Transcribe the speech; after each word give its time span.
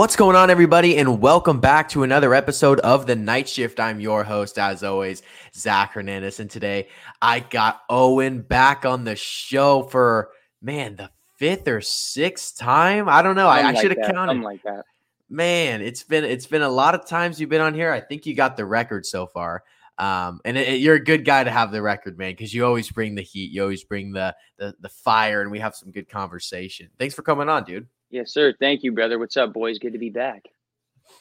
What's 0.00 0.16
going 0.16 0.34
on, 0.34 0.48
everybody, 0.48 0.96
and 0.96 1.20
welcome 1.20 1.60
back 1.60 1.90
to 1.90 2.04
another 2.04 2.32
episode 2.32 2.80
of 2.80 3.04
the 3.04 3.14
Night 3.14 3.46
Shift. 3.46 3.78
I'm 3.78 4.00
your 4.00 4.24
host, 4.24 4.58
as 4.58 4.82
always, 4.82 5.22
Zach 5.54 5.92
Hernandez, 5.92 6.40
and 6.40 6.48
today 6.48 6.88
I 7.20 7.40
got 7.40 7.82
Owen 7.90 8.40
back 8.40 8.86
on 8.86 9.04
the 9.04 9.14
show 9.14 9.82
for 9.82 10.30
man 10.62 10.96
the 10.96 11.10
fifth 11.36 11.68
or 11.68 11.82
sixth 11.82 12.56
time. 12.56 13.10
I 13.10 13.20
don't 13.20 13.36
know. 13.36 13.46
I, 13.46 13.60
I 13.60 13.74
should 13.74 13.90
have 13.90 14.10
counted. 14.10 14.30
Something 14.30 14.42
like 14.42 14.62
that. 14.62 14.86
Man, 15.28 15.82
it's 15.82 16.02
been 16.02 16.24
it's 16.24 16.46
been 16.46 16.62
a 16.62 16.70
lot 16.70 16.94
of 16.94 17.06
times 17.06 17.38
you've 17.38 17.50
been 17.50 17.60
on 17.60 17.74
here. 17.74 17.92
I 17.92 18.00
think 18.00 18.24
you 18.24 18.34
got 18.34 18.56
the 18.56 18.64
record 18.64 19.04
so 19.04 19.26
far. 19.26 19.64
Um, 19.98 20.40
and 20.46 20.56
it, 20.56 20.66
it, 20.66 20.80
you're 20.80 20.94
a 20.94 21.04
good 21.04 21.26
guy 21.26 21.44
to 21.44 21.50
have 21.50 21.72
the 21.72 21.82
record, 21.82 22.16
man, 22.16 22.32
because 22.32 22.54
you 22.54 22.64
always 22.64 22.90
bring 22.90 23.16
the 23.16 23.22
heat, 23.22 23.50
you 23.50 23.60
always 23.60 23.84
bring 23.84 24.12
the, 24.12 24.34
the 24.56 24.74
the 24.80 24.88
fire, 24.88 25.42
and 25.42 25.50
we 25.50 25.58
have 25.58 25.74
some 25.74 25.90
good 25.90 26.08
conversation. 26.08 26.88
Thanks 26.98 27.14
for 27.14 27.20
coming 27.20 27.50
on, 27.50 27.64
dude. 27.64 27.86
Yes, 28.10 28.32
sir. 28.32 28.52
Thank 28.58 28.82
you, 28.82 28.92
brother. 28.92 29.18
What's 29.18 29.36
up, 29.36 29.52
boys? 29.52 29.78
Good 29.78 29.92
to 29.92 29.98
be 29.98 30.10
back. 30.10 30.42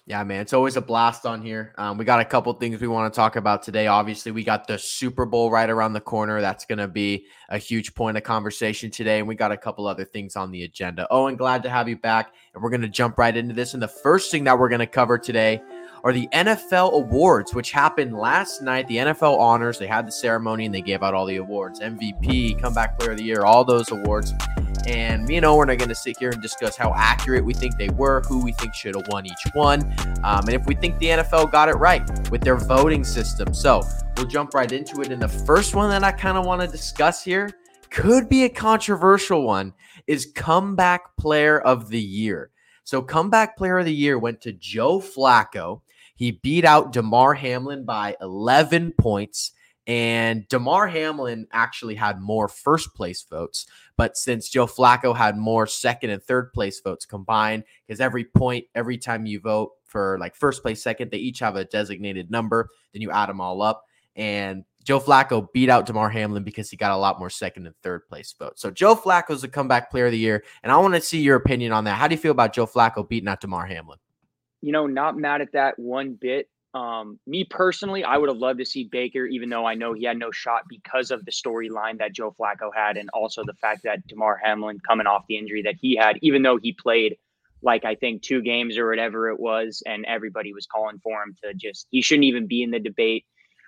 Yeah, 0.06 0.24
man, 0.24 0.42
it's 0.42 0.54
always 0.54 0.76
a 0.76 0.82
blast 0.82 1.26
on 1.26 1.42
here. 1.42 1.74
Um, 1.78 1.98
we 1.98 2.06
got 2.06 2.20
a 2.20 2.26
couple 2.26 2.52
things 2.54 2.82
we 2.82 2.88
want 2.88 3.12
to 3.12 3.16
talk 3.16 3.36
about 3.36 3.62
today. 3.62 3.88
Obviously, 3.88 4.32
we 4.32 4.44
got 4.44 4.68
the 4.68 4.78
Super 4.78 5.26
Bowl 5.26 5.52
right 5.52 5.70
around 5.70 5.94
the 5.94 6.02
corner. 6.02 6.42
That's 6.42 6.66
going 6.66 6.80
to 6.80 6.88
be 6.88 7.26
a 7.50 7.58
huge 7.58 7.94
point 7.94 8.18
of 8.18 8.24
conversation 8.24 8.90
today. 8.90 9.20
And 9.20 9.28
we 9.28 9.36
got 9.36 9.52
a 9.52 9.58
couple 9.58 9.88
other 9.88 10.06
things 10.06 10.36
on 10.36 10.52
the 10.52 10.64
agenda. 10.64 11.08
Oh, 11.12 11.28
and 11.28 11.38
glad 11.38 11.64
to 11.64 11.70
have 11.70 11.88
you 11.88 11.98
back. 11.98 12.34
And 12.54 12.64
we're 12.64 12.72
going 12.72 12.82
to 12.82 12.90
jump 12.90 13.18
right 13.18 13.36
into 13.36 13.54
this. 13.54 13.74
And 13.74 13.84
the 13.84 13.88
first 13.88 14.32
thing 14.32 14.44
that 14.46 14.58
we're 14.58 14.70
going 14.70 14.80
to 14.80 14.88
cover 14.88 15.18
today 15.18 15.62
are 16.04 16.14
the 16.14 16.28
NFL 16.34 16.94
awards, 16.94 17.54
which 17.54 17.72
happened 17.72 18.16
last 18.16 18.62
night. 18.62 18.88
The 18.88 18.98
NFL 18.98 19.38
honors, 19.38 19.78
they 19.78 19.88
had 19.88 20.08
the 20.08 20.12
ceremony 20.12 20.66
and 20.66 20.74
they 20.74 20.82
gave 20.82 21.04
out 21.04 21.14
all 21.14 21.26
the 21.26 21.38
awards 21.38 21.82
MVP, 21.82 22.60
Comeback 22.60 22.98
Player 22.98 23.12
of 23.12 23.18
the 23.18 23.24
Year, 23.24 23.44
all 23.44 23.64
those 23.64 23.92
awards. 23.92 24.34
And 24.88 25.26
me 25.26 25.38
and 25.38 25.46
Owen 25.46 25.70
are 25.70 25.76
going 25.76 25.90
to 25.90 25.96
sit 25.96 26.18
here 26.18 26.30
and 26.32 26.42
discuss 26.42 26.76
how 26.76 26.94
accurate 26.96 27.44
we 27.44 27.54
think 27.54 27.78
they 27.78 27.90
were, 27.90 28.22
who 28.22 28.44
we 28.44 28.52
think 28.54 28.74
should 28.74 28.96
have 28.96 29.08
won 29.10 29.26
each 29.26 29.54
one, 29.54 29.84
um, 30.24 30.42
and 30.46 30.54
if 30.54 30.66
we 30.66 30.76
think 30.76 30.98
the 31.00 31.08
NFL 31.08 31.52
got 31.52 31.70
it 31.70 31.74
right 31.74 32.08
with 32.30 32.42
their 32.42 32.58
voting 32.58 33.04
system. 33.04 33.54
So 33.54 33.82
we'll 34.18 34.26
jump 34.26 34.54
right 34.54 34.72
into 34.72 35.02
it. 35.02 35.12
And 35.12 35.22
the 35.22 35.28
first 35.28 35.76
one 35.76 35.90
that 35.90 36.04
I 36.04 36.12
kind 36.12 36.38
of 36.38 36.46
want 36.46 36.62
to 36.62 36.68
discuss 36.68 37.24
here 37.24 37.52
could 37.90 38.30
be 38.30 38.44
a 38.44 38.50
controversial 38.50 39.44
one 39.44 39.74
is 40.08 40.32
Comeback 40.36 41.16
Player 41.18 41.60
of 41.60 41.90
the 41.90 42.02
Year. 42.02 42.52
So, 42.84 43.02
Comeback 43.02 43.56
Player 43.56 43.78
of 43.78 43.86
the 43.86 43.94
Year 43.94 44.18
went 44.18 44.42
to 44.42 44.52
Joe 44.52 45.00
Flacco. 45.00 45.82
He 46.16 46.32
beat 46.32 46.66
out 46.66 46.92
Damar 46.92 47.36
Hamlin 47.36 47.86
by 47.86 48.16
11 48.20 48.94
points. 49.00 49.52
And 49.90 50.48
Damar 50.50 50.86
Hamlin 50.86 51.48
actually 51.52 51.96
had 51.96 52.22
more 52.22 52.48
first 52.48 52.94
place 52.94 53.24
votes. 53.24 53.66
But 53.98 54.18
since 54.18 54.48
Joe 54.48 54.68
Flacco 54.68 55.18
had 55.18 55.36
more 55.36 55.66
second 55.66 56.12
and 56.12 56.22
third 56.22 56.54
place 56.54 56.80
votes 56.80 57.08
combined, 57.08 57.64
because 57.88 58.00
every 58.00 58.24
point, 58.24 58.66
every 58.76 59.00
time 59.00 59.26
you 59.26 59.40
vote 59.40 59.72
for 59.86 60.20
like 60.20 60.36
first 60.36 60.62
place, 60.62 60.84
second, 60.84 61.10
they 61.10 61.18
each 61.18 61.40
have 61.40 61.56
a 61.56 61.66
designated 61.66 62.30
number. 62.30 62.70
Then 62.94 63.02
you 63.02 63.10
add 63.10 63.30
them 63.30 63.42
all 63.42 63.64
up. 63.64 63.84
And 64.16 64.64
Joe 64.84 65.00
Flacco 65.00 65.52
beat 65.54 65.70
out 65.70 65.88
Damar 65.88 66.12
Hamlin 66.12 66.44
because 66.44 66.70
he 66.70 66.78
got 66.78 66.92
a 66.92 66.98
lot 66.98 67.18
more 67.18 67.32
second 67.32 67.66
and 67.66 67.76
third 67.82 68.08
place 68.08 68.32
votes. 68.38 68.62
So 68.62 68.70
Joe 68.70 68.96
Flacco 68.96 69.32
is 69.32 69.42
the 69.42 69.48
comeback 69.48 69.90
player 69.90 70.06
of 70.06 70.12
the 70.12 70.20
year. 70.20 70.44
And 70.62 70.72
I 70.72 70.78
want 70.78 70.94
to 70.94 71.02
see 71.02 71.20
your 71.20 71.36
opinion 71.36 71.72
on 71.72 71.86
that. 71.86 71.98
How 71.98 72.08
do 72.08 72.14
you 72.14 72.22
feel 72.22 72.32
about 72.32 72.54
Joe 72.54 72.68
Flacco 72.68 73.10
beating 73.10 73.28
out 73.28 73.42
Damar 73.42 73.66
Hamlin? 73.66 73.98
You 74.62 74.72
know, 74.72 74.86
not 74.86 75.18
mad 75.18 75.42
at 75.42 75.54
that 75.54 75.80
one 75.80 76.14
bit. 76.14 76.48
Um, 76.74 77.20
me 77.26 77.46
personally, 77.46 78.04
I 78.04 78.18
would 78.18 78.30
have 78.30 78.38
loved 78.38 78.60
to 78.60 78.66
see 78.66 78.84
Baker, 78.84 79.26
even 79.26 79.50
though 79.50 79.66
I 79.66 79.74
know 79.74 79.94
he 79.94 80.06
had 80.06 80.18
no 80.18 80.32
shot 80.32 80.64
because 80.70 81.10
of 81.10 81.26
the 81.26 81.32
storyline 81.32 81.98
that 81.98 82.14
Joe 82.14 82.36
Flacco 82.40 82.70
had, 82.74 82.98
and 82.98 83.10
also 83.12 83.44
the 83.44 83.56
fact 83.56 83.82
that 83.84 84.06
Damar 84.08 84.40
Hamlin 84.44 84.80
coming 84.88 85.08
off 85.08 85.26
the 85.28 85.38
injury 85.38 85.64
that 85.64 85.76
he 85.82 85.96
had, 85.96 86.20
even 86.22 86.44
though 86.44 86.58
he 86.58 86.74
played 86.74 87.18
like 87.62 87.86
I 87.86 87.96
think 87.96 88.22
two 88.22 88.42
games 88.42 88.78
or 88.78 88.88
whatever 88.88 89.30
it 89.30 89.40
was, 89.40 89.84
and 89.86 90.06
everybody 90.06 90.54
was 90.54 90.68
calling 90.68 91.00
for 91.00 91.22
him 91.24 91.36
to 91.44 91.54
just 91.54 91.88
he 91.90 92.02
shouldn't 92.02 92.26
even 92.26 92.48
be 92.48 92.62
in 92.64 92.72
the 92.72 92.80
debate, 92.80 93.26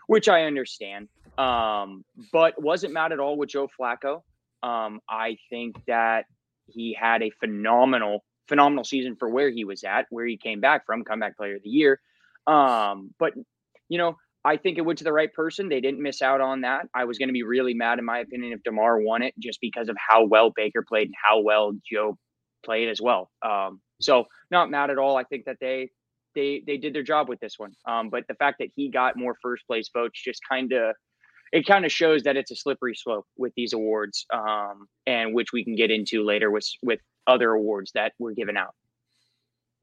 which 0.07 0.29
I 0.29 0.43
understand. 0.43 1.09
Um, 1.37 2.05
but 2.31 2.61
wasn't 2.61 2.93
mad 2.93 3.11
at 3.11 3.19
all 3.19 3.37
with 3.37 3.49
Joe 3.49 3.67
Flacco. 3.79 4.21
Um, 4.61 5.01
I 5.09 5.37
think 5.49 5.75
that 5.87 6.25
he 6.67 6.93
had 6.93 7.23
a 7.23 7.31
phenomenal, 7.39 8.23
phenomenal 8.47 8.83
season 8.83 9.15
for 9.15 9.29
where 9.29 9.49
he 9.49 9.65
was 9.65 9.83
at, 9.83 10.05
where 10.09 10.25
he 10.25 10.37
came 10.37 10.59
back 10.59 10.85
from, 10.85 11.03
comeback 11.03 11.35
player 11.35 11.55
of 11.55 11.63
the 11.63 11.69
year. 11.69 11.99
Um, 12.47 13.13
but 13.19 13.33
you 13.89 13.97
know, 13.97 14.15
I 14.43 14.57
think 14.57 14.77
it 14.77 14.81
went 14.81 14.97
to 14.99 15.03
the 15.03 15.13
right 15.13 15.31
person. 15.31 15.69
They 15.69 15.81
didn't 15.81 16.01
miss 16.01 16.21
out 16.21 16.41
on 16.41 16.61
that. 16.61 16.87
I 16.95 17.05
was 17.05 17.17
going 17.17 17.29
to 17.29 17.33
be 17.33 17.43
really 17.43 17.73
mad, 17.73 17.99
in 17.99 18.05
my 18.05 18.19
opinion, 18.19 18.53
if 18.53 18.63
Damar 18.63 18.99
won 19.01 19.21
it 19.21 19.33
just 19.39 19.59
because 19.61 19.87
of 19.89 19.95
how 19.99 20.25
well 20.25 20.51
Baker 20.55 20.83
played 20.87 21.07
and 21.07 21.15
how 21.23 21.41
well 21.41 21.73
Joe 21.89 22.17
played 22.63 22.89
as 22.89 23.01
well. 23.01 23.29
Um, 23.45 23.81
so 23.99 24.25
not 24.49 24.71
mad 24.71 24.89
at 24.89 24.97
all. 24.97 25.17
I 25.17 25.23
think 25.23 25.45
that 25.45 25.57
they 25.61 25.89
they 26.33 26.63
they 26.65 26.77
did 26.77 26.93
their 26.93 27.03
job 27.03 27.29
with 27.29 27.39
this 27.39 27.55
one. 27.57 27.73
Um, 27.87 28.09
but 28.09 28.25
the 28.27 28.35
fact 28.35 28.57
that 28.59 28.69
he 28.75 28.89
got 28.89 29.17
more 29.17 29.35
first 29.41 29.65
place 29.67 29.89
votes 29.93 30.21
just 30.23 30.41
kind 30.49 30.71
of 30.71 30.95
it 31.51 31.65
kind 31.65 31.85
of 31.85 31.91
shows 31.91 32.23
that 32.23 32.37
it's 32.37 32.51
a 32.51 32.55
slippery 32.55 32.95
slope 32.95 33.25
with 33.37 33.51
these 33.55 33.73
awards, 33.73 34.25
um, 34.33 34.87
and 35.05 35.33
which 35.33 35.51
we 35.51 35.63
can 35.63 35.75
get 35.75 35.91
into 35.91 36.23
later 36.23 36.49
with 36.49 36.67
with 36.81 36.99
other 37.27 37.51
awards 37.51 37.91
that 37.93 38.13
were 38.19 38.33
given 38.33 38.57
out. 38.57 38.73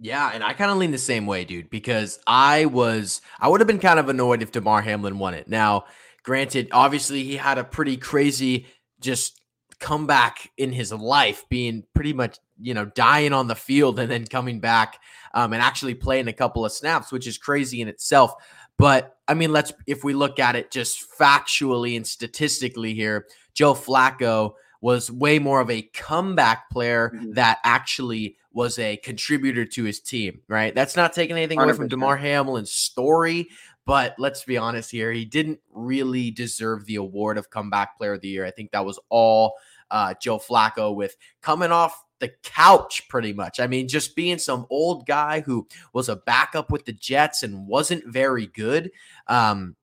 Yeah, 0.00 0.30
and 0.32 0.44
I 0.44 0.52
kind 0.52 0.70
of 0.70 0.76
lean 0.76 0.92
the 0.92 0.98
same 0.98 1.26
way, 1.26 1.44
dude, 1.44 1.70
because 1.70 2.20
I 2.26 2.66
was 2.66 3.20
I 3.40 3.48
would 3.48 3.60
have 3.60 3.66
been 3.66 3.80
kind 3.80 3.98
of 3.98 4.08
annoyed 4.08 4.42
if 4.42 4.52
Damar 4.52 4.80
Hamlin 4.80 5.18
won 5.18 5.34
it. 5.34 5.48
Now, 5.48 5.86
granted, 6.22 6.68
obviously 6.70 7.24
he 7.24 7.36
had 7.36 7.58
a 7.58 7.64
pretty 7.64 7.96
crazy 7.96 8.66
just 9.00 9.40
comeback 9.80 10.50
in 10.56 10.72
his 10.72 10.92
life, 10.92 11.44
being 11.48 11.84
pretty 11.94 12.12
much, 12.12 12.38
you 12.60 12.74
know, 12.74 12.84
dying 12.84 13.32
on 13.32 13.48
the 13.48 13.54
field 13.54 13.98
and 13.98 14.10
then 14.10 14.24
coming 14.26 14.60
back 14.60 14.98
um, 15.34 15.52
and 15.52 15.62
actually 15.62 15.94
playing 15.94 16.28
a 16.28 16.32
couple 16.32 16.64
of 16.64 16.72
snaps, 16.72 17.12
which 17.12 17.26
is 17.26 17.38
crazy 17.38 17.80
in 17.80 17.88
itself. 17.88 18.34
But 18.76 19.16
I 19.26 19.34
mean, 19.34 19.52
let's 19.52 19.72
if 19.88 20.04
we 20.04 20.14
look 20.14 20.38
at 20.38 20.54
it 20.54 20.70
just 20.70 21.04
factually 21.18 21.96
and 21.96 22.06
statistically 22.06 22.94
here, 22.94 23.26
Joe 23.54 23.74
Flacco 23.74 24.52
was 24.80 25.10
way 25.10 25.38
more 25.38 25.60
of 25.60 25.70
a 25.70 25.82
comeback 25.82 26.70
player 26.70 27.12
mm-hmm. 27.14 27.32
that 27.32 27.58
actually 27.64 28.36
was 28.52 28.78
a 28.78 28.96
contributor 28.98 29.64
to 29.64 29.84
his 29.84 30.00
team, 30.00 30.40
right? 30.48 30.74
That's 30.74 30.96
not 30.96 31.12
taking 31.12 31.36
anything 31.36 31.58
100%. 31.58 31.62
away 31.62 31.72
from 31.74 31.88
Damar 31.88 32.16
Hamlin's 32.16 32.72
story, 32.72 33.48
but 33.84 34.14
let's 34.18 34.44
be 34.44 34.58
honest 34.58 34.90
here, 34.90 35.12
he 35.12 35.24
didn't 35.24 35.60
really 35.72 36.30
deserve 36.30 36.84
the 36.86 36.96
award 36.96 37.38
of 37.38 37.50
comeback 37.50 37.96
player 37.96 38.14
of 38.14 38.20
the 38.20 38.28
year. 38.28 38.44
I 38.44 38.50
think 38.50 38.72
that 38.72 38.84
was 38.84 38.98
all 39.08 39.54
uh, 39.90 40.14
Joe 40.20 40.38
Flacco 40.38 40.94
with 40.94 41.16
coming 41.40 41.72
off 41.72 42.04
the 42.20 42.32
couch 42.42 43.08
pretty 43.08 43.32
much. 43.32 43.60
I 43.60 43.66
mean, 43.66 43.88
just 43.88 44.16
being 44.16 44.38
some 44.38 44.66
old 44.70 45.06
guy 45.06 45.40
who 45.40 45.66
was 45.92 46.08
a 46.08 46.16
backup 46.16 46.70
with 46.70 46.84
the 46.84 46.92
Jets 46.92 47.42
and 47.42 47.66
wasn't 47.66 48.04
very 48.06 48.46
good. 48.46 48.90
Um, 49.26 49.76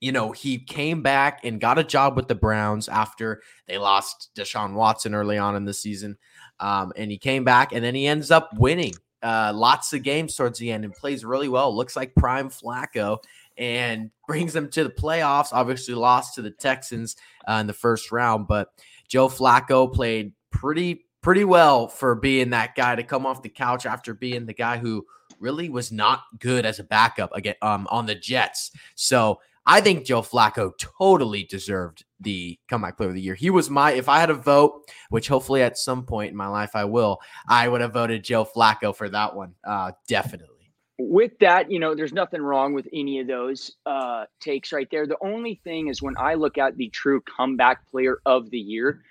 you 0.00 0.12
know, 0.12 0.32
he 0.32 0.58
came 0.58 1.02
back 1.02 1.40
and 1.44 1.60
got 1.60 1.78
a 1.78 1.84
job 1.84 2.16
with 2.16 2.28
the 2.28 2.34
Browns 2.34 2.88
after 2.88 3.42
they 3.66 3.78
lost 3.78 4.30
Deshaun 4.36 4.74
Watson 4.74 5.14
early 5.14 5.38
on 5.38 5.56
in 5.56 5.64
the 5.64 5.74
season. 5.74 6.16
Um, 6.60 6.92
and 6.96 7.10
he 7.10 7.18
came 7.18 7.44
back 7.44 7.72
and 7.72 7.84
then 7.84 7.94
he 7.94 8.06
ends 8.06 8.30
up 8.30 8.50
winning 8.56 8.94
uh, 9.22 9.52
lots 9.54 9.92
of 9.92 10.02
games 10.02 10.34
towards 10.34 10.58
the 10.58 10.70
end 10.70 10.84
and 10.84 10.94
plays 10.94 11.24
really 11.24 11.48
well. 11.48 11.74
Looks 11.74 11.96
like 11.96 12.14
prime 12.14 12.48
Flacco 12.48 13.18
and 13.56 14.10
brings 14.26 14.52
them 14.52 14.70
to 14.70 14.84
the 14.84 14.90
playoffs. 14.90 15.48
Obviously, 15.52 15.94
lost 15.94 16.34
to 16.36 16.42
the 16.42 16.50
Texans 16.50 17.16
uh, 17.48 17.54
in 17.54 17.66
the 17.66 17.72
first 17.72 18.12
round, 18.12 18.46
but 18.46 18.72
Joe 19.08 19.28
Flacco 19.28 19.92
played 19.92 20.32
pretty 20.50 21.04
pretty 21.20 21.44
well 21.44 21.88
for 21.88 22.14
being 22.14 22.50
that 22.50 22.76
guy 22.76 22.94
to 22.94 23.02
come 23.02 23.26
off 23.26 23.42
the 23.42 23.48
couch 23.48 23.86
after 23.86 24.14
being 24.14 24.46
the 24.46 24.54
guy 24.54 24.78
who 24.78 25.04
really 25.40 25.68
was 25.68 25.90
not 25.90 26.22
good 26.38 26.64
as 26.64 26.78
a 26.78 26.84
backup 26.84 27.34
again 27.34 27.54
um, 27.62 27.86
on 27.90 28.06
the 28.06 28.14
Jets. 28.14 28.70
So 28.94 29.40
I 29.70 29.82
think 29.82 30.06
Joe 30.06 30.22
Flacco 30.22 30.72
totally 30.78 31.44
deserved 31.44 32.06
the 32.20 32.58
comeback 32.68 32.96
player 32.96 33.10
of 33.10 33.14
the 33.14 33.20
year. 33.20 33.34
He 33.34 33.50
was 33.50 33.68
my, 33.68 33.92
if 33.92 34.08
I 34.08 34.18
had 34.18 34.30
a 34.30 34.34
vote, 34.34 34.90
which 35.10 35.28
hopefully 35.28 35.62
at 35.62 35.76
some 35.76 36.06
point 36.06 36.30
in 36.30 36.36
my 36.36 36.48
life 36.48 36.70
I 36.74 36.84
will, 36.86 37.20
I 37.46 37.68
would 37.68 37.82
have 37.82 37.92
voted 37.92 38.24
Joe 38.24 38.46
Flacco 38.46 38.96
for 38.96 39.10
that 39.10 39.36
one. 39.36 39.54
Uh, 39.62 39.92
definitely. 40.08 40.72
With 40.98 41.38
that, 41.40 41.70
you 41.70 41.78
know, 41.78 41.94
there's 41.94 42.14
nothing 42.14 42.40
wrong 42.40 42.72
with 42.72 42.88
any 42.94 43.20
of 43.20 43.26
those 43.26 43.76
uh, 43.84 44.24
takes 44.40 44.72
right 44.72 44.88
there. 44.90 45.06
The 45.06 45.18
only 45.20 45.60
thing 45.62 45.88
is 45.88 46.00
when 46.00 46.16
I 46.16 46.32
look 46.32 46.56
at 46.56 46.78
the 46.78 46.88
true 46.88 47.20
comeback 47.20 47.86
player 47.90 48.20
of 48.24 48.48
the 48.48 48.58
year, 48.58 49.02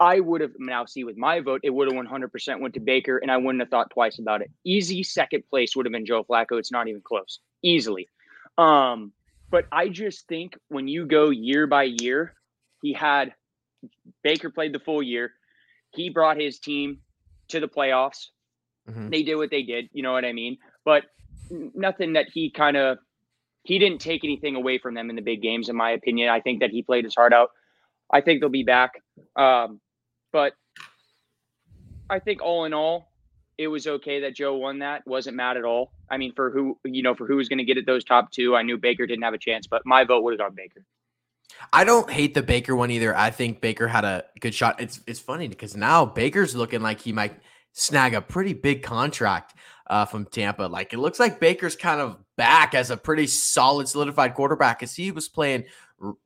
I 0.00 0.20
would 0.20 0.40
have 0.40 0.52
now 0.58 0.86
see 0.86 1.04
with 1.04 1.18
my 1.18 1.40
vote, 1.40 1.60
it 1.62 1.70
would 1.70 1.92
have 1.92 2.02
100% 2.02 2.60
went 2.60 2.72
to 2.72 2.80
Baker, 2.80 3.18
and 3.18 3.30
I 3.30 3.36
wouldn't 3.36 3.60
have 3.60 3.68
thought 3.68 3.90
twice 3.90 4.18
about 4.18 4.40
it. 4.40 4.50
Easy 4.64 5.02
second 5.02 5.44
place 5.50 5.76
would 5.76 5.84
have 5.84 5.92
been 5.92 6.06
Joe 6.06 6.24
Flacco. 6.24 6.58
It's 6.58 6.72
not 6.72 6.88
even 6.88 7.02
close, 7.02 7.40
easily. 7.62 8.08
Um, 8.56 9.12
but 9.50 9.66
I 9.72 9.88
just 9.88 10.26
think 10.28 10.56
when 10.68 10.88
you 10.88 11.06
go 11.06 11.30
year 11.30 11.66
by 11.66 11.84
year, 11.84 12.34
he 12.82 12.92
had 12.92 13.34
Baker 14.22 14.50
played 14.50 14.72
the 14.72 14.78
full 14.78 15.02
year. 15.02 15.32
He 15.90 16.10
brought 16.10 16.40
his 16.40 16.58
team 16.58 16.98
to 17.48 17.60
the 17.60 17.68
playoffs. 17.68 18.28
Mm-hmm. 18.88 19.10
They 19.10 19.22
did 19.22 19.36
what 19.36 19.50
they 19.50 19.62
did. 19.62 19.88
You 19.92 20.02
know 20.02 20.12
what 20.12 20.24
I 20.24 20.32
mean? 20.32 20.58
But 20.84 21.04
nothing 21.50 22.14
that 22.14 22.28
he 22.32 22.50
kind 22.50 22.76
of 22.76 22.98
he 23.62 23.78
didn't 23.78 24.00
take 24.00 24.24
anything 24.24 24.56
away 24.56 24.78
from 24.78 24.94
them 24.94 25.10
in 25.10 25.16
the 25.16 25.22
big 25.22 25.42
games, 25.42 25.68
in 25.68 25.76
my 25.76 25.90
opinion. 25.90 26.30
I 26.30 26.40
think 26.40 26.60
that 26.60 26.70
he 26.70 26.82
played 26.82 27.04
his 27.04 27.14
heart 27.14 27.32
out. 27.32 27.50
I 28.12 28.20
think 28.20 28.40
they'll 28.40 28.48
be 28.48 28.64
back. 28.64 29.02
Um, 29.36 29.80
but 30.32 30.54
I 32.08 32.18
think 32.18 32.40
all 32.40 32.64
in 32.64 32.72
all, 32.72 33.09
it 33.60 33.68
was 33.68 33.86
okay 33.86 34.20
that 34.20 34.34
Joe 34.34 34.56
won 34.56 34.78
that. 34.78 35.06
Wasn't 35.06 35.36
mad 35.36 35.58
at 35.58 35.64
all. 35.64 35.92
I 36.10 36.16
mean, 36.16 36.32
for 36.32 36.50
who 36.50 36.78
you 36.82 37.02
know, 37.02 37.14
for 37.14 37.26
who 37.26 37.36
was 37.36 37.46
going 37.50 37.58
to 37.58 37.64
get 37.64 37.76
it 37.76 37.84
those 37.84 38.04
top 38.04 38.32
two, 38.32 38.56
I 38.56 38.62
knew 38.62 38.78
Baker 38.78 39.06
didn't 39.06 39.22
have 39.22 39.34
a 39.34 39.38
chance, 39.38 39.66
but 39.66 39.82
my 39.84 40.02
vote 40.02 40.22
would 40.24 40.32
have 40.32 40.40
gone 40.40 40.54
Baker. 40.56 40.82
I 41.70 41.84
don't 41.84 42.08
hate 42.08 42.32
the 42.32 42.42
Baker 42.42 42.74
one 42.74 42.90
either. 42.90 43.14
I 43.14 43.30
think 43.30 43.60
Baker 43.60 43.86
had 43.86 44.06
a 44.06 44.24
good 44.40 44.54
shot. 44.54 44.80
It's 44.80 45.00
it's 45.06 45.20
funny 45.20 45.46
because 45.46 45.76
now 45.76 46.06
Baker's 46.06 46.56
looking 46.56 46.80
like 46.80 47.02
he 47.02 47.12
might 47.12 47.38
snag 47.72 48.14
a 48.14 48.22
pretty 48.22 48.54
big 48.54 48.82
contract 48.82 49.54
uh, 49.88 50.06
from 50.06 50.24
Tampa. 50.24 50.62
Like 50.62 50.94
it 50.94 50.98
looks 50.98 51.20
like 51.20 51.38
Baker's 51.38 51.76
kind 51.76 52.00
of 52.00 52.16
back 52.38 52.74
as 52.74 52.90
a 52.90 52.96
pretty 52.96 53.26
solid, 53.26 53.88
solidified 53.88 54.32
quarterback 54.32 54.82
as 54.82 54.96
he 54.96 55.10
was 55.10 55.28
playing 55.28 55.64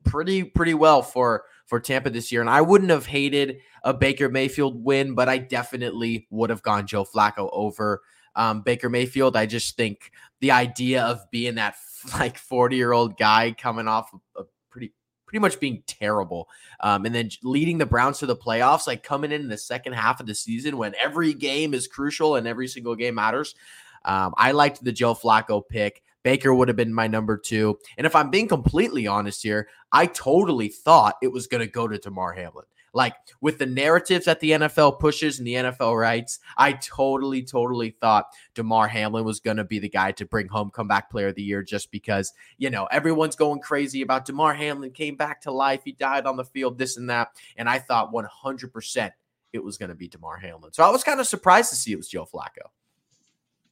pretty 0.05 0.45
pretty 0.45 0.73
well 0.73 1.01
for 1.01 1.43
for 1.65 1.79
Tampa 1.79 2.09
this 2.09 2.31
year. 2.31 2.41
And 2.41 2.49
I 2.49 2.61
wouldn't 2.61 2.91
have 2.91 3.05
hated 3.05 3.57
a 3.83 3.93
Baker 3.93 4.29
Mayfield 4.29 4.83
win, 4.83 5.15
but 5.15 5.29
I 5.29 5.37
definitely 5.37 6.27
would 6.29 6.49
have 6.49 6.61
gone 6.61 6.87
Joe 6.87 7.05
Flacco 7.05 7.49
over 7.51 8.01
um, 8.35 8.61
Baker 8.61 8.89
Mayfield. 8.89 9.35
I 9.35 9.45
just 9.45 9.75
think 9.75 10.11
the 10.41 10.51
idea 10.51 11.03
of 11.03 11.19
being 11.31 11.55
that 11.55 11.75
like 12.13 12.37
40 12.37 12.75
year 12.75 12.91
old 12.91 13.17
guy 13.17 13.55
coming 13.57 13.87
off 13.87 14.11
a 14.37 14.43
pretty 14.69 14.93
pretty 15.25 15.39
much 15.39 15.59
being 15.59 15.81
terrible 15.87 16.47
um, 16.81 17.05
and 17.05 17.15
then 17.15 17.29
leading 17.41 17.77
the 17.77 17.85
Browns 17.85 18.19
to 18.19 18.25
the 18.25 18.35
playoffs, 18.35 18.87
like 18.87 19.03
coming 19.03 19.31
in, 19.31 19.47
the 19.47 19.57
second 19.57 19.93
half 19.93 20.19
of 20.19 20.27
the 20.27 20.35
season 20.35 20.77
when 20.77 20.93
every 21.01 21.33
game 21.33 21.73
is 21.73 21.87
crucial 21.87 22.35
and 22.35 22.47
every 22.47 22.67
single 22.67 22.95
game 22.95 23.15
matters. 23.15 23.55
Um, 24.03 24.35
I 24.37 24.51
liked 24.51 24.83
the 24.83 24.91
Joe 24.91 25.15
Flacco 25.15 25.63
pick. 25.67 26.03
Baker 26.25 26.55
would 26.55 26.67
have 26.67 26.75
been 26.75 26.91
my 26.91 27.05
number 27.05 27.37
two. 27.37 27.77
And 27.99 28.07
if 28.07 28.15
I'm 28.15 28.31
being 28.31 28.47
completely 28.47 29.05
honest 29.05 29.43
here, 29.43 29.69
I 29.91 30.07
totally 30.07 30.69
thought 30.69 31.17
it 31.21 31.31
was 31.31 31.45
going 31.45 31.61
to 31.61 31.71
go 31.71 31.87
to 31.87 31.99
Damar 31.99 32.33
Hamlin. 32.33 32.65
Like 32.95 33.13
with 33.41 33.59
the 33.59 33.67
narratives 33.67 34.25
that 34.25 34.39
the 34.39 34.51
NFL 34.51 34.99
pushes 34.99 35.37
and 35.37 35.47
the 35.47 35.53
NFL 35.53 35.99
writes, 35.99 36.39
I 36.57 36.73
totally, 36.73 37.43
totally 37.43 37.91
thought 38.01 38.25
Damar 38.55 38.87
Hamlin 38.87 39.23
was 39.23 39.39
going 39.39 39.57
to 39.57 39.63
be 39.63 39.77
the 39.77 39.87
guy 39.87 40.13
to 40.13 40.25
bring 40.25 40.47
home 40.47 40.71
comeback 40.71 41.11
player 41.11 41.27
of 41.27 41.35
the 41.35 41.43
year 41.43 41.61
just 41.61 41.91
because, 41.91 42.33
you 42.57 42.71
know, 42.71 42.85
everyone's 42.85 43.35
going 43.35 43.59
crazy 43.59 44.01
about 44.01 44.25
Damar 44.25 44.55
Hamlin 44.55 44.89
came 44.91 45.15
back 45.15 45.41
to 45.41 45.51
life. 45.51 45.81
He 45.85 45.91
died 45.91 46.25
on 46.25 46.37
the 46.37 46.45
field, 46.45 46.79
this 46.79 46.97
and 46.97 47.07
that. 47.11 47.33
And 47.55 47.69
I 47.69 47.77
thought 47.77 48.11
100% 48.11 49.11
it 49.53 49.63
was 49.63 49.77
going 49.77 49.89
to 49.89 49.95
be 49.95 50.07
Damar 50.07 50.37
Hamlin. 50.37 50.73
So 50.73 50.83
I 50.83 50.89
was 50.89 51.03
kind 51.03 51.19
of 51.19 51.27
surprised 51.27 51.69
to 51.69 51.75
see 51.75 51.91
it 51.91 51.97
was 51.97 52.07
Joe 52.07 52.25
Flacco. 52.25 52.71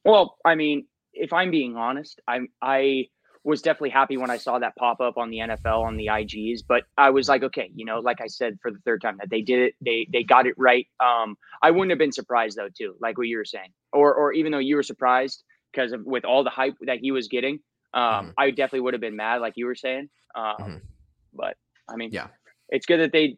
Well, 0.04 0.36
I 0.44 0.54
mean, 0.54 0.86
if 1.14 1.32
I'm 1.32 1.50
being 1.50 1.76
honest, 1.76 2.20
I'm 2.26 2.48
I 2.60 3.06
was 3.44 3.60
definitely 3.60 3.90
happy 3.90 4.16
when 4.16 4.30
I 4.30 4.38
saw 4.38 4.58
that 4.58 4.74
pop 4.76 5.00
up 5.00 5.18
on 5.18 5.30
the 5.30 5.38
NFL 5.38 5.84
on 5.84 5.96
the 5.96 6.06
IGs. 6.06 6.60
But 6.66 6.84
I 6.96 7.10
was 7.10 7.28
like, 7.28 7.42
okay, 7.42 7.70
you 7.74 7.84
know, 7.84 8.00
like 8.00 8.20
I 8.22 8.26
said 8.26 8.58
for 8.62 8.70
the 8.70 8.78
third 8.86 9.02
time, 9.02 9.18
that 9.20 9.28
they 9.30 9.42
did 9.42 9.60
it, 9.60 9.74
they 9.84 10.08
they 10.12 10.22
got 10.22 10.46
it 10.46 10.54
right. 10.56 10.86
Um, 10.98 11.36
I 11.62 11.70
wouldn't 11.70 11.90
have 11.90 11.98
been 11.98 12.12
surprised 12.12 12.56
though, 12.56 12.70
too, 12.76 12.96
like 13.00 13.18
what 13.18 13.28
you 13.28 13.36
were 13.36 13.44
saying, 13.44 13.70
or 13.92 14.14
or 14.14 14.32
even 14.32 14.50
though 14.50 14.58
you 14.58 14.76
were 14.76 14.82
surprised 14.82 15.44
because 15.72 15.92
of 15.92 16.04
with 16.04 16.24
all 16.24 16.42
the 16.42 16.50
hype 16.50 16.76
that 16.82 16.98
he 16.98 17.12
was 17.12 17.28
getting, 17.28 17.60
um, 17.92 18.02
mm-hmm. 18.02 18.30
I 18.38 18.50
definitely 18.50 18.80
would 18.80 18.94
have 18.94 19.00
been 19.00 19.16
mad, 19.16 19.40
like 19.40 19.54
you 19.56 19.66
were 19.66 19.74
saying. 19.74 20.08
Um, 20.34 20.56
mm-hmm. 20.58 20.76
but 21.34 21.56
I 21.88 21.96
mean, 21.96 22.10
yeah, 22.12 22.28
it's 22.70 22.86
good 22.86 23.00
that 23.00 23.12
they 23.12 23.36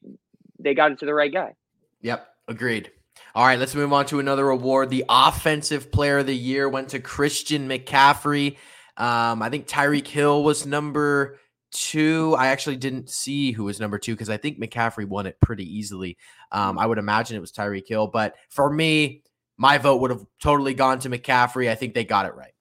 they 0.61 0.75
got 0.75 0.93
it 0.93 1.01
to 1.01 1.07
the 1.07 1.15
right 1.15 1.33
guy. 1.33 1.55
Yep, 2.03 2.27
agreed. 2.49 2.93
All 3.37 3.45
right, 3.45 3.59
let's 3.59 3.75
move 3.75 3.93
on 3.93 4.07
to 4.07 4.19
another 4.19 4.49
award. 4.49 4.89
The 4.89 5.05
Offensive 5.11 5.93
Player 5.93 6.21
of 6.21 6.27
the 6.27 6.35
Year 6.35 6.71
went 6.71 6.89
to 6.89 7.01
Christian 7.01 7.69
McCaffrey. 7.69 8.57
Um, 8.97 9.43
I 9.43 9.51
think 9.51 9.69
Tyreek 9.69 10.07
Hill 10.07 10.43
was 10.43 10.65
number 10.65 11.39
two. 11.71 12.35
I 12.39 12.47
actually 12.47 12.77
didn't 12.77 13.11
see 13.11 13.53
who 13.53 13.65
was 13.65 13.79
number 13.79 13.99
two 13.99 14.15
because 14.15 14.31
I 14.31 14.39
think 14.39 14.59
McCaffrey 14.59 15.07
won 15.07 15.27
it 15.27 15.39
pretty 15.43 15.67
easily. 15.71 16.17
Um, 16.51 16.79
I 16.79 16.87
would 16.87 16.97
imagine 16.97 17.37
it 17.37 17.41
was 17.41 17.53
Tyreek 17.53 17.87
Hill, 17.87 18.07
but 18.07 18.37
for 18.49 18.73
me, 18.73 19.23
my 19.59 19.77
vote 19.77 20.01
would 20.01 20.13
have 20.13 20.25
totally 20.41 20.73
gone 20.73 20.99
to 21.01 21.11
McCaffrey. 21.11 21.69
I 21.69 21.75
think 21.75 21.93
they 21.93 22.05
got 22.05 22.25
it 22.25 22.35
right. 22.35 22.55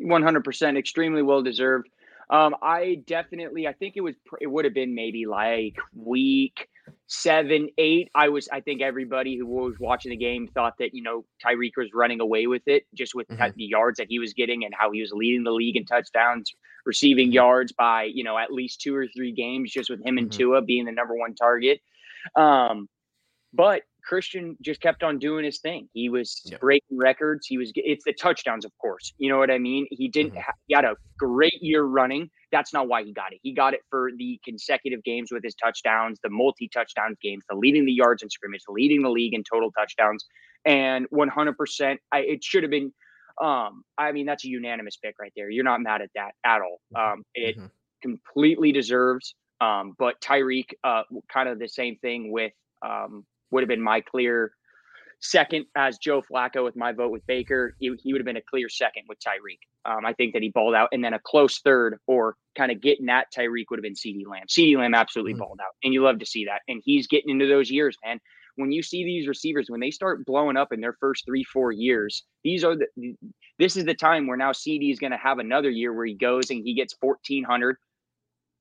100%, 0.00 0.78
extremely 0.78 1.20
well 1.20 1.42
deserved. 1.42 1.90
Um, 2.30 2.56
I 2.62 3.02
definitely, 3.06 3.68
I 3.68 3.74
think 3.74 3.98
it 3.98 4.00
was, 4.00 4.14
it 4.40 4.46
would 4.46 4.64
have 4.64 4.72
been 4.72 4.94
maybe 4.94 5.26
like 5.26 5.76
week 5.94 6.70
seven, 7.06 7.68
eight. 7.78 8.10
I 8.14 8.28
was, 8.28 8.48
I 8.52 8.60
think 8.60 8.82
everybody 8.82 9.36
who 9.36 9.46
was 9.46 9.74
watching 9.78 10.10
the 10.10 10.16
game 10.16 10.48
thought 10.48 10.74
that, 10.78 10.94
you 10.94 11.02
know, 11.02 11.24
Tyreek 11.44 11.72
was 11.76 11.88
running 11.94 12.20
away 12.20 12.46
with 12.46 12.62
it 12.66 12.84
just 12.94 13.14
with 13.14 13.28
mm-hmm. 13.28 13.56
the 13.56 13.64
yards 13.64 13.98
that 13.98 14.06
he 14.08 14.18
was 14.18 14.32
getting 14.32 14.64
and 14.64 14.74
how 14.76 14.90
he 14.90 15.00
was 15.00 15.12
leading 15.12 15.44
the 15.44 15.50
league 15.50 15.76
in 15.76 15.84
touchdowns, 15.84 16.52
receiving 16.84 17.28
mm-hmm. 17.28 17.34
yards 17.34 17.72
by, 17.72 18.04
you 18.04 18.24
know, 18.24 18.38
at 18.38 18.52
least 18.52 18.80
two 18.80 18.94
or 18.94 19.06
three 19.06 19.32
games 19.32 19.70
just 19.70 19.90
with 19.90 20.04
him 20.04 20.18
and 20.18 20.28
mm-hmm. 20.30 20.38
Tua 20.38 20.62
being 20.62 20.84
the 20.84 20.92
number 20.92 21.14
one 21.14 21.34
target. 21.34 21.80
Um, 22.36 22.88
but 23.52 23.82
Christian 24.04 24.56
just 24.62 24.80
kept 24.80 25.02
on 25.02 25.18
doing 25.18 25.44
his 25.44 25.58
thing. 25.60 25.88
He 25.92 26.08
was 26.08 26.42
yep. 26.44 26.60
breaking 26.60 26.98
records. 26.98 27.46
He 27.46 27.58
was, 27.58 27.72
it's 27.74 28.04
the 28.04 28.12
touchdowns, 28.12 28.64
of 28.64 28.72
course. 28.78 29.12
You 29.18 29.30
know 29.30 29.38
what 29.38 29.50
I 29.50 29.58
mean? 29.58 29.86
He 29.90 30.08
didn't, 30.08 30.32
mm-hmm. 30.32 30.40
ha- 30.40 30.52
he 30.66 30.74
had 30.74 30.84
a 30.84 30.94
great 31.18 31.60
year 31.60 31.84
running. 31.84 32.30
That's 32.52 32.72
not 32.72 32.86
why 32.86 33.02
he 33.02 33.12
got 33.12 33.32
it. 33.32 33.40
He 33.42 33.52
got 33.52 33.74
it 33.74 33.80
for 33.90 34.10
the 34.16 34.38
consecutive 34.44 35.02
games 35.04 35.30
with 35.32 35.42
his 35.42 35.54
touchdowns, 35.54 36.18
the 36.22 36.30
multi 36.30 36.68
touchdowns 36.68 37.16
games, 37.22 37.42
the 37.48 37.56
leading 37.56 37.86
the 37.86 37.92
yards 37.92 38.22
in 38.22 38.30
scrimmage, 38.30 38.62
the 38.66 38.72
leading 38.72 39.02
the 39.02 39.10
league 39.10 39.34
in 39.34 39.42
total 39.42 39.70
touchdowns. 39.72 40.24
And 40.64 41.08
100%, 41.10 41.96
I, 42.12 42.18
it 42.20 42.44
should 42.44 42.62
have 42.62 42.70
been, 42.70 42.92
um, 43.42 43.84
I 43.98 44.12
mean, 44.12 44.26
that's 44.26 44.44
a 44.44 44.48
unanimous 44.48 44.96
pick 44.96 45.16
right 45.20 45.32
there. 45.36 45.50
You're 45.50 45.64
not 45.64 45.80
mad 45.80 46.02
at 46.02 46.10
that 46.14 46.32
at 46.44 46.60
all. 46.60 46.80
Mm-hmm. 46.94 47.12
Um, 47.12 47.22
it 47.34 47.56
mm-hmm. 47.56 47.66
completely 48.02 48.72
deserves. 48.72 49.34
Um, 49.60 49.94
but 49.98 50.20
Tyreek, 50.20 50.70
uh, 50.84 51.02
kind 51.32 51.48
of 51.48 51.58
the 51.58 51.68
same 51.68 51.96
thing 51.96 52.30
with, 52.30 52.52
um, 52.84 53.24
would 53.50 53.62
have 53.62 53.68
been 53.68 53.82
my 53.82 54.00
clear 54.00 54.52
second 55.20 55.66
as 55.76 55.98
Joe 55.98 56.22
Flacco 56.22 56.64
with 56.64 56.76
my 56.76 56.92
vote 56.92 57.10
with 57.10 57.26
Baker. 57.26 57.74
He, 57.78 57.94
he 58.02 58.12
would 58.12 58.20
have 58.20 58.26
been 58.26 58.36
a 58.36 58.42
clear 58.42 58.68
second 58.68 59.04
with 59.08 59.18
Tyreek. 59.20 59.58
Um, 59.86 60.04
I 60.04 60.12
think 60.12 60.32
that 60.34 60.42
he 60.42 60.50
balled 60.50 60.74
out. 60.74 60.90
And 60.92 61.02
then 61.02 61.14
a 61.14 61.18
close 61.18 61.60
third 61.60 61.98
or 62.06 62.36
kind 62.56 62.70
of 62.70 62.80
getting 62.80 63.08
at 63.08 63.32
Tyreek 63.32 63.64
would 63.70 63.78
have 63.78 63.82
been 63.82 63.94
CeeDee 63.94 64.26
Lamb. 64.26 64.46
CeeDee 64.48 64.78
Lamb 64.78 64.94
absolutely 64.94 65.32
mm-hmm. 65.32 65.40
balled 65.40 65.60
out. 65.60 65.74
And 65.82 65.92
you 65.92 66.02
love 66.02 66.18
to 66.18 66.26
see 66.26 66.44
that. 66.44 66.60
And 66.68 66.82
he's 66.84 67.06
getting 67.06 67.30
into 67.30 67.46
those 67.46 67.70
years, 67.70 67.96
man. 68.04 68.20
When 68.56 68.70
you 68.70 68.82
see 68.82 69.02
these 69.02 69.26
receivers, 69.26 69.66
when 69.68 69.80
they 69.80 69.90
start 69.90 70.24
blowing 70.24 70.56
up 70.56 70.72
in 70.72 70.80
their 70.80 70.96
first 71.00 71.24
three, 71.26 71.42
four 71.42 71.72
years, 71.72 72.22
these 72.44 72.62
are 72.62 72.76
the, 72.76 73.16
this 73.58 73.76
is 73.76 73.84
the 73.84 73.94
time 73.94 74.28
where 74.28 74.36
now 74.36 74.52
CeeDee 74.52 74.92
is 74.92 75.00
going 75.00 75.10
to 75.10 75.16
have 75.16 75.40
another 75.40 75.70
year 75.70 75.92
where 75.92 76.06
he 76.06 76.14
goes 76.14 76.50
and 76.50 76.62
he 76.62 76.74
gets 76.74 76.94
1,400, 77.00 77.76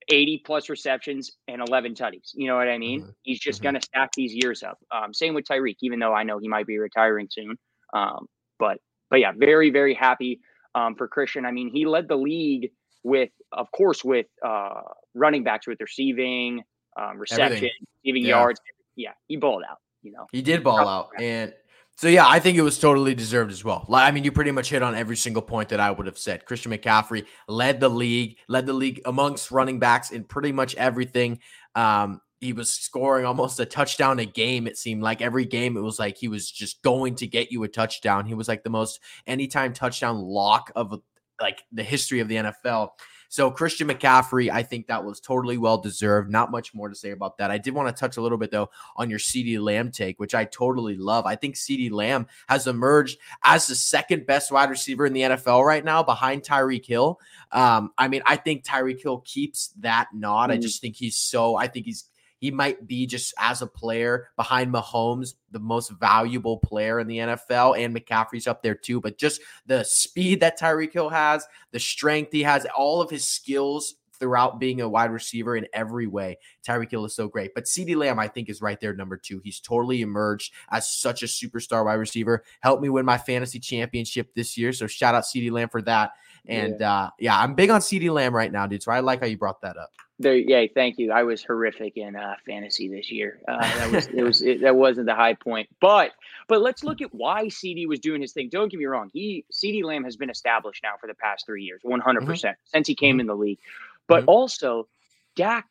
80 0.09 0.43
plus 0.45 0.69
receptions 0.69 1.31
and 1.47 1.61
11 1.67 1.95
tutties. 1.95 2.31
You 2.33 2.47
know 2.47 2.55
what 2.55 2.67
I 2.67 2.77
mean? 2.77 3.01
Mm-hmm. 3.01 3.11
He's 3.23 3.39
just 3.39 3.59
mm-hmm. 3.59 3.63
going 3.63 3.75
to 3.75 3.81
stack 3.81 4.09
these 4.15 4.33
years 4.33 4.63
up. 4.63 4.79
Um, 4.91 5.13
same 5.13 5.33
with 5.33 5.45
Tyreek, 5.45 5.77
even 5.81 5.99
though 5.99 6.13
I 6.13 6.23
know 6.23 6.39
he 6.39 6.47
might 6.47 6.67
be 6.67 6.77
retiring 6.77 7.27
soon. 7.31 7.57
Um, 7.93 8.27
but 8.59 8.77
but 9.09 9.19
yeah, 9.19 9.31
very 9.35 9.69
very 9.69 9.93
happy 9.93 10.39
um, 10.75 10.95
for 10.95 11.07
Christian. 11.07 11.45
I 11.45 11.51
mean, 11.51 11.69
he 11.69 11.85
led 11.85 12.07
the 12.07 12.15
league 12.15 12.71
with, 13.03 13.29
of 13.51 13.71
course, 13.71 14.03
with 14.03 14.27
uh, 14.45 14.81
running 15.13 15.43
backs 15.43 15.67
with 15.67 15.79
receiving, 15.81 16.63
um, 16.99 17.19
reception, 17.19 17.45
Everything. 17.45 17.71
receiving 18.03 18.23
yeah. 18.23 18.29
yards. 18.29 18.61
Yeah, 18.95 19.11
he 19.27 19.37
balled 19.37 19.63
out. 19.69 19.77
You 20.01 20.11
know, 20.11 20.27
he 20.31 20.41
did 20.41 20.63
ball 20.63 20.87
out, 20.87 21.09
and 21.17 21.53
so 21.95 22.07
yeah, 22.07 22.27
I 22.27 22.39
think 22.39 22.57
it 22.57 22.61
was 22.63 22.79
totally 22.79 23.13
deserved 23.13 23.51
as 23.51 23.63
well. 23.63 23.85
I 23.91 24.11
mean, 24.11 24.23
you 24.23 24.31
pretty 24.31 24.51
much 24.51 24.69
hit 24.69 24.81
on 24.81 24.95
every 24.95 25.15
single 25.15 25.41
point 25.41 25.69
that 25.69 25.79
I 25.79 25.91
would 25.91 26.07
have 26.07 26.17
said. 26.17 26.45
Christian 26.45 26.71
McCaffrey 26.71 27.25
led 27.47 27.79
the 27.79 27.89
league, 27.89 28.37
led 28.47 28.65
the 28.65 28.73
league 28.73 29.01
amongst 29.05 29.51
running 29.51 29.79
backs 29.79 30.11
in 30.11 30.23
pretty 30.23 30.51
much 30.51 30.75
everything. 30.75 31.39
Um, 31.75 32.21
he 32.41 32.51
was 32.51 32.73
scoring 32.73 33.25
almost 33.25 33.59
a 33.59 33.65
touchdown 33.65 34.19
a 34.19 34.25
game. 34.25 34.67
It 34.67 34.77
seemed 34.77 35.01
like 35.01 35.21
every 35.21 35.45
game 35.45 35.77
it 35.77 35.81
was 35.81 35.97
like 35.97 36.17
he 36.17 36.27
was 36.27 36.51
just 36.51 36.81
going 36.81 37.15
to 37.15 37.27
get 37.27 37.51
you 37.51 37.63
a 37.63 37.67
touchdown. 37.67 38.25
He 38.25 38.33
was 38.33 38.47
like 38.47 38.63
the 38.63 38.69
most 38.69 38.99
anytime 39.25 39.73
touchdown 39.73 40.17
lock 40.19 40.71
of 40.75 40.99
like 41.39 41.63
the 41.71 41.83
history 41.83 42.19
of 42.19 42.27
the 42.27 42.35
NFL. 42.35 42.89
So 43.33 43.49
Christian 43.49 43.87
McCaffrey, 43.87 44.51
I 44.51 44.61
think 44.61 44.85
that 44.85 45.03
was 45.03 45.19
totally 45.19 45.57
well 45.57 45.79
deserved. 45.79 46.29
Not 46.29 46.51
much 46.51 46.75
more 46.75 46.87
to 46.87 46.93
say 46.93 47.09
about 47.09 47.39
that. 47.39 47.49
I 47.49 47.57
did 47.57 47.73
want 47.73 47.89
to 47.89 47.99
touch 47.99 48.17
a 48.17 48.21
little 48.21 48.37
bit 48.37 48.51
though 48.51 48.69
on 48.95 49.09
your 49.09 49.17
CeeDee 49.17 49.59
Lamb 49.59 49.89
take, 49.89 50.19
which 50.19 50.35
I 50.35 50.45
totally 50.45 50.97
love. 50.97 51.25
I 51.25 51.35
think 51.35 51.55
CeeDee 51.55 51.89
Lamb 51.89 52.27
has 52.47 52.67
emerged 52.67 53.17
as 53.43 53.65
the 53.65 53.73
second 53.73 54.27
best 54.27 54.51
wide 54.51 54.69
receiver 54.69 55.07
in 55.07 55.13
the 55.13 55.21
NFL 55.21 55.65
right 55.65 55.83
now, 55.83 56.03
behind 56.03 56.43
Tyreek 56.43 56.85
Hill. 56.85 57.19
Um, 57.51 57.91
I 57.97 58.07
mean, 58.07 58.21
I 58.27 58.35
think 58.35 58.65
Tyreek 58.65 59.01
Hill 59.01 59.23
keeps 59.25 59.69
that 59.79 60.09
nod. 60.13 60.51
Mm. 60.51 60.53
I 60.53 60.57
just 60.57 60.79
think 60.79 60.95
he's 60.95 61.17
so. 61.17 61.55
I 61.55 61.65
think 61.65 61.87
he's 61.87 62.07
he 62.43 62.51
might 62.51 62.85
be 62.85 63.05
just 63.05 63.33
as 63.39 63.61
a 63.61 63.67
player 63.67 64.27
behind 64.35 64.69
Mahomes, 64.69 65.35
the 65.51 65.61
most 65.61 65.91
valuable 65.91 66.57
player 66.57 66.99
in 66.99 67.07
the 67.07 67.19
NFL, 67.19 67.79
and 67.79 67.95
McCaffrey's 67.95 68.47
up 68.47 68.61
there 68.61 68.75
too. 68.75 68.99
But 68.99 69.17
just 69.17 69.39
the 69.65 69.85
speed 69.85 70.41
that 70.41 70.59
Tyreek 70.59 70.91
Hill 70.91 71.07
has, 71.07 71.47
the 71.71 71.79
strength 71.79 72.33
he 72.33 72.43
has, 72.43 72.67
all 72.75 73.01
of 73.01 73.09
his 73.09 73.23
skills 73.23 73.95
throughout 74.19 74.59
being 74.59 74.81
a 74.81 74.89
wide 74.89 75.11
receiver 75.11 75.55
in 75.55 75.67
every 75.71 76.05
way. 76.05 76.37
Tyreek 76.67 76.91
Hill 76.91 77.05
is 77.05 77.15
so 77.15 77.29
great. 77.29 77.55
But 77.55 77.63
CeeDee 77.63 77.95
Lamb, 77.95 78.19
I 78.19 78.27
think, 78.27 78.49
is 78.49 78.61
right 78.61 78.77
there, 78.81 78.93
number 78.93 79.15
two. 79.15 79.39
He's 79.41 79.61
totally 79.61 80.01
emerged 80.01 80.51
as 80.69 80.89
such 80.89 81.23
a 81.23 81.27
superstar 81.27 81.85
wide 81.85 81.93
receiver. 81.93 82.43
Helped 82.59 82.83
me 82.83 82.89
win 82.89 83.05
my 83.05 83.17
fantasy 83.17 83.59
championship 83.59 84.35
this 84.35 84.57
year. 84.57 84.73
So 84.73 84.85
shout 84.85 85.15
out 85.15 85.23
CeeDee 85.23 85.49
Lamb 85.49 85.69
for 85.69 85.81
that. 85.83 86.11
And 86.45 86.75
yeah. 86.81 86.93
uh 86.93 87.09
yeah, 87.19 87.39
I'm 87.39 87.55
big 87.55 87.69
on 87.69 87.79
CeeDee 87.79 88.11
Lamb 88.11 88.35
right 88.35 88.51
now, 88.51 88.67
dude. 88.67 88.83
So 88.83 88.91
I 88.91 88.99
like 88.99 89.21
how 89.21 89.27
you 89.27 89.37
brought 89.37 89.61
that 89.61 89.77
up. 89.77 89.91
There, 90.19 90.35
yeah, 90.35 90.65
thank 90.73 90.99
you. 90.99 91.11
I 91.11 91.23
was 91.23 91.43
horrific 91.43 91.97
in 91.97 92.15
uh, 92.15 92.35
fantasy 92.45 92.87
this 92.87 93.11
year. 93.11 93.39
Uh, 93.47 93.61
that 93.61 93.91
was 93.91 94.07
it 94.07 94.23
was 94.23 94.41
it, 94.43 94.61
that 94.61 94.75
wasn't 94.75 95.07
the 95.07 95.15
high 95.15 95.33
point, 95.33 95.67
but 95.81 96.11
but 96.47 96.61
let's 96.61 96.83
look 96.83 97.01
at 97.01 97.13
why 97.13 97.45
CeeDee 97.45 97.87
was 97.87 97.99
doing 97.99 98.21
his 98.21 98.31
thing. 98.31 98.49
Don't 98.49 98.69
get 98.69 98.79
me 98.79 98.85
wrong. 98.85 99.09
He 99.11 99.43
CeeDee 99.51 99.83
Lamb 99.83 100.03
has 100.03 100.15
been 100.15 100.29
established 100.29 100.83
now 100.83 100.93
for 101.01 101.07
the 101.07 101.15
past 101.15 101.45
three 101.45 101.63
years, 101.63 101.81
one 101.83 101.99
hundred 101.99 102.27
percent 102.27 102.57
mm-hmm. 102.57 102.77
since 102.77 102.87
he 102.87 102.95
came 102.95 103.15
mm-hmm. 103.15 103.21
in 103.21 103.27
the 103.27 103.35
league. 103.35 103.59
But 104.07 104.21
mm-hmm. 104.21 104.29
also, 104.29 104.87
Dak, 105.35 105.65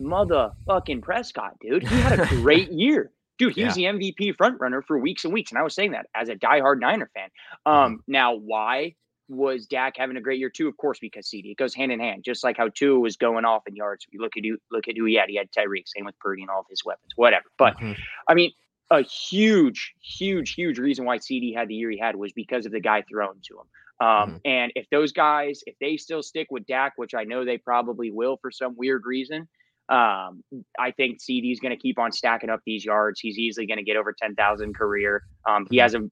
motherfucking 0.00 1.02
Prescott, 1.02 1.56
dude, 1.60 1.86
he 1.86 2.00
had 2.00 2.18
a 2.18 2.26
great 2.26 2.72
year. 2.72 3.12
Dude, 3.38 3.54
he 3.54 3.60
yeah. 3.60 3.68
was 3.68 3.76
the 3.76 3.84
MVP 3.84 4.36
front 4.36 4.60
runner 4.60 4.82
for 4.82 4.98
weeks 4.98 5.24
and 5.24 5.32
weeks. 5.32 5.52
And 5.52 5.58
I 5.58 5.62
was 5.62 5.74
saying 5.74 5.92
that 5.92 6.06
as 6.14 6.28
a 6.28 6.34
diehard 6.34 6.80
Niner 6.80 7.10
fan. 7.14 7.28
Mm-hmm. 7.66 7.70
Um, 7.70 8.04
now 8.06 8.34
why 8.34 8.94
was 9.32 9.66
Dak 9.66 9.96
having 9.96 10.16
a 10.16 10.20
great 10.20 10.38
year 10.38 10.50
too? 10.50 10.68
Of 10.68 10.76
course, 10.76 10.98
because 10.98 11.26
CeeDee. 11.26 11.52
It 11.52 11.56
goes 11.56 11.74
hand 11.74 11.90
in 11.90 12.00
hand, 12.00 12.22
just 12.24 12.44
like 12.44 12.56
how 12.56 12.68
Tua 12.68 13.00
was 13.00 13.16
going 13.16 13.44
off 13.44 13.62
in 13.66 13.74
yards. 13.74 14.06
You 14.10 14.20
look 14.20 14.36
at 14.36 14.44
who 14.44 14.58
look 14.70 14.88
at 14.88 14.96
who 14.96 15.04
he 15.06 15.14
had. 15.14 15.28
He 15.28 15.36
had 15.36 15.50
Tyreek, 15.50 15.84
same 15.86 16.04
with 16.04 16.18
Purdy 16.18 16.42
and 16.42 16.50
all 16.50 16.60
of 16.60 16.66
his 16.68 16.84
weapons, 16.84 17.12
whatever. 17.16 17.44
But 17.58 17.76
mm-hmm. 17.78 17.92
I 18.28 18.34
mean, 18.34 18.52
a 18.90 19.02
huge, 19.02 19.94
huge, 20.02 20.54
huge 20.54 20.78
reason 20.78 21.04
why 21.04 21.18
CeeDee 21.18 21.54
had 21.54 21.68
the 21.68 21.74
year 21.74 21.90
he 21.90 21.98
had 21.98 22.14
was 22.14 22.32
because 22.32 22.66
of 22.66 22.72
the 22.72 22.80
guy 22.80 23.02
thrown 23.02 23.36
to 23.48 23.54
him. 23.54 24.06
Um, 24.06 24.28
mm-hmm. 24.28 24.36
And 24.44 24.72
if 24.74 24.88
those 24.90 25.12
guys, 25.12 25.62
if 25.66 25.74
they 25.80 25.96
still 25.96 26.22
stick 26.22 26.48
with 26.50 26.66
Dak, 26.66 26.92
which 26.96 27.14
I 27.14 27.24
know 27.24 27.44
they 27.44 27.58
probably 27.58 28.10
will 28.10 28.36
for 28.36 28.50
some 28.50 28.76
weird 28.76 29.02
reason, 29.06 29.48
um, 29.88 30.42
I 30.78 30.90
think 30.90 31.20
CeeDee 31.20 31.52
is 31.52 31.60
going 31.60 31.70
to 31.70 31.80
keep 31.80 31.98
on 31.98 32.12
stacking 32.12 32.50
up 32.50 32.60
these 32.66 32.84
yards. 32.84 33.20
He's 33.20 33.38
easily 33.38 33.66
going 33.66 33.78
to 33.78 33.84
get 33.84 33.96
over 33.96 34.12
10,000 34.12 34.74
career. 34.74 35.22
Um, 35.46 35.66
he 35.70 35.76
mm-hmm. 35.76 35.82
has 35.82 35.94
a 35.94 36.10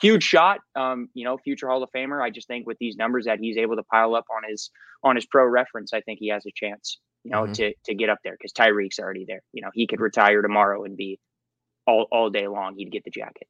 huge 0.00 0.22
shot, 0.22 0.58
um, 0.74 1.08
you 1.14 1.24
know, 1.24 1.38
future 1.38 1.68
Hall 1.68 1.82
of 1.82 1.90
Famer. 1.94 2.22
I 2.22 2.30
just 2.30 2.46
think 2.46 2.66
with 2.66 2.78
these 2.78 2.96
numbers 2.96 3.26
that 3.26 3.38
he's 3.40 3.56
able 3.56 3.76
to 3.76 3.82
pile 3.84 4.14
up 4.14 4.24
on 4.34 4.48
his 4.48 4.70
on 5.02 5.16
his 5.16 5.26
pro 5.26 5.44
reference, 5.44 5.92
I 5.92 6.00
think 6.00 6.18
he 6.20 6.28
has 6.28 6.44
a 6.46 6.52
chance, 6.54 6.98
you 7.24 7.30
know, 7.30 7.42
mm-hmm. 7.42 7.52
to 7.52 7.74
to 7.86 7.94
get 7.94 8.10
up 8.10 8.18
there 8.24 8.34
because 8.38 8.52
Tyreek's 8.52 8.98
already 8.98 9.24
there. 9.26 9.42
You 9.52 9.62
know, 9.62 9.70
he 9.74 9.86
could 9.86 10.00
retire 10.00 10.42
tomorrow 10.42 10.84
and 10.84 10.96
be 10.96 11.18
all 11.86 12.06
all 12.10 12.30
day 12.30 12.48
long. 12.48 12.74
He'd 12.76 12.90
get 12.90 13.04
the 13.04 13.10
jacket. 13.10 13.48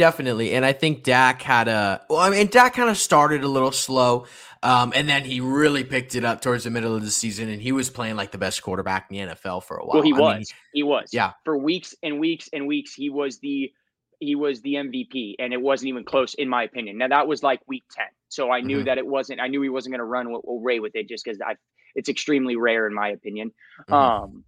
Definitely. 0.00 0.54
And 0.54 0.64
I 0.64 0.72
think 0.72 1.02
Dak 1.02 1.42
had 1.42 1.68
a, 1.68 2.00
well, 2.08 2.20
I 2.20 2.30
mean, 2.30 2.46
Dak 2.46 2.72
kind 2.72 2.88
of 2.88 2.96
started 2.96 3.44
a 3.44 3.48
little 3.48 3.70
slow. 3.70 4.24
Um, 4.62 4.94
and 4.96 5.06
then 5.06 5.24
he 5.24 5.40
really 5.40 5.84
picked 5.84 6.14
it 6.14 6.24
up 6.24 6.40
towards 6.40 6.64
the 6.64 6.70
middle 6.70 6.96
of 6.96 7.02
the 7.02 7.10
season, 7.10 7.50
and 7.50 7.60
he 7.60 7.72
was 7.72 7.90
playing 7.90 8.16
like 8.16 8.30
the 8.30 8.38
best 8.38 8.62
quarterback 8.62 9.10
in 9.10 9.28
the 9.28 9.34
NFL 9.34 9.62
for 9.62 9.76
a 9.76 9.84
while. 9.84 9.96
Well, 9.96 10.02
he 10.02 10.14
I 10.14 10.18
was. 10.18 10.36
Mean, 10.36 10.44
he 10.72 10.82
was. 10.84 11.10
Yeah. 11.12 11.32
For 11.44 11.58
weeks 11.58 11.94
and 12.02 12.18
weeks 12.18 12.48
and 12.52 12.66
weeks, 12.66 12.94
he 12.94 13.10
was 13.10 13.40
the 13.40 13.72
he 14.20 14.34
was 14.36 14.60
the 14.60 14.74
MVP, 14.74 15.34
and 15.38 15.52
it 15.52 15.60
wasn't 15.60 15.88
even 15.88 16.04
close, 16.04 16.34
in 16.34 16.48
my 16.48 16.62
opinion. 16.62 16.98
Now 16.98 17.08
that 17.08 17.26
was 17.26 17.42
like 17.42 17.60
week 17.66 17.84
ten, 17.90 18.06
so 18.28 18.52
I 18.52 18.60
knew 18.60 18.78
mm-hmm. 18.78 18.84
that 18.84 18.98
it 18.98 19.06
wasn't. 19.06 19.40
I 19.40 19.48
knew 19.48 19.62
he 19.62 19.70
wasn't 19.70 19.94
going 19.94 20.00
to 20.00 20.04
run 20.04 20.26
away 20.46 20.78
with 20.78 20.94
it, 20.94 21.08
just 21.08 21.24
because 21.24 21.40
I. 21.40 21.56
It's 21.96 22.08
extremely 22.08 22.54
rare, 22.54 22.86
in 22.86 22.94
my 22.94 23.08
opinion. 23.08 23.50
Mm-hmm. 23.88 23.92
Um, 23.92 24.44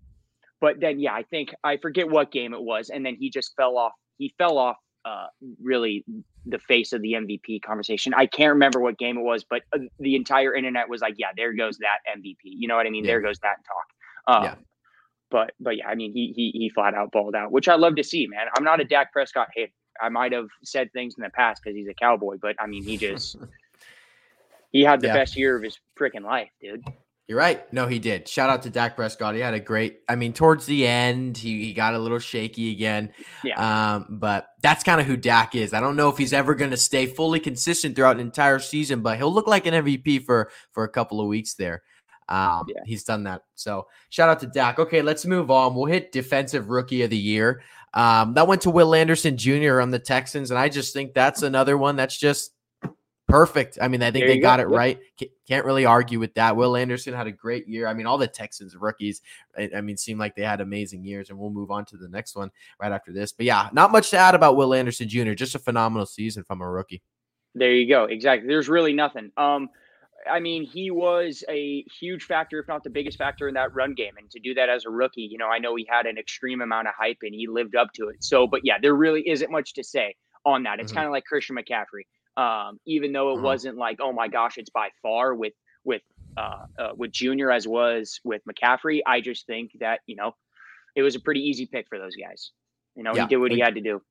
but 0.61 0.79
then, 0.79 1.01
yeah, 1.01 1.13
I 1.13 1.25
think 1.25 1.53
I 1.65 1.77
forget 1.79 2.09
what 2.09 2.31
game 2.31 2.55
it 2.55 2.63
was, 2.63 2.91
and 2.91 3.05
then 3.05 3.17
he 3.17 3.31
just 3.31 3.57
fell 3.57 3.77
off. 3.77 3.93
He 4.19 4.33
fell 4.39 4.59
off 4.59 4.77
uh, 5.05 5.27
really 5.61 6.05
the 6.47 6.59
face 6.61 6.93
of 6.93 7.03
the 7.03 7.15
MVP 7.15 7.63
conversation. 7.63 8.15
I 8.15 8.27
can't 8.27 8.53
remember 8.53 8.79
what 8.79 8.99
game 8.99 9.19
it 9.19 9.23
was, 9.23 9.43
but 9.43 9.63
uh, 9.73 9.79
the 9.99 10.15
entire 10.15 10.55
internet 10.55 10.89
was 10.89 11.01
like, 11.01 11.15
"Yeah, 11.19 11.29
there 11.37 11.53
goes 11.53 11.79
that 11.79 11.99
MVP." 12.17 12.37
You 12.45 12.69
know 12.69 12.77
what 12.77 12.87
I 12.87 12.91
mean? 12.91 13.05
Yeah. 13.05 13.13
There 13.13 13.21
goes 13.23 13.39
that 13.41 13.57
talk. 13.67 14.37
Um, 14.37 14.45
yeah. 14.45 14.55
But 15.33 15.53
but 15.59 15.79
yeah, 15.79 15.89
I 15.89 15.97
mean, 15.97 16.13
he 16.13 16.33
he 16.37 16.51
he 16.57 16.69
flat 16.69 16.95
out 16.95 17.11
balled 17.11 17.35
out, 17.35 17.51
which 17.51 17.67
I 17.67 17.75
love 17.75 17.97
to 17.97 18.05
see, 18.05 18.29
man. 18.29 18.47
I'm 18.55 18.63
not 18.63 18.81
a 18.81 18.85
Dak 18.85 19.13
Prescott 19.13 19.49
hater. 19.53 19.73
I 20.01 20.11
might 20.11 20.33
have 20.33 20.49
said 20.63 20.93
things 20.93 21.15
in 21.17 21.23
the 21.23 21.31
past 21.31 21.63
because 21.63 21.75
he's 21.75 21.89
a 21.89 21.95
cowboy, 21.95 22.37
but 22.41 22.55
I 22.61 22.67
mean, 22.67 22.85
he 22.85 22.99
just 22.99 23.37
he 24.73 24.83
had 24.83 25.01
the 25.01 25.09
yeah. 25.09 25.15
best 25.15 25.37
year 25.37 25.57
of 25.57 25.63
his 25.63 25.79
freaking 25.99 26.23
life, 26.23 26.51
dude. 26.61 26.85
You're 27.29 27.39
right. 27.39 27.73
No, 27.73 27.87
he 27.87 27.99
did. 27.99 28.29
Shout 28.29 28.51
out 28.51 28.63
to 28.65 28.71
Dak 28.71 28.95
Prescott. 28.95 29.35
He 29.35 29.41
had 29.41 29.55
a 29.55 29.61
great. 29.61 30.01
I 30.09 30.17
mean, 30.17 30.35
towards 30.35 30.67
the 30.67 30.87
end, 30.87 31.39
he, 31.39 31.65
he 31.65 31.73
got 31.73 31.95
a 31.95 31.99
little 31.99 32.19
shaky 32.19 32.73
again. 32.73 33.13
Yeah. 33.43 33.95
Um, 33.95 34.07
but 34.11 34.49
that's 34.61 34.83
kind 34.83 35.01
of 35.01 35.07
who 35.07 35.17
Dak 35.17 35.55
is. 35.55 35.73
I 35.73 35.81
don't 35.81 35.97
know 35.97 36.11
if 36.11 36.19
he's 36.19 36.33
ever 36.33 36.55
going 36.55 36.73
to 36.73 36.77
stay 36.77 37.07
fully 37.07 37.41
consistent 37.41 37.97
throughout 37.97 38.17
an 38.17 38.21
entire 38.21 38.59
season, 38.59 39.01
but 39.01 39.17
he'll 39.17 39.33
look 39.33 39.47
like 39.47 39.67
an 39.67 39.73
MVP 39.73 40.27
for 40.27 40.51
for 40.73 40.85
a 40.85 40.89
couple 40.89 41.21
of 41.21 41.29
weeks 41.29 41.55
there. 41.55 41.83
Um, 42.29 42.65
yeah. 42.69 42.81
he's 42.85 43.05
done 43.05 43.25
that. 43.25 43.43
So 43.55 43.87
shout 44.11 44.29
out 44.29 44.41
to 44.41 44.47
Dak. 44.47 44.79
Okay, 44.79 45.03
let's 45.03 45.27
move 45.27 45.51
on. 45.51 45.75
We'll 45.75 45.87
hit 45.87 46.13
defensive 46.13 46.71
rookie 46.71 47.03
of 47.03 47.11
the 47.11 47.17
year. 47.17 47.63
Um, 47.95 48.35
that 48.35 48.47
went 48.47 48.63
to 48.63 48.71
Will 48.71 48.95
Anderson 48.95 49.37
Jr. 49.37 49.81
on 49.81 49.91
the 49.91 49.99
Texans, 49.99 50.51
and 50.51 50.59
I 50.59 50.69
just 50.69 50.93
think 50.93 51.13
that's 51.13 51.43
another 51.43 51.77
one 51.77 51.97
that's 51.97 52.17
just 52.17 52.53
perfect. 53.29 53.79
I 53.81 53.89
mean, 53.89 54.03
I 54.03 54.11
think 54.11 54.27
they 54.27 54.39
got 54.39 54.59
go. 54.59 54.63
it 54.63 54.69
right. 54.69 54.99
Can't 55.49 55.65
really 55.65 55.85
argue 55.85 56.19
with 56.19 56.35
that. 56.35 56.57
Will 56.57 56.77
Anderson 56.77 57.15
had 57.15 57.27
a 57.27 57.33
great 57.33 57.67
year. 57.67 57.87
I 57.87 57.95
mean, 57.95 58.07
all 58.07 58.19
the 58.19 58.27
Texans 58.27 58.77
rookies, 58.77 59.23
I, 59.59 59.81
mean, 59.81 59.97
seemed 59.97 60.21
like 60.21 60.37
they 60.37 60.43
had 60.43 60.61
amazing 60.61 61.05
years, 61.05 61.31
and 61.31 61.39
we'll 61.39 61.51
move 61.51 61.71
on 61.71 61.85
to 61.87 61.97
the 61.97 62.09
next 62.09 62.37
one 62.37 62.51
right 62.81 62.93
after 62.93 63.13
this. 63.13 63.33
But 63.33 63.47
yeah, 63.47 63.69
not 63.73 63.93
much 63.93 64.11
to 64.11 64.19
add 64.19 64.35
about 64.35 64.57
Will 64.57 64.75
Anderson 64.75 65.09
Jr. 65.09 65.33
Just 65.33 65.55
a 65.55 65.59
phenomenal 65.59 66.07
season 66.07 66.45
from 66.45 66.61
a 66.61 66.71
rookie. 66.71 67.03
There 67.55 67.73
you 67.73 67.89
go. 67.89 68.05
Exactly. 68.05 68.49
There's 68.49 68.69
really 68.69 68.93
nothing. 68.93 69.31
Um, 69.37 69.69
I 70.31 70.41
mean, 70.41 70.65
he 70.65 70.91
was 70.91 71.45
a 71.49 71.85
huge 72.01 72.25
factor, 72.25 72.61
if 72.61 72.69
not 72.69 72.85
the 72.85 72.91
biggest 72.91 73.19
factor 73.19 73.49
in 73.49 73.55
that 73.55 73.75
run 73.75 73.95
game. 73.95 74.13
And 74.19 74.31
to 74.31 74.41
do 74.41 74.55
that 74.55 74.69
as 74.69 74.85
a 74.85 74.91
rookie, 74.91 75.29
you 75.31 75.39
know, 75.39 75.49
I 75.49 75.59
know 75.59 75.75
he 75.75 75.87
had 75.89 76.07
an 76.07 76.19
extreme 76.19 76.61
amount 76.61 76.89
of 76.89 76.95
hype 76.97 77.19
and 77.23 77.35
he 77.35 77.47
lived 77.49 77.75
up 77.75 77.93
to 77.95 78.09
it. 78.09 78.23
So, 78.23 78.47
but 78.47 78.61
yeah, 78.65 78.79
there 78.81 78.95
really 78.95 79.29
isn't 79.29 79.51
much 79.51 79.75
to 79.75 79.85
say 79.85 80.15
on 80.45 80.63
that. 80.65 80.79
It's 80.81 80.93
mm-hmm. 80.93 80.97
kind 80.97 81.07
of 81.07 81.13
like 81.13 81.25
Christian 81.25 81.57
McCaffrey 81.57 82.05
um, 82.37 82.79
even 82.87 83.13
though 83.13 83.31
it 83.31 83.35
uh-huh. 83.35 83.43
wasn't 83.43 83.77
like, 83.77 83.99
oh 84.01 84.13
my 84.13 84.29
gosh, 84.29 84.59
it's 84.59 84.71
by 84.71 84.89
far 85.03 85.35
with 85.35 85.53
with 85.85 86.03
uh, 86.37 86.65
uh, 86.79 86.89
with 86.97 87.13
Junior 87.13 87.51
as 87.51 87.67
was 87.67 88.21
with 88.25 88.43
McCaffrey. 88.49 89.01
I 89.07 89.21
just 89.21 89.47
think 89.47 89.73
that 89.81 90.01
you 90.07 90.17
know 90.17 90.35
it 90.97 91.03
was 91.03 91.15
a 91.15 91.21
pretty 91.21 91.41
easy 91.41 91.67
pick 91.67 91.87
for 91.89 91.99
those 91.99 92.15
guys. 92.17 92.53
You 92.95 93.03
know, 93.03 93.15
yeah. 93.15 93.23
he 93.23 93.29
did 93.29 93.37
what 93.39 93.53
he 93.53 93.61
had 93.61 93.75
to 93.75 93.81
do. 93.81 94.03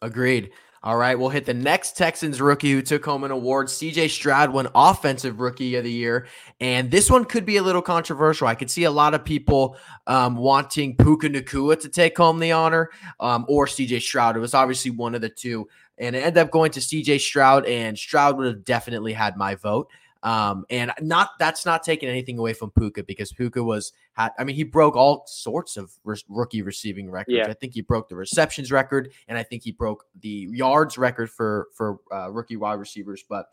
Agreed. 0.00 0.50
All 0.84 0.96
right, 0.96 1.16
we'll 1.16 1.28
hit 1.28 1.46
the 1.46 1.54
next 1.54 1.96
Texans 1.96 2.40
rookie 2.40 2.72
who 2.72 2.82
took 2.82 3.04
home 3.04 3.22
an 3.22 3.30
award. 3.30 3.68
CJ 3.68 4.10
Stroud 4.10 4.50
won 4.50 4.66
Offensive 4.74 5.38
Rookie 5.38 5.76
of 5.76 5.84
the 5.84 5.92
Year. 5.92 6.26
And 6.60 6.90
this 6.90 7.08
one 7.08 7.24
could 7.24 7.46
be 7.46 7.56
a 7.58 7.62
little 7.62 7.82
controversial. 7.82 8.48
I 8.48 8.56
could 8.56 8.70
see 8.70 8.84
a 8.84 8.90
lot 8.90 9.14
of 9.14 9.24
people 9.24 9.76
um, 10.08 10.34
wanting 10.36 10.96
Puka 10.96 11.28
Nacua 11.28 11.78
to 11.80 11.88
take 11.88 12.18
home 12.18 12.40
the 12.40 12.50
honor 12.50 12.90
um, 13.20 13.46
or 13.48 13.66
CJ 13.66 14.02
Stroud. 14.02 14.36
It 14.36 14.40
was 14.40 14.54
obviously 14.54 14.90
one 14.90 15.14
of 15.14 15.20
the 15.20 15.28
two 15.28 15.68
and 15.98 16.16
it 16.16 16.20
ended 16.20 16.38
up 16.38 16.50
going 16.50 16.72
to 16.72 16.80
CJ 16.80 17.20
Stroud, 17.20 17.64
and 17.66 17.96
Stroud 17.96 18.36
would 18.36 18.46
have 18.46 18.64
definitely 18.64 19.12
had 19.12 19.36
my 19.36 19.54
vote. 19.54 19.88
Um, 20.22 20.64
and 20.70 20.92
not 21.00 21.30
that's 21.38 21.66
not 21.66 21.82
taking 21.82 22.08
anything 22.08 22.38
away 22.38 22.52
from 22.52 22.70
Puka 22.70 23.02
because 23.02 23.32
Puka 23.32 23.62
was 23.62 23.92
had 24.12 24.30
I 24.38 24.44
mean 24.44 24.54
he 24.54 24.62
broke 24.62 24.94
all 24.94 25.24
sorts 25.26 25.76
of 25.76 25.92
re- 26.04 26.16
rookie 26.28 26.62
receiving 26.62 27.10
records. 27.10 27.36
Yeah. 27.36 27.48
I 27.48 27.54
think 27.54 27.74
he 27.74 27.80
broke 27.80 28.08
the 28.08 28.14
receptions 28.14 28.70
record 28.70 29.12
and 29.26 29.36
I 29.36 29.42
think 29.42 29.64
he 29.64 29.72
broke 29.72 30.04
the 30.20 30.48
yards 30.52 30.96
record 30.96 31.28
for 31.30 31.68
for 31.74 31.98
uh, 32.12 32.30
rookie 32.30 32.56
wide 32.56 32.74
receivers. 32.74 33.24
But 33.28 33.46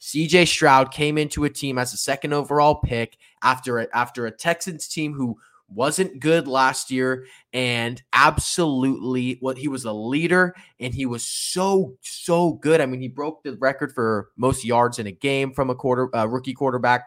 CJ 0.00 0.48
Stroud 0.48 0.92
came 0.92 1.18
into 1.18 1.44
a 1.44 1.50
team 1.50 1.78
as 1.78 1.92
a 1.92 1.96
second 1.96 2.32
overall 2.32 2.74
pick 2.74 3.16
after 3.42 3.78
a, 3.78 3.88
after 3.94 4.26
a 4.26 4.30
Texans 4.30 4.88
team 4.88 5.12
who 5.12 5.38
wasn't 5.68 6.20
good 6.20 6.46
last 6.46 6.90
year 6.90 7.26
and 7.52 8.02
absolutely 8.12 9.38
what 9.40 9.56
he 9.56 9.68
was 9.68 9.84
a 9.84 9.92
leader 9.92 10.54
and 10.78 10.94
he 10.94 11.06
was 11.06 11.24
so 11.24 11.96
so 12.02 12.52
good 12.52 12.80
i 12.80 12.86
mean 12.86 13.00
he 13.00 13.08
broke 13.08 13.42
the 13.42 13.56
record 13.56 13.92
for 13.92 14.28
most 14.36 14.64
yards 14.64 14.98
in 14.98 15.06
a 15.06 15.12
game 15.12 15.52
from 15.52 15.70
a 15.70 15.74
quarter 15.74 16.14
uh, 16.14 16.26
rookie 16.26 16.54
quarterback 16.54 17.04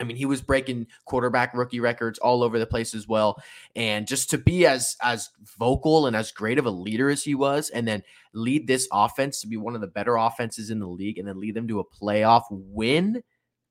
I 0.00 0.04
mean, 0.04 0.16
he 0.16 0.26
was 0.26 0.42
breaking 0.42 0.86
quarterback 1.04 1.54
rookie 1.54 1.80
records 1.80 2.18
all 2.18 2.42
over 2.42 2.58
the 2.58 2.66
place 2.66 2.94
as 2.94 3.08
well. 3.08 3.42
And 3.74 4.06
just 4.06 4.30
to 4.30 4.38
be 4.38 4.66
as 4.66 4.96
as 5.02 5.30
vocal 5.58 6.06
and 6.06 6.14
as 6.14 6.32
great 6.32 6.58
of 6.58 6.66
a 6.66 6.70
leader 6.70 7.08
as 7.08 7.22
he 7.22 7.34
was, 7.34 7.70
and 7.70 7.86
then 7.86 8.02
lead 8.34 8.66
this 8.66 8.88
offense 8.92 9.40
to 9.40 9.46
be 9.46 9.56
one 9.56 9.74
of 9.74 9.80
the 9.80 9.86
better 9.86 10.16
offenses 10.16 10.70
in 10.70 10.80
the 10.80 10.86
league, 10.86 11.18
and 11.18 11.26
then 11.26 11.40
lead 11.40 11.54
them 11.54 11.68
to 11.68 11.80
a 11.80 11.84
playoff 11.84 12.44
win. 12.50 13.22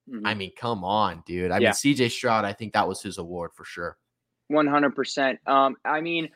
Mm-hmm. 0.10 0.25
I 0.25 0.34
mean, 0.34 0.51
come 0.58 0.84
on, 0.84 1.24
dude. 1.25 1.51
I 1.51 1.60
yeah. 1.60 1.70
mean, 1.70 1.74
CJ 1.74 2.12
Stroud, 2.12 2.46
I 2.46 2.53
think 2.53 2.74
that 2.74 2.88
was 2.88 3.01
his 3.01 3.17
award 3.17 3.51
for 3.55 3.65
sure. 3.65 3.98
One 4.48 4.68
hundred 4.68 4.96
percent. 4.96 5.40
Um, 5.48 5.75
I 5.84 6.02
mean, 6.02 6.30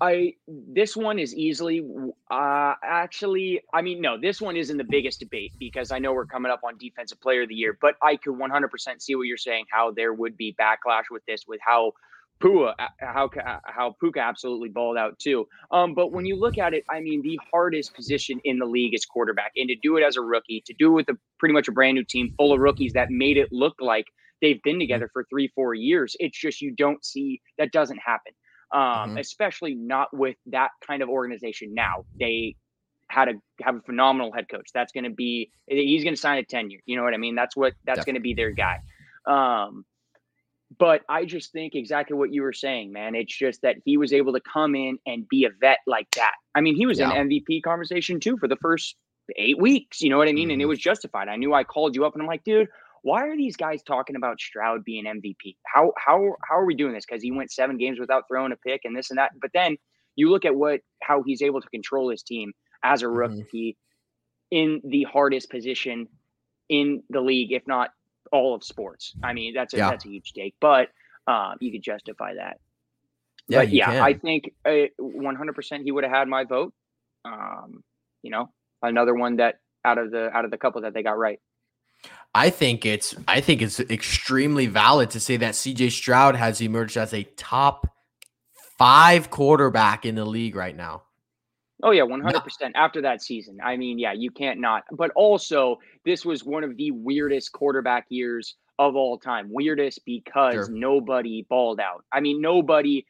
I 0.00 0.34
this 0.48 0.96
one 0.96 1.18
is 1.18 1.34
easily 1.34 1.86
uh 2.30 2.74
actually 2.82 3.60
I 3.72 3.82
mean 3.82 4.00
no 4.00 4.18
this 4.20 4.40
one 4.40 4.56
isn't 4.56 4.76
the 4.76 4.84
biggest 4.84 5.20
debate 5.20 5.52
because 5.58 5.92
I 5.92 5.98
know 5.98 6.12
we're 6.12 6.26
coming 6.26 6.50
up 6.50 6.60
on 6.64 6.76
defensive 6.78 7.20
player 7.20 7.42
of 7.42 7.48
the 7.48 7.54
year 7.54 7.78
but 7.80 7.94
I 8.02 8.16
could 8.16 8.34
100% 8.34 9.02
see 9.02 9.14
what 9.14 9.22
you're 9.22 9.36
saying 9.36 9.66
how 9.70 9.92
there 9.92 10.12
would 10.12 10.36
be 10.36 10.54
backlash 10.60 11.04
with 11.10 11.24
this 11.26 11.44
with 11.46 11.60
how 11.64 11.92
Pua 12.40 12.74
how 12.98 13.30
how 13.64 13.94
Puka 14.00 14.18
absolutely 14.18 14.68
balled 14.68 14.96
out 14.96 15.18
too 15.20 15.46
um 15.70 15.94
but 15.94 16.10
when 16.10 16.26
you 16.26 16.34
look 16.36 16.58
at 16.58 16.74
it 16.74 16.84
I 16.90 17.00
mean 17.00 17.22
the 17.22 17.38
hardest 17.52 17.94
position 17.94 18.40
in 18.42 18.58
the 18.58 18.66
league 18.66 18.94
is 18.94 19.04
quarterback 19.04 19.52
and 19.54 19.68
to 19.68 19.76
do 19.76 19.96
it 19.96 20.02
as 20.02 20.16
a 20.16 20.20
rookie 20.20 20.62
to 20.66 20.74
do 20.76 20.88
it 20.90 20.94
with 20.94 21.08
a 21.08 21.18
pretty 21.38 21.52
much 21.52 21.68
a 21.68 21.72
brand 21.72 21.94
new 21.94 22.04
team 22.04 22.34
full 22.36 22.52
of 22.52 22.58
rookies 22.58 22.94
that 22.94 23.10
made 23.10 23.36
it 23.36 23.52
look 23.52 23.76
like 23.80 24.06
they've 24.44 24.62
been 24.62 24.74
mm-hmm. 24.74 24.80
together 24.80 25.10
for 25.12 25.24
three, 25.30 25.48
four 25.54 25.74
years. 25.74 26.14
It's 26.20 26.38
just 26.38 26.60
you 26.60 26.72
don't 26.72 27.02
see 27.02 27.40
that 27.58 27.72
doesn't 27.72 27.98
happen, 27.98 28.32
um, 28.72 28.80
mm-hmm. 28.80 29.18
especially 29.18 29.74
not 29.74 30.14
with 30.14 30.36
that 30.46 30.70
kind 30.86 31.02
of 31.02 31.08
organization 31.08 31.72
now. 31.74 32.04
They 32.20 32.56
had 33.08 33.28
a 33.28 33.32
have 33.62 33.76
a 33.76 33.80
phenomenal 33.80 34.32
head 34.32 34.48
coach. 34.48 34.68
That's 34.74 34.92
going 34.92 35.04
to 35.04 35.10
be 35.10 35.50
he's 35.66 36.04
going 36.04 36.14
to 36.14 36.20
sign 36.20 36.38
a 36.38 36.44
tenure. 36.44 36.80
You 36.84 36.96
know 36.96 37.02
what 37.02 37.14
I 37.14 37.16
mean? 37.16 37.34
That's 37.34 37.56
what 37.56 37.72
that's 37.84 38.04
going 38.04 38.16
to 38.16 38.20
be 38.20 38.34
their 38.34 38.50
guy. 38.50 38.80
Um, 39.26 39.86
but 40.78 41.02
I 41.08 41.24
just 41.24 41.52
think 41.52 41.74
exactly 41.74 42.16
what 42.16 42.32
you 42.32 42.42
were 42.42 42.52
saying, 42.52 42.92
man. 42.92 43.14
It's 43.14 43.34
just 43.34 43.62
that 43.62 43.76
he 43.84 43.96
was 43.96 44.12
able 44.12 44.34
to 44.34 44.40
come 44.40 44.74
in 44.74 44.98
and 45.06 45.26
be 45.28 45.44
a 45.44 45.50
vet 45.58 45.78
like 45.86 46.10
that. 46.16 46.34
I 46.54 46.60
mean, 46.60 46.76
he 46.76 46.84
was 46.84 46.98
yeah. 46.98 47.12
in 47.14 47.28
MVP 47.28 47.62
conversation 47.62 48.20
too 48.20 48.36
for 48.36 48.48
the 48.48 48.56
first 48.56 48.96
eight 49.36 49.58
weeks. 49.58 50.02
You 50.02 50.10
know 50.10 50.18
what 50.18 50.28
I 50.28 50.32
mean? 50.32 50.48
Mm-hmm. 50.48 50.52
And 50.52 50.60
it 50.60 50.64
mm-hmm. 50.64 50.70
was 50.70 50.78
justified. 50.78 51.28
I 51.28 51.36
knew 51.36 51.54
I 51.54 51.64
called 51.64 51.94
you 51.94 52.04
up 52.04 52.14
and 52.14 52.22
I'm 52.22 52.28
like, 52.28 52.44
dude, 52.44 52.68
why 53.04 53.28
are 53.28 53.36
these 53.36 53.54
guys 53.54 53.82
talking 53.82 54.16
about 54.16 54.40
Stroud 54.40 54.82
being 54.82 55.04
MVP? 55.04 55.56
How 55.66 55.92
how 55.98 56.36
how 56.48 56.56
are 56.56 56.64
we 56.64 56.74
doing 56.74 56.94
this? 56.94 57.04
Because 57.06 57.22
he 57.22 57.30
went 57.30 57.52
seven 57.52 57.76
games 57.76 58.00
without 58.00 58.24
throwing 58.26 58.50
a 58.50 58.56
pick 58.56 58.80
and 58.84 58.96
this 58.96 59.10
and 59.10 59.18
that. 59.18 59.32
But 59.40 59.50
then 59.52 59.76
you 60.16 60.30
look 60.30 60.46
at 60.46 60.56
what 60.56 60.80
how 61.02 61.22
he's 61.22 61.42
able 61.42 61.60
to 61.60 61.68
control 61.68 62.10
his 62.10 62.22
team 62.22 62.52
as 62.82 63.02
a 63.02 63.04
mm-hmm. 63.04 63.16
rookie 63.16 63.76
mm-hmm. 64.52 64.56
in 64.56 64.80
the 64.84 65.02
hardest 65.02 65.50
position 65.50 66.08
in 66.70 67.02
the 67.10 67.20
league, 67.20 67.52
if 67.52 67.66
not 67.66 67.90
all 68.32 68.54
of 68.54 68.64
sports. 68.64 69.14
I 69.22 69.34
mean, 69.34 69.52
that's 69.52 69.74
a 69.74 69.76
yeah. 69.76 69.90
that's 69.90 70.06
a 70.06 70.08
huge 70.08 70.32
take, 70.32 70.54
but 70.58 70.88
um, 71.26 71.56
you 71.60 71.72
could 71.72 71.82
justify 71.82 72.34
that. 72.36 72.58
Yeah, 73.48 73.58
but 73.58 73.68
yeah, 73.68 73.86
can. 73.86 74.02
I 74.02 74.14
think 74.14 74.50
uh, 74.64 74.88
one 74.98 75.36
hundred 75.36 75.56
percent 75.56 75.82
he 75.82 75.92
would 75.92 76.04
have 76.04 76.12
had 76.12 76.26
my 76.26 76.44
vote. 76.44 76.72
Um, 77.26 77.84
you 78.22 78.30
know, 78.30 78.50
another 78.80 79.12
one 79.12 79.36
that 79.36 79.56
out 79.84 79.98
of 79.98 80.10
the 80.10 80.34
out 80.34 80.46
of 80.46 80.50
the 80.50 80.56
couple 80.56 80.80
that 80.80 80.94
they 80.94 81.02
got 81.02 81.18
right. 81.18 81.38
I 82.34 82.50
think 82.50 82.84
it's 82.84 83.14
I 83.28 83.40
think 83.40 83.62
it's 83.62 83.78
extremely 83.78 84.66
valid 84.66 85.10
to 85.10 85.20
say 85.20 85.36
that 85.36 85.54
CJ 85.54 85.92
Stroud 85.92 86.34
has 86.34 86.60
emerged 86.60 86.96
as 86.96 87.14
a 87.14 87.22
top 87.36 87.86
five 88.76 89.30
quarterback 89.30 90.04
in 90.04 90.16
the 90.16 90.24
league 90.24 90.56
right 90.56 90.76
now. 90.76 91.02
Oh 91.82 91.90
yeah, 91.90 92.02
one 92.02 92.20
hundred 92.20 92.42
percent. 92.42 92.74
After 92.76 93.02
that 93.02 93.22
season, 93.22 93.58
I 93.62 93.76
mean, 93.76 93.98
yeah, 93.98 94.12
you 94.12 94.30
can't 94.30 94.60
not. 94.60 94.84
But 94.90 95.10
also, 95.14 95.78
this 96.04 96.24
was 96.24 96.44
one 96.44 96.64
of 96.64 96.76
the 96.76 96.90
weirdest 96.90 97.52
quarterback 97.52 98.06
years 98.08 98.56
of 98.78 98.96
all 98.96 99.18
time. 99.18 99.48
Weirdest 99.50 100.00
because 100.04 100.54
sure. 100.54 100.68
nobody 100.70 101.46
balled 101.48 101.80
out. 101.80 102.04
I 102.12 102.20
mean, 102.20 102.40
nobody. 102.40 103.06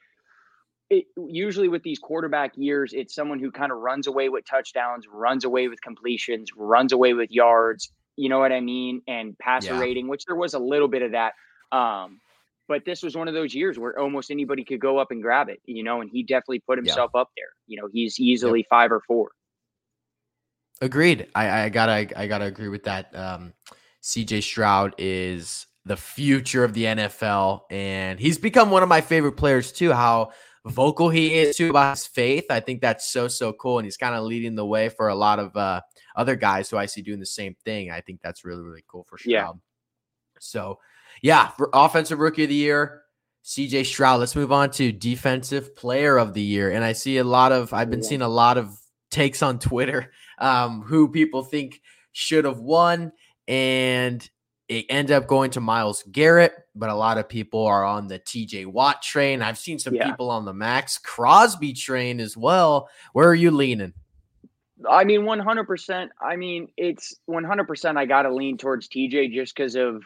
It, 0.90 1.06
usually 1.16 1.68
with 1.68 1.82
these 1.82 1.98
quarterback 1.98 2.52
years, 2.56 2.92
it's 2.92 3.14
someone 3.14 3.38
who 3.38 3.50
kind 3.50 3.72
of 3.72 3.78
runs 3.78 4.06
away 4.06 4.28
with 4.28 4.44
touchdowns, 4.44 5.06
runs 5.10 5.44
away 5.44 5.68
with 5.68 5.80
completions, 5.80 6.50
runs 6.54 6.92
away 6.92 7.14
with 7.14 7.30
yards. 7.30 7.90
You 8.16 8.28
know 8.28 8.38
what 8.38 8.52
I 8.52 8.60
mean? 8.60 9.02
And 9.08 9.36
passer 9.38 9.74
yeah. 9.74 9.80
rating, 9.80 10.08
which 10.08 10.24
there 10.26 10.36
was 10.36 10.54
a 10.54 10.58
little 10.58 10.88
bit 10.88 11.02
of 11.02 11.12
that. 11.12 11.34
Um, 11.72 12.20
but 12.68 12.84
this 12.84 13.02
was 13.02 13.16
one 13.16 13.28
of 13.28 13.34
those 13.34 13.54
years 13.54 13.78
where 13.78 13.98
almost 13.98 14.30
anybody 14.30 14.64
could 14.64 14.80
go 14.80 14.98
up 14.98 15.10
and 15.10 15.22
grab 15.22 15.48
it, 15.48 15.60
you 15.66 15.82
know, 15.82 16.00
and 16.00 16.10
he 16.10 16.22
definitely 16.22 16.60
put 16.60 16.78
himself 16.78 17.10
yeah. 17.14 17.20
up 17.20 17.30
there. 17.36 17.48
You 17.66 17.80
know, 17.80 17.88
he's 17.92 18.18
easily 18.18 18.60
yep. 18.60 18.68
five 18.70 18.92
or 18.92 19.02
four. 19.06 19.30
Agreed. 20.80 21.28
I, 21.34 21.62
I 21.62 21.68
gotta 21.68 22.18
I 22.18 22.26
gotta 22.26 22.46
agree 22.46 22.68
with 22.68 22.84
that. 22.84 23.14
Um, 23.14 23.52
CJ 24.02 24.42
Stroud 24.42 24.94
is 24.98 25.66
the 25.84 25.96
future 25.96 26.64
of 26.64 26.74
the 26.74 26.84
NFL, 26.84 27.62
and 27.70 28.18
he's 28.18 28.38
become 28.38 28.70
one 28.70 28.82
of 28.82 28.88
my 28.88 29.00
favorite 29.00 29.32
players 29.32 29.70
too. 29.70 29.92
How 29.92 30.32
vocal 30.66 31.10
he 31.10 31.34
is 31.34 31.56
too 31.56 31.70
about 31.70 31.96
his 31.96 32.06
faith. 32.06 32.46
I 32.50 32.60
think 32.60 32.80
that's 32.80 33.08
so 33.08 33.28
so 33.28 33.52
cool, 33.52 33.78
and 33.78 33.86
he's 33.86 33.96
kind 33.96 34.14
of 34.14 34.24
leading 34.24 34.56
the 34.56 34.66
way 34.66 34.88
for 34.88 35.08
a 35.08 35.14
lot 35.14 35.38
of 35.38 35.56
uh, 35.56 35.80
other 36.14 36.36
guys 36.36 36.70
who 36.70 36.76
I 36.76 36.86
see 36.86 37.02
doing 37.02 37.20
the 37.20 37.26
same 37.26 37.56
thing. 37.64 37.90
I 37.90 38.00
think 38.00 38.20
that's 38.22 38.44
really 38.44 38.62
really 38.62 38.84
cool 38.86 39.04
for 39.08 39.18
Stroud. 39.18 39.32
Yeah. 39.32 39.52
So 40.40 40.78
yeah, 41.22 41.50
offensive 41.72 42.18
rookie 42.18 42.44
of 42.44 42.48
the 42.48 42.54
year, 42.54 43.02
CJ 43.44 43.86
Stroud. 43.86 44.20
Let's 44.20 44.36
move 44.36 44.52
on 44.52 44.70
to 44.72 44.92
defensive 44.92 45.76
player 45.76 46.18
of 46.18 46.34
the 46.34 46.42
year. 46.42 46.70
And 46.70 46.84
I 46.84 46.92
see 46.92 47.18
a 47.18 47.24
lot 47.24 47.52
of, 47.52 47.72
I've 47.72 47.90
been 47.90 48.02
seeing 48.02 48.22
a 48.22 48.28
lot 48.28 48.58
of 48.58 48.76
takes 49.10 49.42
on 49.42 49.58
Twitter 49.58 50.12
um, 50.38 50.82
who 50.82 51.08
people 51.08 51.42
think 51.42 51.80
should 52.12 52.44
have 52.44 52.58
won. 52.58 53.12
And 53.46 54.28
it 54.68 54.86
ended 54.88 55.14
up 55.14 55.26
going 55.26 55.50
to 55.52 55.60
Myles 55.60 56.04
Garrett, 56.10 56.54
but 56.74 56.88
a 56.88 56.94
lot 56.94 57.18
of 57.18 57.28
people 57.28 57.64
are 57.66 57.84
on 57.84 58.08
the 58.08 58.18
TJ 58.18 58.66
Watt 58.66 59.02
train. 59.02 59.42
I've 59.42 59.58
seen 59.58 59.78
some 59.78 59.94
yeah. 59.94 60.10
people 60.10 60.30
on 60.30 60.44
the 60.44 60.54
Maxx 60.54 60.98
Crosby 60.98 61.74
train 61.74 62.18
as 62.18 62.36
well. 62.36 62.88
Where 63.12 63.28
are 63.28 63.34
you 63.34 63.50
leaning? 63.50 63.92
I 64.88 65.04
mean, 65.04 65.22
100%. 65.22 66.08
I 66.20 66.36
mean, 66.36 66.68
it's 66.76 67.14
100%. 67.28 67.96
I 67.96 68.06
got 68.06 68.22
to 68.22 68.34
lean 68.34 68.58
towards 68.58 68.88
TJ 68.88 69.32
just 69.32 69.54
because 69.54 69.76
of 69.76 70.02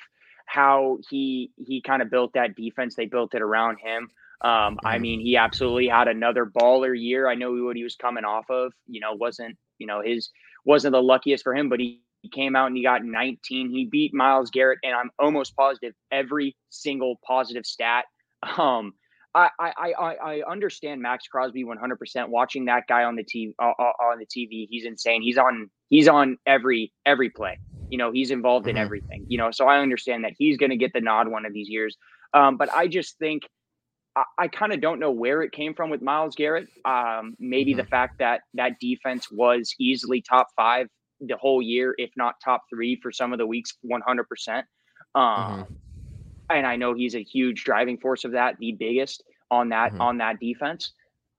how 0.46 0.98
he 1.10 1.50
he 1.66 1.82
kind 1.82 2.00
of 2.00 2.10
built 2.10 2.32
that 2.32 2.56
defense. 2.56 2.94
They 2.94 3.06
built 3.06 3.34
it 3.34 3.42
around 3.42 3.78
him. 3.78 4.08
Um, 4.40 4.50
mm-hmm. 4.50 4.86
I 4.86 4.98
mean, 4.98 5.20
he 5.20 5.36
absolutely 5.36 5.88
had 5.88 6.08
another 6.08 6.46
baller 6.46 6.98
year. 6.98 7.28
I 7.28 7.34
know 7.34 7.52
what 7.52 7.76
he 7.76 7.84
was 7.84 7.96
coming 7.96 8.24
off 8.24 8.46
of. 8.50 8.72
You 8.86 9.00
know, 9.00 9.14
wasn't 9.14 9.56
you 9.78 9.86
know 9.86 10.00
his 10.02 10.30
wasn't 10.64 10.92
the 10.92 11.02
luckiest 11.02 11.44
for 11.44 11.54
him, 11.54 11.68
but 11.68 11.80
he, 11.80 12.02
he 12.22 12.28
came 12.28 12.56
out 12.56 12.66
and 12.66 12.76
he 12.76 12.82
got 12.82 13.04
19. 13.04 13.70
He 13.70 13.86
beat 13.86 14.14
Myles 14.14 14.50
Garrett, 14.50 14.78
and 14.82 14.94
I'm 14.94 15.10
almost 15.18 15.54
positive 15.54 15.94
every 16.10 16.56
single 16.70 17.20
positive 17.26 17.66
stat. 17.66 18.04
Um, 18.56 18.94
I, 19.38 19.50
I 19.58 19.92
I 19.92 20.14
I 20.14 20.42
understand 20.50 21.00
Maxx 21.00 21.28
Crosby 21.28 21.64
100%. 21.64 22.28
Watching 22.28 22.64
that 22.64 22.84
guy 22.88 23.04
on 23.04 23.16
the 23.16 23.24
TV 23.24 23.54
uh, 23.58 23.64
on 23.66 24.18
the 24.18 24.26
TV, 24.26 24.66
he's 24.68 24.84
insane. 24.84 25.22
He's 25.22 25.38
on 25.38 25.70
he's 25.88 26.08
on 26.08 26.38
every 26.46 26.92
every 27.06 27.30
play. 27.30 27.58
You 27.90 27.98
know, 27.98 28.10
he's 28.10 28.30
involved 28.30 28.66
mm-hmm. 28.66 28.76
in 28.76 28.82
everything. 28.82 29.26
You 29.28 29.38
know, 29.38 29.50
so 29.50 29.66
I 29.66 29.78
understand 29.78 30.24
that 30.24 30.32
he's 30.36 30.56
going 30.56 30.70
to 30.70 30.76
get 30.76 30.92
the 30.92 31.00
nod 31.00 31.28
one 31.28 31.46
of 31.46 31.52
these 31.52 31.68
years. 31.68 31.96
Um, 32.34 32.56
but 32.56 32.72
I 32.72 32.88
just 32.88 33.18
think 33.18 33.44
I, 34.16 34.24
I 34.38 34.48
kind 34.48 34.72
of 34.72 34.80
don't 34.80 34.98
know 34.98 35.12
where 35.12 35.42
it 35.42 35.52
came 35.52 35.74
from 35.74 35.90
with 35.90 36.02
Myles 36.02 36.34
Garrett. 36.34 36.68
Um, 36.84 37.34
maybe 37.38 37.72
mm-hmm. 37.72 37.78
the 37.78 37.86
fact 37.86 38.18
that 38.18 38.40
that 38.54 38.80
defense 38.80 39.30
was 39.30 39.74
easily 39.78 40.20
top 40.20 40.48
five 40.56 40.88
the 41.20 41.36
whole 41.36 41.62
year, 41.62 41.94
if 41.98 42.10
not 42.16 42.34
top 42.44 42.62
three 42.72 42.98
for 43.00 43.12
some 43.12 43.32
of 43.32 43.38
the 43.38 43.46
weeks, 43.46 43.74
100%. 43.84 43.98
Um, 44.48 44.64
mm-hmm. 45.14 45.62
And 46.50 46.66
I 46.66 46.76
know 46.76 46.94
he's 46.94 47.14
a 47.14 47.22
huge 47.22 47.64
driving 47.64 47.98
force 47.98 48.24
of 48.24 48.32
that, 48.32 48.56
the 48.58 48.72
biggest 48.72 49.22
on 49.50 49.70
that 49.70 49.92
mm-hmm. 49.92 50.00
on 50.00 50.18
that 50.18 50.40
defense. 50.40 50.92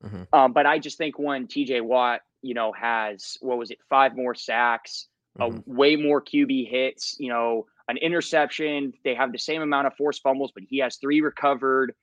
Mm-hmm. 0.03 0.23
Um, 0.33 0.53
but 0.53 0.65
I 0.65 0.79
just 0.79 0.97
think 0.97 1.19
when 1.19 1.47
TJ 1.47 1.81
Watt, 1.81 2.21
you 2.41 2.53
know, 2.53 2.71
has 2.71 3.37
what 3.41 3.57
was 3.57 3.71
it, 3.71 3.79
five 3.89 4.15
more 4.15 4.35
sacks, 4.35 5.07
mm-hmm. 5.37 5.57
a 5.57 5.73
way 5.73 5.95
more 5.95 6.21
QB 6.21 6.69
hits, 6.69 7.15
you 7.19 7.29
know, 7.29 7.65
an 7.87 7.97
interception. 7.97 8.93
They 9.03 9.15
have 9.15 9.31
the 9.31 9.39
same 9.39 9.61
amount 9.61 9.87
of 9.87 9.93
forced 9.97 10.21
fumbles, 10.21 10.51
but 10.53 10.63
he 10.69 10.77
has 10.79 10.97
three 10.97 11.21
recovered. 11.21 11.93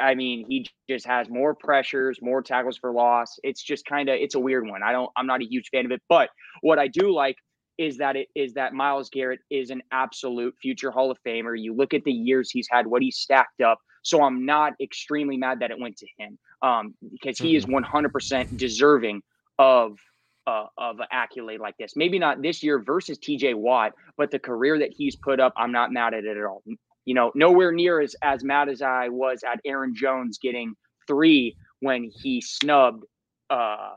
I 0.00 0.14
mean, 0.14 0.44
he 0.48 0.66
just 0.88 1.06
has 1.06 1.28
more 1.28 1.54
pressures, 1.54 2.18
more 2.22 2.42
tackles 2.42 2.76
for 2.76 2.92
loss. 2.92 3.38
It's 3.42 3.62
just 3.62 3.84
kind 3.84 4.08
of 4.08 4.16
it's 4.16 4.34
a 4.34 4.40
weird 4.40 4.68
one. 4.68 4.82
I 4.82 4.92
don't 4.92 5.10
I'm 5.16 5.26
not 5.26 5.42
a 5.42 5.46
huge 5.48 5.70
fan 5.70 5.86
of 5.86 5.92
it, 5.92 6.02
but 6.08 6.30
what 6.60 6.78
I 6.78 6.88
do 6.88 7.12
like 7.12 7.36
is 7.78 7.96
that 7.98 8.16
it 8.16 8.28
is 8.34 8.54
that 8.54 8.74
Myles 8.74 9.08
Garrett 9.08 9.40
is 9.50 9.70
an 9.70 9.82
absolute 9.92 10.54
future 10.60 10.90
Hall 10.90 11.10
of 11.10 11.18
Famer. 11.24 11.58
You 11.58 11.74
look 11.74 11.94
at 11.94 12.04
the 12.04 12.12
years 12.12 12.50
he's 12.50 12.68
had, 12.70 12.86
what 12.86 13.02
he's 13.02 13.16
stacked 13.16 13.60
up. 13.60 13.78
So 14.02 14.22
I'm 14.22 14.44
not 14.46 14.74
extremely 14.80 15.36
mad 15.36 15.60
that 15.60 15.70
it 15.70 15.78
went 15.78 15.96
to 15.98 16.06
him 16.18 16.38
um, 16.62 16.94
because 17.10 17.38
he 17.38 17.54
mm-hmm. 17.54 17.74
is 17.74 17.84
100% 17.84 18.56
deserving 18.56 19.22
of 19.58 19.98
uh, 20.46 20.64
of 20.78 20.98
an 20.98 21.06
accolade 21.12 21.60
like 21.60 21.76
this. 21.76 21.92
Maybe 21.94 22.18
not 22.18 22.40
this 22.40 22.62
year 22.62 22.78
versus 22.78 23.18
TJ 23.18 23.54
Watt, 23.54 23.92
but 24.16 24.30
the 24.30 24.38
career 24.38 24.78
that 24.78 24.92
he's 24.96 25.14
put 25.14 25.40
up, 25.40 25.52
I'm 25.58 25.72
not 25.72 25.92
mad 25.92 26.14
at 26.14 26.24
it 26.24 26.38
at 26.38 26.44
all. 26.44 26.62
You 27.04 27.14
know, 27.14 27.32
nowhere 27.34 27.70
near 27.72 28.00
as 28.00 28.16
as 28.22 28.42
mad 28.42 28.68
as 28.68 28.80
I 28.80 29.08
was 29.08 29.42
at 29.42 29.60
Aaron 29.66 29.94
Jones 29.94 30.38
getting 30.38 30.74
three 31.06 31.56
when 31.80 32.10
he 32.10 32.40
snubbed. 32.40 33.04
Uh, 33.50 33.94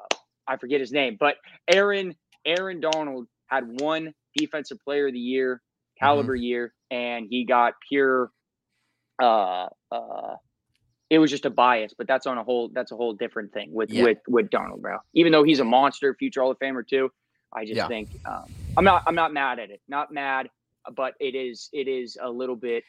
I 0.48 0.58
forget 0.58 0.82
his 0.82 0.92
name, 0.92 1.16
but 1.20 1.36
Aaron 1.74 2.16
Aaron 2.46 2.82
Donald 2.82 3.28
had 3.48 3.80
one 3.82 4.14
defensive 4.36 4.78
player 4.84 5.08
of 5.08 5.14
the 5.14 5.20
year 5.20 5.62
caliber 6.02 6.36
mm-hmm. 6.36 6.44
year, 6.44 6.74
and 6.90 7.28
he 7.30 7.46
got 7.46 7.74
pure. 7.88 8.32
Uh, 9.22 9.68
uh, 9.92 10.36
it 11.10 11.20
was 11.20 11.30
just 11.30 11.46
a 11.46 11.50
bias, 11.50 11.94
but 11.98 12.08
that's 12.08 12.26
on 12.26 12.38
a 12.38 12.44
whole 12.44 12.70
that's 12.74 12.92
a 12.92 12.96
whole 12.96 13.14
different 13.14 13.54
thing 13.54 13.72
with 13.74 13.92
yeah. 13.92 14.04
with 14.04 14.18
with 14.28 14.50
Donald 14.50 14.82
Brown. 14.82 15.00
Even 15.14 15.32
though 15.32 15.44
he's 15.44 15.60
a 15.60 15.66
monster, 15.66 16.16
future 16.16 16.42
Hall 16.42 16.52
of 16.52 16.60
Famer 16.60 16.88
too, 16.88 17.12
I 17.54 17.66
just 17.66 17.76
yeah. 17.76 17.88
think 17.88 18.10
um, 18.26 18.46
I'm 18.78 18.86
not 18.86 19.04
I'm 19.06 19.16
not 19.16 19.34
mad 19.34 19.60
at 19.60 19.70
it. 19.70 19.82
Not 19.88 20.12
mad, 20.14 20.50
but 20.96 21.14
it 21.20 21.36
is 21.36 21.70
it 21.74 21.88
is 21.88 22.18
a 22.22 22.30
little 22.30 22.56
bit 22.56 22.84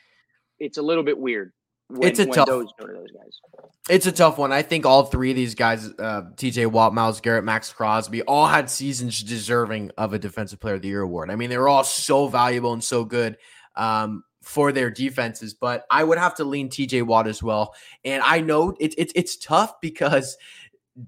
it's 0.58 0.78
a 0.78 0.82
little 0.82 1.02
bit 1.02 1.18
weird. 1.18 1.52
When, 1.88 2.08
it's 2.08 2.20
a 2.20 2.26
tough. 2.26 2.46
Those 2.46 2.68
those 2.78 3.10
guys. 3.10 3.68
It's 3.90 4.06
a 4.06 4.12
tough 4.12 4.38
one. 4.38 4.52
I 4.52 4.62
think 4.62 4.86
all 4.86 5.04
three 5.04 5.30
of 5.30 5.36
these 5.36 5.54
guys, 5.54 5.90
uh, 5.98 6.22
T.J. 6.36 6.66
Watt, 6.66 6.94
Myles 6.94 7.20
Garrett, 7.20 7.44
Maxx 7.44 7.72
Crosby, 7.72 8.22
all 8.22 8.46
had 8.46 8.70
seasons 8.70 9.22
deserving 9.22 9.90
of 9.98 10.14
a 10.14 10.18
Defensive 10.18 10.60
Player 10.60 10.76
of 10.76 10.82
the 10.82 10.88
Year 10.88 11.02
award. 11.02 11.30
I 11.30 11.36
mean, 11.36 11.50
they 11.50 11.58
were 11.58 11.68
all 11.68 11.84
so 11.84 12.28
valuable 12.28 12.72
and 12.72 12.82
so 12.82 13.04
good. 13.04 13.36
Um, 13.76 14.22
for 14.42 14.72
their 14.72 14.90
defenses, 14.90 15.54
but 15.54 15.86
I 15.90 16.04
would 16.04 16.18
have 16.18 16.34
to 16.36 16.44
lean 16.44 16.68
TJ 16.68 17.04
Watt 17.04 17.26
as 17.26 17.42
well. 17.42 17.74
And 18.04 18.22
I 18.22 18.40
know 18.40 18.74
it's 18.78 18.94
it's 18.98 19.12
it's 19.16 19.36
tough 19.36 19.80
because 19.80 20.36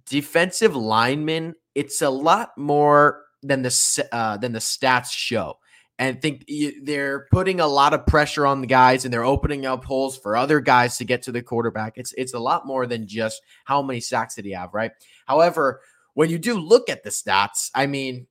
defensive 0.06 0.74
linemen, 0.74 1.54
it's 1.74 2.00
a 2.00 2.10
lot 2.10 2.56
more 2.56 3.24
than 3.42 3.62
the 3.62 4.08
uh, 4.12 4.36
than 4.38 4.52
the 4.52 4.58
stats 4.60 5.10
show. 5.10 5.58
And 5.96 6.20
think 6.20 6.44
they're 6.82 7.28
putting 7.30 7.60
a 7.60 7.68
lot 7.68 7.94
of 7.94 8.04
pressure 8.04 8.46
on 8.46 8.60
the 8.60 8.66
guys, 8.66 9.04
and 9.04 9.14
they're 9.14 9.24
opening 9.24 9.64
up 9.64 9.84
holes 9.84 10.18
for 10.18 10.36
other 10.36 10.60
guys 10.60 10.98
to 10.98 11.04
get 11.04 11.22
to 11.22 11.32
the 11.32 11.42
quarterback. 11.42 11.94
It's 11.96 12.12
it's 12.14 12.34
a 12.34 12.38
lot 12.38 12.66
more 12.66 12.86
than 12.86 13.06
just 13.06 13.40
how 13.64 13.80
many 13.80 14.00
sacks 14.00 14.34
did 14.34 14.44
he 14.44 14.52
have, 14.52 14.74
right? 14.74 14.90
However, 15.26 15.82
when 16.14 16.30
you 16.30 16.38
do 16.38 16.58
look 16.58 16.88
at 16.88 17.04
the 17.04 17.10
stats, 17.10 17.70
I 17.76 17.86
mean, 17.86 18.26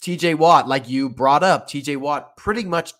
TJ 0.00 0.36
Watt, 0.36 0.66
like 0.66 0.88
you 0.88 1.10
brought 1.10 1.42
up, 1.42 1.68
TJ 1.68 1.98
Watt 1.98 2.38
pretty 2.38 2.64
much 2.64 2.94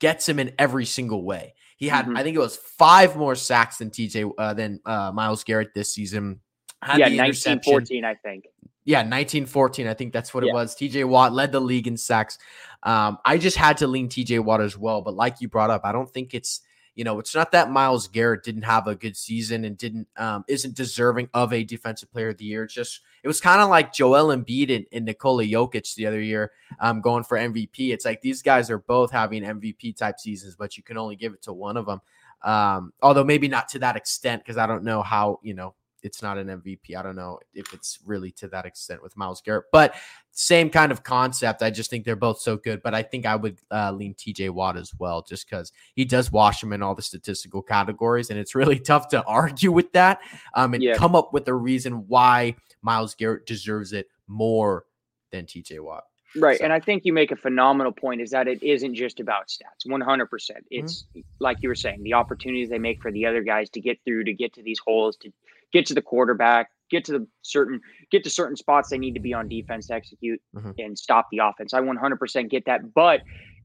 gets 0.00 0.28
him 0.28 0.38
in 0.38 0.52
every 0.58 0.84
single 0.84 1.24
way. 1.24 1.54
He 1.76 1.88
had, 1.88 2.06
mm-hmm. 2.06 2.16
I 2.16 2.22
think 2.22 2.36
it 2.36 2.40
was 2.40 2.56
five 2.56 3.16
more 3.16 3.34
sacks 3.34 3.78
than 3.78 3.90
TJ 3.90 4.32
uh, 4.38 4.54
than 4.54 4.80
uh, 4.86 5.12
Myles 5.12 5.44
Garrett 5.44 5.74
this 5.74 5.92
season. 5.92 6.40
Had 6.82 6.98
yeah, 6.98 7.06
1914, 7.06 8.04
I 8.04 8.14
think. 8.14 8.44
Yeah, 8.84 8.98
1914. 8.98 9.86
I 9.86 9.94
think 9.94 10.12
that's 10.12 10.32
what 10.32 10.44
yeah. 10.44 10.50
it 10.50 10.54
was. 10.54 10.76
TJ 10.76 11.06
Watt 11.06 11.32
led 11.32 11.52
the 11.52 11.60
league 11.60 11.86
in 11.86 11.96
sacks. 11.96 12.38
Um, 12.82 13.18
I 13.24 13.36
just 13.36 13.56
had 13.56 13.78
to 13.78 13.86
lean 13.86 14.08
TJ 14.08 14.40
Watt 14.40 14.60
as 14.60 14.78
well. 14.78 15.02
But 15.02 15.14
like 15.14 15.40
you 15.40 15.48
brought 15.48 15.70
up, 15.70 15.82
I 15.84 15.92
don't 15.92 16.08
think 16.08 16.34
it's 16.34 16.60
you 16.96 17.04
know, 17.04 17.18
it's 17.18 17.34
not 17.34 17.52
that 17.52 17.70
Myles 17.70 18.08
Garrett 18.08 18.42
didn't 18.42 18.62
have 18.62 18.86
a 18.86 18.94
good 18.94 19.16
season 19.16 19.66
and 19.66 19.76
didn't 19.76 20.08
um, 20.16 20.44
isn't 20.48 20.74
deserving 20.74 21.28
of 21.34 21.52
a 21.52 21.62
defensive 21.62 22.10
player 22.10 22.30
of 22.30 22.38
the 22.38 22.46
year. 22.46 22.64
It's 22.64 22.72
just 22.72 23.02
it 23.26 23.28
was 23.28 23.40
kind 23.40 23.60
of 23.60 23.68
like 23.68 23.92
Joel 23.92 24.28
Embiid 24.28 24.72
and, 24.72 24.86
and 24.92 25.04
Nikola 25.04 25.42
Jokic 25.42 25.96
the 25.96 26.06
other 26.06 26.20
year 26.20 26.52
um, 26.78 27.00
going 27.00 27.24
for 27.24 27.36
MVP. 27.36 27.92
It's 27.92 28.04
like 28.04 28.22
these 28.22 28.40
guys 28.40 28.70
are 28.70 28.78
both 28.78 29.10
having 29.10 29.42
MVP 29.42 29.96
type 29.96 30.20
seasons, 30.20 30.54
but 30.54 30.76
you 30.76 30.84
can 30.84 30.96
only 30.96 31.16
give 31.16 31.32
it 31.34 31.42
to 31.42 31.52
one 31.52 31.76
of 31.76 31.86
them. 31.86 32.00
Um, 32.44 32.92
although 33.02 33.24
maybe 33.24 33.48
not 33.48 33.68
to 33.70 33.80
that 33.80 33.96
extent 33.96 34.44
because 34.44 34.58
I 34.58 34.68
don't 34.68 34.84
know 34.84 35.02
how 35.02 35.40
you 35.42 35.54
know 35.54 35.74
it's 36.06 36.22
not 36.22 36.38
an 36.38 36.46
MVP. 36.46 36.96
I 36.96 37.02
don't 37.02 37.16
know 37.16 37.40
if 37.52 37.74
it's 37.74 37.98
really 38.06 38.30
to 38.32 38.48
that 38.48 38.64
extent 38.64 39.02
with 39.02 39.16
Myles 39.16 39.42
Garrett, 39.42 39.66
but 39.72 39.96
same 40.30 40.70
kind 40.70 40.92
of 40.92 41.02
concept. 41.02 41.62
I 41.62 41.70
just 41.70 41.90
think 41.90 42.04
they're 42.04 42.16
both 42.16 42.40
so 42.40 42.56
good. 42.56 42.82
But 42.82 42.94
I 42.94 43.02
think 43.02 43.26
I 43.26 43.36
would 43.36 43.58
uh, 43.70 43.92
lean 43.92 44.14
TJ 44.14 44.50
Watt 44.50 44.76
as 44.76 44.92
well, 44.98 45.22
just 45.22 45.48
because 45.48 45.72
he 45.94 46.04
does 46.04 46.30
wash 46.30 46.62
him 46.62 46.72
in 46.72 46.82
all 46.82 46.94
the 46.94 47.02
statistical 47.02 47.60
categories, 47.60 48.30
and 48.30 48.38
it's 48.38 48.54
really 48.54 48.78
tough 48.80 49.08
to 49.08 49.22
argue 49.24 49.72
with 49.72 49.92
that 49.92 50.20
um, 50.54 50.74
and 50.74 50.82
yeah. 50.82 50.94
come 50.94 51.14
up 51.14 51.32
with 51.32 51.48
a 51.48 51.54
reason 51.54 52.06
why 52.06 52.54
Myles 52.82 53.14
Garrett 53.14 53.46
deserves 53.46 53.92
it 53.92 54.06
more 54.28 54.84
than 55.32 55.44
TJ 55.44 55.80
Watt. 55.80 56.04
Right. 56.38 56.58
So. 56.58 56.64
And 56.64 56.72
I 56.72 56.80
think 56.80 57.04
you 57.04 57.12
make 57.12 57.30
a 57.30 57.36
phenomenal 57.36 57.92
point 57.92 58.20
is 58.20 58.30
that 58.30 58.48
it 58.48 58.62
isn't 58.62 58.94
just 58.94 59.20
about 59.20 59.48
stats 59.48 59.86
100%. 59.86 60.28
It's 60.70 61.02
mm-hmm. 61.02 61.20
like 61.40 61.58
you 61.62 61.68
were 61.68 61.74
saying, 61.74 62.02
the 62.02 62.14
opportunities 62.14 62.68
they 62.68 62.78
make 62.78 63.00
for 63.00 63.10
the 63.10 63.26
other 63.26 63.42
guys 63.42 63.70
to 63.70 63.80
get 63.80 63.98
through, 64.04 64.24
to 64.24 64.32
get 64.32 64.52
to 64.54 64.62
these 64.62 64.78
holes, 64.84 65.16
to 65.18 65.32
get 65.72 65.86
to 65.86 65.94
the 65.94 66.02
quarterback, 66.02 66.70
get 66.90 67.04
to 67.06 67.12
the 67.12 67.26
certain 67.42 67.80
get 68.10 68.24
to 68.24 68.30
certain 68.30 68.56
spots 68.56 68.90
they 68.90 68.98
need 68.98 69.14
to 69.14 69.20
be 69.20 69.34
on 69.34 69.48
defense 69.48 69.88
to 69.88 69.94
execute 69.94 70.40
mm-hmm. 70.54 70.70
and 70.78 70.98
stop 70.98 71.26
the 71.30 71.38
offense. 71.38 71.74
I 71.74 71.80
100% 71.80 72.50
get 72.50 72.64
that, 72.66 72.94
but 72.94 73.22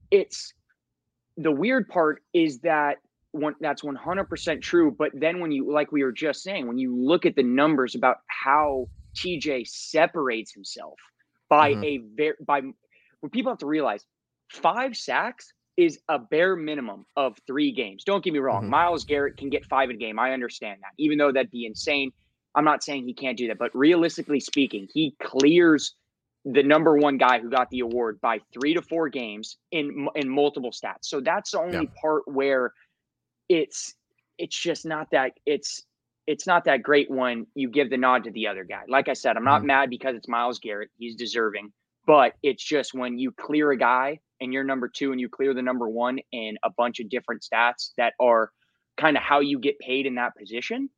it's 0.10 0.54
the 1.38 1.52
weird 1.52 1.88
part 1.88 2.22
is 2.34 2.60
that 2.60 2.98
one 3.32 3.56
that's 3.62 3.82
100% 3.82 4.62
true, 4.62 4.94
but 4.98 5.12
then 5.14 5.40
when 5.40 5.52
you 5.52 5.72
like 5.72 5.92
we 5.92 6.04
were 6.04 6.12
just 6.12 6.44
saying, 6.44 6.68
when 6.68 6.78
you 6.78 6.96
look 6.96 7.26
at 7.26 7.36
the 7.36 7.44
numbers 7.44 7.96
about 7.96 8.18
how 8.28 8.88
TJ 9.16 9.68
separates 9.68 10.54
himself 10.54 10.98
by 11.50 11.72
mm-hmm. 11.72 11.84
a 11.84 11.98
very 12.16 12.34
by 12.46 12.62
what 13.22 13.32
people 13.32 13.52
have 13.52 13.60
to 13.60 13.66
realize, 13.66 14.06
five 14.50 14.98
sacks 14.98 15.54
is 15.78 16.00
a 16.10 16.20
bare 16.20 16.56
minimum 16.56 17.06
of 17.16 17.38
three 17.48 17.72
games. 17.72 18.04
Don't 18.04 18.24
get 18.24 18.34
me 18.34 18.40
wrong. 18.40 18.64
Mm-hmm. 18.64 18.72
Myles 18.72 19.06
Garrett 19.06 19.38
can 19.38 19.50
get 19.50 19.66
five 19.66 19.90
a 19.90 19.94
game. 19.94 20.20
I 20.20 20.34
understand 20.34 20.80
that. 20.82 20.92
Even 20.98 21.18
though 21.18 21.32
that'd 21.32 21.52
be 21.52 21.66
insane. 21.66 22.12
I'm 22.54 22.66
not 22.66 22.84
saying 22.84 23.06
he 23.06 23.14
can't 23.14 23.38
do 23.38 23.48
that, 23.48 23.58
but 23.58 23.74
realistically 23.74 24.42
speaking, 24.42 24.90
he 24.94 25.16
clears 25.24 25.96
the 26.44 26.64
number 26.64 26.98
one 26.98 27.18
guy 27.18 27.40
who 27.40 27.50
got 27.50 27.70
the 27.70 27.80
award 27.82 28.20
by 28.20 28.40
three 28.54 28.74
to 28.74 28.82
four 28.82 29.10
games 29.10 29.58
in 29.72 30.08
in 30.16 30.28
multiple 30.28 30.72
stats. 30.72 31.04
So 31.04 31.22
that's 31.22 31.52
the 31.52 31.60
only 31.60 31.90
yeah. 31.94 32.02
part 32.02 32.24
where 32.28 32.74
it's 33.48 33.94
it's 34.38 34.60
just 34.60 34.86
not 34.86 35.08
that 35.12 35.34
it's 35.46 35.84
it's 36.28 36.48
not 36.48 36.66
that 36.66 36.84
great 36.84 37.10
when 37.10 37.48
you 37.56 37.70
give 37.70 37.90
the 37.90 37.98
nod 37.98 38.24
to 38.24 38.32
the 38.32 38.48
other 38.48 38.64
guy. 38.64 38.82
Like 38.88 39.08
I 39.08 39.14
said, 39.14 39.38
I'm 39.38 39.44
not 39.44 39.60
mm-hmm. 39.60 39.68
mad 39.68 39.90
because 39.90 40.16
it's 40.16 40.28
Myles 40.28 40.60
Garrett. 40.60 40.90
He's 40.98 41.16
deserving. 41.16 41.72
But 42.08 42.34
it's 42.42 42.64
just 42.64 42.94
when 42.94 43.20
you 43.20 43.32
clear 43.32 43.72
a 43.72 43.78
guy 43.78 44.20
and 44.42 44.52
you're 44.52 44.64
number 44.64 44.90
two 44.90 45.12
and 45.12 45.22
you 45.22 45.30
clear 45.30 45.54
the 45.54 45.62
number 45.62 45.88
one 45.88 46.20
in 46.32 46.58
a 46.64 46.70
bunch 46.70 47.00
of 47.00 47.10
different 47.10 47.44
stats 47.44 47.92
that 47.98 48.14
are 48.20 48.52
kind 48.98 49.16
of 49.16 49.24
how 49.24 49.40
you 49.40 49.60
get 49.60 49.80
paid 49.80 50.06
in 50.06 50.16
that 50.16 50.36
position, 50.36 50.90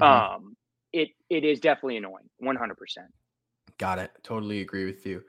mm-hmm. 0.00 0.34
um, 0.34 0.56
it 0.92 1.10
it 1.28 1.44
is 1.44 1.60
definitely 1.60 1.98
annoying. 1.98 2.30
100%. 2.42 2.76
Got 3.78 3.98
it. 3.98 4.10
Totally 4.22 4.60
agree 4.60 4.86
with 4.86 5.04
you. 5.04 5.22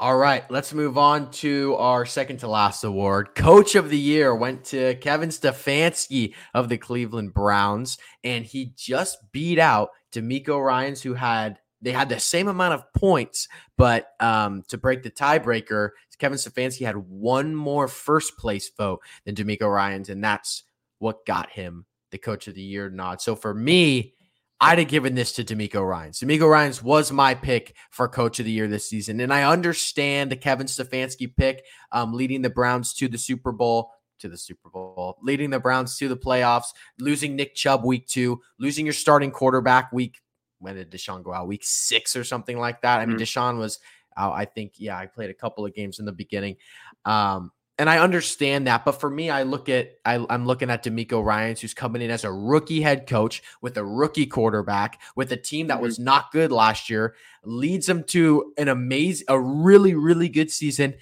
All 0.00 0.16
right, 0.16 0.48
let's 0.48 0.72
move 0.72 0.96
on 0.96 1.32
to 1.32 1.74
our 1.74 2.06
second 2.06 2.36
to 2.38 2.48
last 2.48 2.84
award. 2.84 3.34
Coach 3.34 3.74
of 3.74 3.90
the 3.90 3.98
Year 3.98 4.32
went 4.32 4.64
to 4.66 4.94
Kevin 4.96 5.30
Stefanski 5.30 6.34
of 6.54 6.68
the 6.68 6.78
Cleveland 6.78 7.34
Browns, 7.34 7.98
and 8.22 8.44
he 8.44 8.72
just 8.76 9.18
beat 9.32 9.58
out 9.58 9.88
DeMeco 10.12 10.64
Ryans, 10.64 11.02
who 11.02 11.14
had 11.14 11.58
they 11.80 11.92
had 11.92 12.08
the 12.08 12.20
same 12.20 12.48
amount 12.48 12.74
of 12.74 12.92
points, 12.92 13.48
but 13.76 14.08
um, 14.20 14.62
to 14.68 14.78
break 14.78 15.02
the 15.02 15.10
tiebreaker, 15.10 15.90
Kevin 16.18 16.38
Stefanski 16.38 16.84
had 16.84 16.96
one 16.96 17.54
more 17.54 17.88
first 17.88 18.36
place 18.36 18.70
vote 18.76 19.00
than 19.24 19.34
DeMeco 19.34 19.72
Ryans, 19.72 20.08
and 20.08 20.22
that's 20.22 20.64
what 20.98 21.24
got 21.26 21.50
him 21.50 21.86
the 22.10 22.18
Coach 22.18 22.48
of 22.48 22.54
the 22.54 22.62
Year 22.62 22.90
nod. 22.90 23.20
So 23.20 23.36
for 23.36 23.54
me, 23.54 24.14
I'd 24.60 24.78
have 24.78 24.88
given 24.88 25.14
this 25.14 25.32
to 25.34 25.44
DeMeco 25.44 25.86
Ryans. 25.86 26.18
DeMeco 26.18 26.50
Ryans 26.50 26.82
was 26.82 27.12
my 27.12 27.34
pick 27.34 27.76
for 27.90 28.08
Coach 28.08 28.40
of 28.40 28.46
the 28.46 28.50
Year 28.50 28.66
this 28.66 28.88
season, 28.88 29.20
and 29.20 29.32
I 29.32 29.44
understand 29.44 30.32
the 30.32 30.36
Kevin 30.36 30.66
Stefanski 30.66 31.34
pick, 31.36 31.64
um, 31.92 32.12
leading 32.12 32.42
the 32.42 32.50
Browns 32.50 32.94
to 32.94 33.08
the 33.08 33.18
Super 33.18 33.52
Bowl 33.52 33.92
to 34.18 34.28
the 34.28 34.36
Super 34.36 34.68
Bowl, 34.68 35.16
leading 35.22 35.50
the 35.50 35.60
Browns 35.60 35.96
to 35.98 36.08
the 36.08 36.16
playoffs, 36.16 36.72
losing 36.98 37.36
Nick 37.36 37.54
Chubb 37.54 37.84
week 37.84 38.08
two, 38.08 38.40
losing 38.58 38.84
your 38.84 38.92
starting 38.92 39.30
quarterback 39.30 39.92
week 39.92 40.18
when 40.60 40.76
did 40.76 40.90
Deshaun 40.90 41.22
go 41.22 41.32
out? 41.32 41.48
Week 41.48 41.62
six 41.64 42.16
or 42.16 42.24
something 42.24 42.58
like 42.58 42.82
that. 42.82 43.00
I 43.00 43.06
mean, 43.06 43.16
mm-hmm. 43.16 43.22
Deshaun 43.22 43.58
was 43.58 43.78
out. 44.16 44.32
I 44.32 44.44
think, 44.44 44.74
yeah, 44.76 44.98
I 44.98 45.06
played 45.06 45.30
a 45.30 45.34
couple 45.34 45.64
of 45.64 45.74
games 45.74 45.98
in 45.98 46.04
the 46.04 46.12
beginning. 46.12 46.56
Um, 47.04 47.52
and 47.80 47.88
I 47.88 47.98
understand 47.98 48.66
that, 48.66 48.84
but 48.84 49.00
for 49.00 49.08
me, 49.08 49.30
I 49.30 49.44
look 49.44 49.68
at 49.68 49.92
I, 50.04 50.14
am 50.30 50.46
looking 50.46 50.68
at 50.68 50.82
DeMeco 50.82 51.24
Ryans, 51.24 51.60
who's 51.60 51.74
coming 51.74 52.02
in 52.02 52.10
as 52.10 52.24
a 52.24 52.32
rookie 52.32 52.80
head 52.80 53.06
coach 53.06 53.40
with 53.62 53.76
a 53.76 53.84
rookie 53.84 54.26
quarterback, 54.26 55.00
with 55.14 55.30
a 55.30 55.36
team 55.36 55.68
that 55.68 55.74
mm-hmm. 55.74 55.84
was 55.84 55.98
not 56.00 56.32
good 56.32 56.50
last 56.50 56.90
year, 56.90 57.14
leads 57.44 57.86
them 57.86 58.02
to 58.04 58.52
an 58.58 58.66
amazing, 58.66 59.26
a 59.28 59.40
really, 59.40 59.94
really 59.94 60.28
good 60.28 60.50
season, 60.50 60.94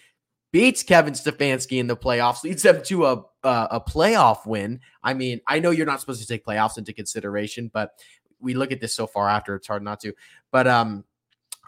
beats 0.52 0.82
Kevin 0.82 1.14
Stefanski 1.14 1.78
in 1.78 1.86
the 1.86 1.96
playoffs, 1.96 2.44
leads 2.44 2.62
them 2.62 2.82
to 2.84 3.06
a 3.06 3.24
a, 3.46 3.68
a 3.72 3.80
playoff 3.80 4.44
win. 4.44 4.80
I 5.02 5.14
mean, 5.14 5.40
I 5.46 5.60
know 5.60 5.70
you're 5.70 5.86
not 5.86 6.00
supposed 6.00 6.20
to 6.20 6.26
take 6.26 6.44
playoffs 6.44 6.76
into 6.76 6.92
consideration, 6.92 7.70
but 7.72 7.92
we 8.40 8.54
look 8.54 8.72
at 8.72 8.80
this 8.80 8.94
so 8.94 9.06
far 9.06 9.28
after 9.28 9.54
it's 9.54 9.66
hard 9.66 9.82
not 9.82 10.00
to. 10.00 10.12
But 10.50 10.66
um, 10.66 11.04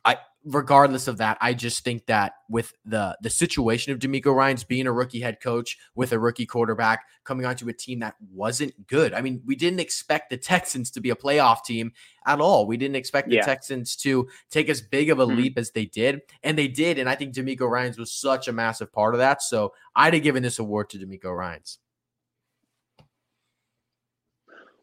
I 0.05 0.19
regardless 0.45 1.09
of 1.09 1.19
that, 1.19 1.37
I 1.41 1.53
just 1.55 1.85
think 1.85 2.07
that 2.07 2.35
with 2.49 2.73
the 2.85 3.17
the 3.21 3.31
situation 3.31 3.93
of 3.93 3.99
DeMeco 3.99 4.35
Ryans 4.35 4.65
being 4.65 4.87
a 4.87 4.93
rookie 4.93 5.21
head 5.21 5.41
coach 5.41 5.79
with 5.95 6.13
a 6.13 6.19
rookie 6.19 6.47
quarterback 6.47 7.05
coming 7.25 7.45
onto 7.45 7.69
a 7.69 7.73
team 7.73 7.99
that 8.01 8.15
wasn't 8.33 8.87
good. 8.87 9.13
I 9.13 9.21
mean, 9.21 9.43
we 9.45 9.57
didn't 9.57 9.81
expect 9.81 10.31
the 10.31 10.37
Texans 10.39 10.91
to 10.93 11.01
be 11.01 11.11
a 11.11 11.17
playoff 11.17 11.65
team 11.65 11.93
at 12.27 12.41
all. 12.41 12.67
We 12.67 12.77
didn't 12.77 12.97
expect 12.97 13.29
the 13.29 13.37
yeah. 13.37 13.45
Texans 13.45 13.97
to 13.97 14.29
take 14.51 14.69
as 14.69 14.81
big 14.81 15.11
of 15.11 15.19
a 15.19 15.27
mm-hmm. 15.27 15.37
leap 15.37 15.59
as 15.59 15.71
they 15.71 15.87
did, 15.87 16.23
and 16.43 16.57
they 16.57 16.69
did. 16.69 16.99
And 16.99 17.09
I 17.09 17.15
think 17.15 17.35
DeMeco 17.35 17.69
Ryans 17.69 17.99
was 17.99 18.13
such 18.13 18.49
a 18.49 18.53
massive 18.53 18.93
part 18.93 19.15
of 19.15 19.19
that. 19.19 19.43
So 19.43 19.75
I'd 19.95 20.15
have 20.15 20.23
given 20.23 20.43
this 20.43 20.59
award 20.59 20.91
to 20.91 20.99
DeMeco 20.99 21.37
Ryans. 21.37 21.79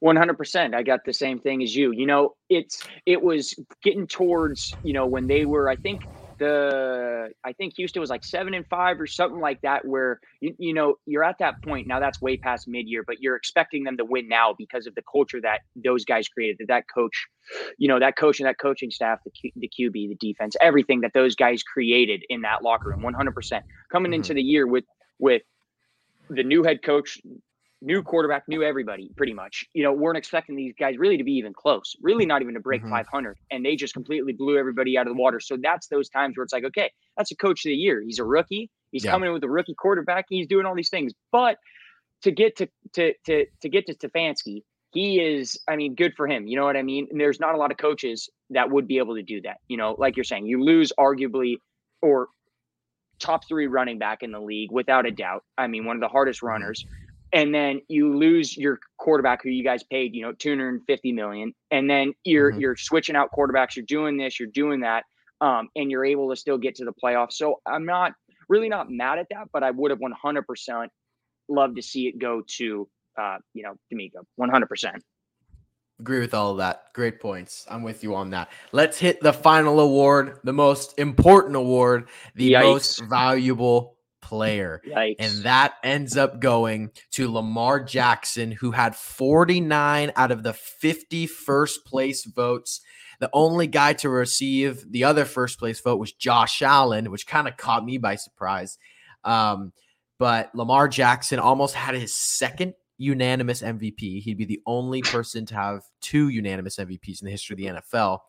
100% 0.05 0.75
i 0.75 0.83
got 0.83 1.03
the 1.03 1.13
same 1.13 1.39
thing 1.39 1.63
as 1.63 1.75
you 1.75 1.91
you 1.91 2.05
know 2.05 2.35
it's 2.49 2.87
it 3.07 3.21
was 3.21 3.55
getting 3.83 4.05
towards 4.05 4.75
you 4.83 4.93
know 4.93 5.07
when 5.07 5.25
they 5.25 5.45
were 5.45 5.67
i 5.67 5.75
think 5.75 6.03
the 6.37 7.31
i 7.43 7.51
think 7.53 7.73
houston 7.75 7.99
was 8.01 8.09
like 8.09 8.23
seven 8.23 8.53
and 8.53 8.67
five 8.67 9.01
or 9.01 9.07
something 9.07 9.39
like 9.39 9.59
that 9.61 9.83
where 9.83 10.19
you, 10.41 10.53
you 10.59 10.73
know 10.73 10.95
you're 11.07 11.23
at 11.23 11.37
that 11.39 11.59
point 11.63 11.87
now 11.87 11.99
that's 11.99 12.21
way 12.21 12.37
past 12.37 12.67
mid-year 12.67 13.03
but 13.07 13.19
you're 13.19 13.35
expecting 13.35 13.83
them 13.83 13.97
to 13.97 14.05
win 14.05 14.27
now 14.27 14.53
because 14.55 14.85
of 14.85 14.93
the 14.93 15.01
culture 15.11 15.41
that 15.41 15.61
those 15.75 16.05
guys 16.05 16.27
created 16.27 16.57
that 16.59 16.67
that 16.67 16.83
coach 16.93 17.25
you 17.79 17.87
know 17.87 17.99
that 17.99 18.15
coach 18.15 18.39
and 18.39 18.47
that 18.47 18.59
coaching 18.59 18.91
staff 18.91 19.19
the, 19.25 19.31
Q, 19.31 19.51
the 19.55 19.69
qb 19.69 20.09
the 20.09 20.17
defense 20.19 20.55
everything 20.61 21.01
that 21.01 21.13
those 21.13 21.35
guys 21.35 21.63
created 21.63 22.23
in 22.29 22.41
that 22.41 22.61
locker 22.61 22.89
room 22.89 23.01
100% 23.01 23.61
coming 23.91 24.11
mm-hmm. 24.11 24.13
into 24.13 24.35
the 24.35 24.43
year 24.43 24.67
with 24.67 24.83
with 25.17 25.41
the 26.29 26.43
new 26.43 26.63
head 26.63 26.83
coach 26.83 27.19
new 27.85 28.01
quarterback, 28.01 28.47
new 28.47 28.63
everybody, 28.63 29.11
pretty 29.15 29.33
much. 29.33 29.65
You 29.73 29.83
know, 29.83 29.93
weren't 29.93 30.17
expecting 30.17 30.55
these 30.55 30.73
guys 30.77 30.97
really 30.97 31.17
to 31.17 31.23
be 31.23 31.33
even 31.33 31.53
close, 31.53 31.95
really 32.01 32.25
not 32.25 32.41
even 32.41 32.55
to 32.55 32.59
break 32.59 32.81
mm-hmm. 32.81 32.91
500. 32.91 33.37
And 33.51 33.63
they 33.63 33.75
just 33.75 33.93
completely 33.93 34.33
blew 34.33 34.57
everybody 34.57 34.97
out 34.97 35.07
of 35.07 35.15
the 35.15 35.21
water. 35.21 35.39
So 35.39 35.57
that's 35.61 35.87
those 35.87 36.09
times 36.09 36.35
where 36.35 36.43
it's 36.43 36.53
like, 36.53 36.65
okay, 36.65 36.91
that's 37.15 37.31
a 37.31 37.35
coach 37.35 37.65
of 37.65 37.69
the 37.69 37.75
year. 37.75 38.01
He's 38.01 38.19
a 38.19 38.25
rookie. 38.25 38.69
He's 38.91 39.05
yeah. 39.05 39.11
coming 39.11 39.27
in 39.27 39.33
with 39.33 39.43
a 39.43 39.49
rookie 39.49 39.75
quarterback. 39.75 40.25
He's 40.27 40.47
doing 40.47 40.65
all 40.65 40.75
these 40.75 40.89
things. 40.89 41.13
But 41.31 41.57
to 42.23 42.31
get 42.31 42.57
to 42.57 42.67
to 42.93 43.13
to 43.27 43.45
to 43.61 43.69
get 43.69 43.85
to 43.87 43.93
Stefanski, 43.93 44.63
he 44.91 45.19
is, 45.19 45.59
I 45.67 45.75
mean, 45.75 45.93
good 45.93 46.13
for 46.15 46.27
him. 46.27 46.47
You 46.47 46.57
know 46.57 46.65
what 46.65 46.77
I 46.77 46.81
mean? 46.81 47.07
And 47.11 47.19
there's 47.19 47.39
not 47.39 47.53
a 47.53 47.57
lot 47.57 47.71
of 47.71 47.77
coaches 47.77 48.29
that 48.49 48.71
would 48.71 48.87
be 48.87 48.97
able 48.97 49.15
to 49.15 49.23
do 49.23 49.41
that. 49.41 49.57
You 49.67 49.77
know, 49.77 49.95
like 49.97 50.17
you're 50.17 50.23
saying, 50.23 50.47
you 50.47 50.63
lose 50.63 50.91
arguably 50.97 51.57
or 52.01 52.29
top 53.19 53.47
three 53.47 53.67
running 53.67 53.99
back 53.99 54.23
in 54.23 54.31
the 54.31 54.39
league 54.39 54.71
without 54.71 55.05
a 55.05 55.11
doubt. 55.11 55.43
I 55.57 55.67
mean, 55.67 55.85
one 55.85 55.97
of 55.97 56.01
the 56.01 56.07
hardest 56.07 56.41
mm-hmm. 56.41 56.47
And 57.35 57.53
then 57.53 57.81
you 57.87 58.17
lose 58.17 58.57
your 58.57 58.79
quarterback 58.97 59.43
who 59.43 59.49
you 59.49 59.63
guys 59.63 59.83
paid, 59.83 60.15
you 60.15 60.23
know, 60.23 60.31
250 60.31 61.11
million, 61.11 61.53
and 61.69 61.87
then 61.87 62.13
you're 62.23 62.51
mm-hmm. 62.51 62.61
you're 62.61 62.75
switching 62.75 63.15
out 63.15 63.29
quarterbacks, 63.37 63.75
you're 63.75 63.85
doing 63.85 64.17
this, 64.17 64.39
you're 64.39 64.49
doing 64.49 64.79
that. 64.79 65.03
um, 65.41 65.69
and 65.75 65.91
you're 65.91 66.05
able 66.05 66.29
to 66.29 66.35
still 66.35 66.57
get 66.57 66.75
to 66.75 66.85
the 66.85 66.93
playoffs. 66.93 67.33
So 67.33 67.61
I'm 67.65 67.85
not 67.85 68.13
really 68.49 68.69
not 68.69 68.89
mad 68.89 69.19
at 69.19 69.27
that, 69.31 69.49
but 69.51 69.63
I 69.63 69.71
would 69.71 69.91
have 69.91 69.99
100% 69.99 70.87
loved 71.49 71.75
to 71.75 71.81
see 71.81 72.07
it 72.07 72.19
go 72.19 72.41
to, 72.57 72.87
uh, 73.19 73.37
you 73.53 73.63
know, 73.63 73.75
DeMeco, 73.93 74.23
100%. 74.39 74.99
Agree 75.99 76.19
with 76.19 76.33
all 76.33 76.51
of 76.51 76.57
that. 76.57 76.93
Great 76.93 77.19
points. 77.21 77.65
I'm 77.69 77.81
with 77.81 78.03
you 78.03 78.15
on 78.15 78.29
that. 78.31 78.49
Let's 78.71 78.99
hit 78.99 79.21
the 79.21 79.31
final 79.31 79.79
award, 79.79 80.39
the 80.43 80.53
most 80.53 80.97
important 80.99 81.55
award, 81.55 82.09
the 82.35 82.53
Yikes. 82.53 82.63
most 82.63 82.99
valuable 83.03 83.95
player. 84.25 84.81
Yikes. 84.87 85.17
And 85.19 85.43
that 85.43 85.75
ends 85.83 86.17
up 86.17 86.39
going 86.39 86.89
to 87.11 87.31
Lamar 87.31 87.79
Jackson, 87.83 88.51
who 88.51 88.71
had 88.71 88.95
49 88.95 90.11
out 90.15 90.31
of 90.31 90.41
the 90.41 90.53
50 90.53 91.27
first 91.27 91.85
place 91.85 92.25
votes. 92.25 92.81
The 93.19 93.29
only 93.33 93.67
guy 93.67 93.93
to 93.93 94.09
receive 94.09 94.83
the 94.91 95.03
other 95.03 95.25
first 95.25 95.59
place 95.59 95.79
vote 95.79 95.99
was 95.99 96.11
Josh 96.11 96.63
Allen, 96.63 97.11
which 97.11 97.27
kind 97.27 97.47
of 97.47 97.55
caught 97.55 97.85
me 97.85 97.99
by 97.99 98.15
surprise. 98.15 98.79
Um, 99.23 99.71
but 100.17 100.53
Lamar 100.55 100.87
Jackson 100.87 101.37
almost 101.37 101.75
had 101.75 101.93
his 101.93 102.15
second 102.15 102.73
unanimous 102.97 103.61
MVP. 103.61 104.23
He'd 104.23 104.37
be 104.37 104.45
the 104.45 104.61
only 104.65 105.01
person 105.03 105.45
to 105.45 105.55
have 105.55 105.81
two 106.01 106.29
unanimous 106.29 106.77
MVPs 106.77 107.21
in 107.21 107.25
the 107.25 107.31
history 107.31 107.53
of 107.53 107.57
the 107.57 107.81
NFL. 107.81 108.19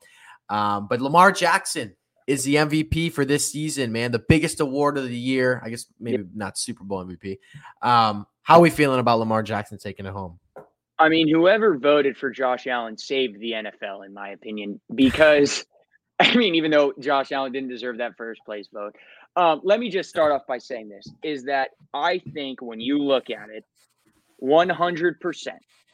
Um, 0.51 0.89
but 0.89 1.01
Lamar 1.01 1.33
Jackson 1.33 1.97
is 2.27 2.45
the 2.45 2.57
MVP 2.57 3.12
for 3.12 3.25
this 3.25 3.51
season, 3.51 3.93
man. 3.93 4.12
The 4.12 4.19
biggest 4.19 4.61
award 4.61 4.99
of 4.99 5.09
the 5.09 5.17
year. 5.17 5.61
I 5.65 5.71
guess 5.71 5.87
maybe 6.01 6.25
not 6.35 6.59
Super 6.59 6.85
Bowl 6.85 7.05
MVP. 7.05 7.39
Um, 7.83 8.27
how 8.43 8.57
are 8.57 8.62
we 8.62 8.71
feeling 8.71 9.01
about 9.01 9.19
Lamar 9.19 9.43
Jackson 9.43 9.79
taking 9.79 10.07
it 10.07 10.12
home? 10.12 10.39
I 10.99 11.09
mean, 11.09 11.29
whoever 11.29 11.77
voted 11.77 12.17
for 12.17 12.31
Josh 12.31 12.67
Allen 12.67 12.97
saved 12.97 13.39
the 13.39 13.53
NFL, 13.53 14.07
in 14.07 14.15
my 14.15 14.31
opinion, 14.31 14.81
because 14.95 15.65
I 16.19 16.35
mean, 16.35 16.55
even 16.55 16.71
though 16.71 16.95
Josh 16.99 17.33
Allen 17.33 17.53
didn't 17.53 17.69
deserve 17.69 17.99
that 17.99 18.17
first 18.17 18.41
place 18.45 18.69
vote. 18.73 18.97
Um, 19.37 19.61
let 19.65 19.81
me 19.81 19.91
just 19.91 20.09
start 20.09 20.33
off 20.33 20.47
by 20.49 20.57
saying 20.57 20.89
this 20.89 21.07
is 21.23 21.45
that 21.45 21.71
I 21.93 22.21
think 22.33 22.62
when 22.62 22.81
you 22.81 23.03
look 23.03 23.29
at 23.29 23.51
it, 23.51 23.65
100% 24.43 25.17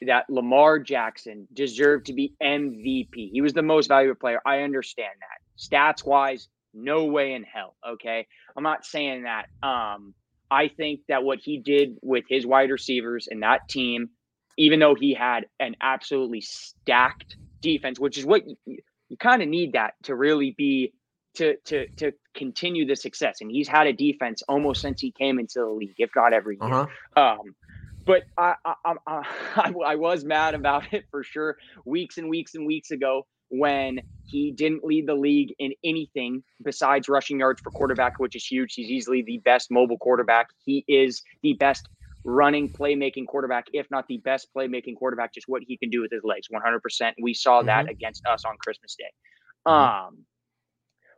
that 0.06 0.28
Lamar 0.28 0.78
Jackson 0.78 1.46
deserved 1.52 2.06
to 2.06 2.12
be 2.12 2.34
MVP. 2.42 3.30
He 3.32 3.40
was 3.40 3.52
the 3.52 3.62
most 3.62 3.88
valuable 3.88 4.18
player. 4.18 4.40
I 4.44 4.60
understand 4.60 5.14
that. 5.20 5.60
Stats 5.60 6.04
wise, 6.04 6.48
no 6.74 7.04
way 7.04 7.34
in 7.34 7.44
hell. 7.44 7.76
Okay. 7.86 8.26
I'm 8.56 8.62
not 8.62 8.84
saying 8.84 9.24
that. 9.24 9.46
Um, 9.62 10.14
I 10.50 10.68
think 10.68 11.00
that 11.08 11.24
what 11.24 11.38
he 11.38 11.58
did 11.58 11.96
with 12.02 12.24
his 12.28 12.46
wide 12.46 12.70
receivers 12.70 13.28
and 13.30 13.42
that 13.42 13.68
team, 13.68 14.10
even 14.58 14.80
though 14.80 14.94
he 14.94 15.14
had 15.14 15.46
an 15.58 15.76
absolutely 15.80 16.42
stacked 16.42 17.36
defense, 17.60 17.98
which 17.98 18.18
is 18.18 18.26
what 18.26 18.42
you, 18.46 18.78
you 19.08 19.16
kind 19.16 19.42
of 19.42 19.48
need 19.48 19.72
that 19.72 19.94
to 20.04 20.14
really 20.14 20.54
be 20.56 20.92
to 21.34 21.56
to 21.64 21.88
to 21.96 22.12
continue 22.34 22.86
the 22.86 22.96
success. 22.96 23.38
And 23.40 23.50
he's 23.50 23.68
had 23.68 23.86
a 23.86 23.92
defense 23.92 24.42
almost 24.48 24.82
since 24.82 25.00
he 25.00 25.10
came 25.10 25.38
into 25.38 25.60
the 25.60 25.66
league, 25.66 25.94
if 25.98 26.10
not 26.14 26.32
every 26.32 26.58
year. 26.60 26.72
Uh-huh. 26.72 27.20
Um, 27.20 27.54
but 28.04 28.24
I, 28.36 28.54
I, 28.64 28.74
I, 29.06 29.72
I, 29.86 29.94
was 29.96 30.24
mad 30.24 30.54
about 30.54 30.92
it 30.92 31.04
for 31.10 31.22
sure 31.22 31.56
weeks 31.84 32.18
and 32.18 32.28
weeks 32.28 32.54
and 32.54 32.66
weeks 32.66 32.90
ago 32.90 33.26
when 33.48 34.00
he 34.24 34.50
didn't 34.50 34.82
lead 34.82 35.06
the 35.06 35.14
league 35.14 35.54
in 35.58 35.72
anything 35.84 36.42
besides 36.64 37.08
rushing 37.08 37.38
yards 37.40 37.60
for 37.60 37.70
quarterback, 37.70 38.18
which 38.18 38.34
is 38.34 38.46
huge. 38.46 38.72
He's 38.74 38.88
easily 38.88 39.22
the 39.22 39.38
best 39.38 39.70
mobile 39.70 39.98
quarterback. 39.98 40.48
He 40.64 40.84
is 40.88 41.22
the 41.42 41.52
best 41.54 41.88
running 42.24 42.72
playmaking 42.72 43.26
quarterback, 43.26 43.66
if 43.72 43.90
not 43.90 44.06
the 44.08 44.18
best 44.18 44.48
playmaking 44.56 44.96
quarterback, 44.96 45.34
just 45.34 45.48
what 45.48 45.62
he 45.66 45.76
can 45.76 45.90
do 45.90 46.00
with 46.00 46.10
his 46.10 46.22
legs 46.24 46.48
100%. 46.52 47.12
We 47.20 47.34
saw 47.34 47.58
mm-hmm. 47.58 47.66
that 47.66 47.90
against 47.90 48.24
us 48.26 48.44
on 48.44 48.56
Christmas 48.58 48.94
Day. 48.94 49.12
Mm-hmm. 49.66 50.06
Um, 50.06 50.18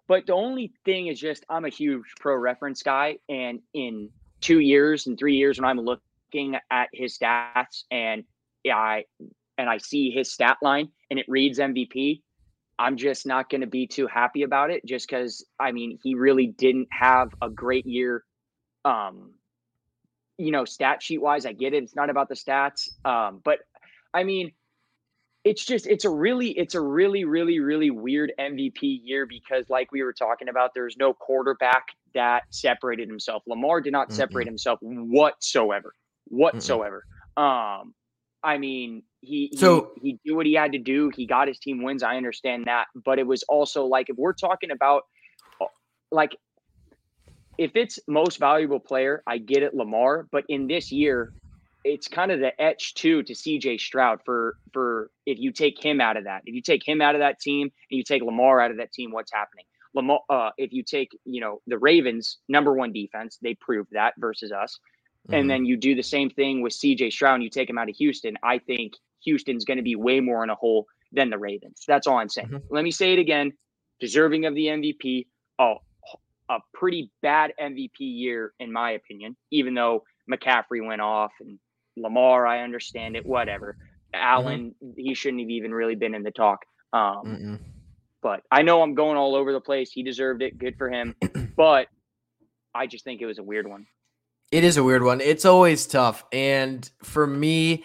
but 0.09 0.27
the 0.27 0.35
only 0.35 0.73
thing 0.85 1.07
is 1.07 1.19
just 1.19 1.45
I'm 1.49 1.65
a 1.65 1.71
huge 1.71 2.05
pro 2.21 2.37
reference 2.37 2.83
guy. 2.83 3.19
And 3.29 3.61
in 3.73 4.11
two 4.41 4.61
years 4.61 5.07
and 5.07 5.19
three 5.19 5.37
years, 5.37 5.59
when 5.59 5.69
I'm 5.69 5.79
looking, 5.79 6.03
looking 6.35 6.57
at 6.71 6.89
his 6.93 7.19
stats 7.19 7.85
and 7.91 8.25
I 8.67 9.05
and 9.57 9.69
I 9.69 9.79
see 9.79 10.11
his 10.11 10.33
stat 10.33 10.57
line 10.63 10.89
and 11.11 11.19
it 11.19 11.27
reads 11.29 11.59
MVP, 11.59 12.23
I'm 12.79 12.97
just 12.97 13.27
not 13.27 13.49
going 13.51 13.61
to 13.61 13.67
be 13.67 13.87
too 13.87 14.07
happy 14.07 14.43
about 14.43 14.71
it 14.71 14.85
just 14.85 15.09
cuz 15.09 15.45
I 15.61 15.73
mean, 15.73 15.99
he 16.03 16.15
really 16.15 16.47
didn't 16.47 16.89
have 16.91 17.35
a 17.41 17.51
great 17.51 17.87
year 17.87 18.25
um 18.85 19.35
you 20.37 20.51
know, 20.51 20.65
stat 20.65 21.01
sheet 21.01 21.19
wise. 21.19 21.47
I 21.47 21.53
get 21.53 21.75
it. 21.75 21.85
It's 21.85 21.95
not 21.95 22.11
about 22.11 22.29
the 22.29 22.35
stats. 22.35 22.89
Um 23.05 23.41
but 23.45 23.61
I 24.13 24.25
mean, 24.25 24.53
it's 25.45 25.65
just 25.65 25.87
it's 25.87 26.05
a 26.05 26.11
really 26.11 26.51
it's 26.51 26.75
a 26.75 26.81
really 26.81 27.25
really 27.25 27.61
really 27.61 27.91
weird 27.91 28.33
MVP 28.41 29.01
year 29.05 29.27
because 29.27 29.69
like 29.69 29.93
we 29.93 30.03
were 30.03 30.15
talking 30.15 30.49
about 30.49 30.73
there's 30.75 30.97
no 30.97 31.13
quarterback 31.13 31.89
that 32.15 32.45
separated 32.51 33.09
himself. 33.09 33.43
Lamar 33.47 33.81
did 33.81 33.93
not 33.93 34.13
separate 34.13 34.45
mm-hmm. 34.45 34.51
himself 34.51 34.79
whatsoever 34.83 35.95
whatsoever. 36.27 37.05
Mm-mm. 37.39 37.81
Um, 37.81 37.95
I 38.43 38.59
mean, 38.59 39.03
he 39.21 39.53
so 39.57 39.93
he, 40.03 40.19
he 40.23 40.31
did 40.31 40.37
what 40.37 40.47
he 40.47 40.55
had 40.55 40.73
to 40.73 40.79
do. 40.79 41.11
He 41.15 41.27
got 41.27 41.49
his 41.49 41.59
team 41.59 41.83
wins. 41.83 42.03
I 42.03 42.17
understand 42.17 42.67
that, 42.67 42.87
but 42.95 43.19
it 43.19 43.27
was 43.27 43.43
also 43.45 43.87
like 43.87 44.11
if 44.11 44.17
we're 44.17 44.35
talking 44.35 44.71
about 44.71 45.05
uh, 45.61 45.67
like 46.13 46.37
if 47.59 47.73
it's 47.75 47.99
most 48.07 48.39
valuable 48.39 48.81
player, 48.81 49.23
I 49.27 49.39
get 49.39 49.63
it, 49.63 49.75
Lamar. 49.75 50.27
But 50.31 50.45
in 50.49 50.67
this 50.67 50.93
year, 50.93 51.33
it's 51.85 52.09
kind 52.09 52.33
of 52.33 52.41
the 52.41 52.61
etch 52.61 52.95
too 52.95 53.23
to 53.23 53.33
CJ 53.33 53.81
Stroud 53.81 54.21
for 54.25 54.57
for 54.73 55.11
if 55.27 55.39
you 55.39 55.53
take 55.53 55.83
him 55.83 56.01
out 56.01 56.17
of 56.17 56.25
that, 56.25 56.43
if 56.47 56.55
you 56.55 56.63
take 56.63 56.87
him 56.87 57.01
out 57.01 57.15
of 57.15 57.21
that 57.21 57.41
team 57.41 57.71
and 57.91 57.97
you 57.99 58.05
take 58.05 58.23
Lamar 58.23 58.61
out 58.61 58.71
of 58.71 58.79
that 58.79 58.93
team, 58.93 59.13
what's 59.13 59.33
happening? 59.33 59.65
Lamar, 59.95 60.21
uh, 60.29 60.51
if 60.59 60.73
you 60.73 60.83
take 60.83 61.17
you 61.25 61.41
know 61.41 61.61
the 61.67 61.79
Ravens 61.79 62.39
number 62.49 62.73
one 62.73 62.93
defense, 62.93 63.39
they 63.43 63.55
proved 63.55 63.91
that 63.93 64.15
versus 64.19 64.53
us. 64.53 64.79
Mm-hmm. 65.29 65.35
And 65.35 65.51
then 65.51 65.65
you 65.65 65.77
do 65.77 65.95
the 65.95 66.03
same 66.03 66.31
thing 66.31 66.61
with 66.61 66.73
CJ 66.73 67.13
Stroud 67.13 67.35
and 67.35 67.43
you 67.43 67.51
take 67.51 67.71
him 67.71 67.79
out 67.79 67.89
of 67.89 67.97
Houston. 67.97 68.37
I 68.43 68.59
think 68.59 68.95
Houston's 69.25 69.65
going 69.65 69.79
to 69.79 69.83
be 69.83 69.97
way 69.97 70.21
more 70.21 70.45
in 70.45 70.51
a 70.51 70.55
hole 70.55 70.87
than 71.13 71.31
the 71.31 71.39
Ravens. 71.39 71.83
That's 71.87 72.07
all 72.07 72.19
I'm 72.19 72.29
saying. 72.29 72.49
Mm-hmm. 72.49 72.75
Let 72.75 72.85
me 72.85 72.91
say 72.91 73.13
it 73.15 73.19
again. 73.19 73.53
Deserving 74.01 74.45
of 74.45 74.55
the 74.55 74.67
MVP. 74.67 75.27
Oh, 75.59 75.77
a 76.51 76.59
pretty 76.75 77.11
bad 77.23 77.53
MVP 77.61 77.91
year, 78.01 78.53
in 78.59 78.73
my 78.73 78.91
opinion, 78.93 79.37
even 79.51 79.75
though 79.75 80.05
McCaffrey 80.31 80.85
went 80.87 81.01
off 81.01 81.33
and 81.41 81.59
Lamar, 81.97 82.47
I 82.47 82.63
understand 82.63 83.17
it, 83.17 83.25
whatever. 83.25 83.77
Allen, 84.13 84.75
mm-hmm. 84.83 84.93
he 84.97 85.15
shouldn't 85.15 85.41
have 85.41 85.51
even 85.51 85.73
really 85.73 85.95
been 85.95 86.15
in 86.15 86.23
the 86.23 86.31
talk. 86.31 86.65
Um, 86.93 87.61
but 88.23 88.43
I 88.51 88.63
know 88.63 88.83
I'm 88.83 88.95
going 88.95 89.17
all 89.17 89.35
over 89.35 89.53
the 89.53 89.61
place. 89.61 89.91
He 89.91 90.03
deserved 90.03 90.43
it. 90.43 90.59
Good 90.59 90.77
for 90.77 90.91
him. 90.91 91.15
but 91.57 91.89
I 92.75 92.87
just 92.87 93.05
think 93.05 93.21
it 93.21 93.27
was 93.27 93.39
a 93.39 93.43
weird 93.43 93.69
one. 93.69 93.87
It 94.55 94.63
is 94.63 94.77
a 94.77 94.85
weird 94.85 95.03
one. 95.03 95.21
It's 95.21 95.45
always 95.45 95.85
tough. 95.85 96.25
And 96.31 96.89
for 97.03 97.27
me, 97.27 97.85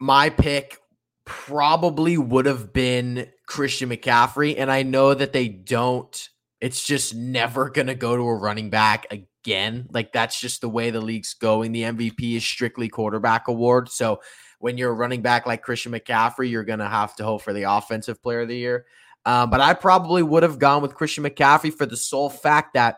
my 0.00 0.30
pick 0.30 0.78
probably 1.26 2.16
would 2.16 2.46
have 2.46 2.72
been 2.72 3.28
Christian 3.46 3.90
McCaffrey. 3.90 4.54
And 4.56 4.72
I 4.72 4.84
know 4.84 5.12
that 5.12 5.34
they 5.34 5.48
don't, 5.48 6.30
it's 6.62 6.82
just 6.82 7.14
never 7.14 7.68
going 7.68 7.88
to 7.88 7.94
go 7.94 8.16
to 8.16 8.22
a 8.22 8.34
running 8.36 8.70
back 8.70 9.06
again. 9.10 9.86
Like 9.90 10.14
that's 10.14 10.40
just 10.40 10.62
the 10.62 10.68
way 10.70 10.88
the 10.88 11.02
league's 11.02 11.34
going. 11.34 11.72
The 11.72 11.82
MVP 11.82 12.36
is 12.36 12.42
strictly 12.42 12.88
quarterback 12.88 13.46
award. 13.48 13.90
So 13.90 14.22
when 14.60 14.78
you're 14.78 14.92
a 14.92 14.94
running 14.94 15.20
back 15.20 15.44
like 15.44 15.60
Christian 15.60 15.92
McCaffrey, 15.92 16.50
you're 16.50 16.64
going 16.64 16.78
to 16.78 16.88
have 16.88 17.14
to 17.16 17.24
hope 17.24 17.42
for 17.42 17.52
the 17.52 17.64
offensive 17.64 18.22
player 18.22 18.40
of 18.40 18.48
the 18.48 18.56
year. 18.56 18.86
Um, 19.26 19.50
but 19.50 19.60
I 19.60 19.74
probably 19.74 20.22
would 20.22 20.42
have 20.42 20.58
gone 20.58 20.80
with 20.80 20.94
Christian 20.94 21.24
McCaffrey 21.24 21.74
for 21.74 21.84
the 21.84 21.98
sole 21.98 22.30
fact 22.30 22.72
that 22.72 22.96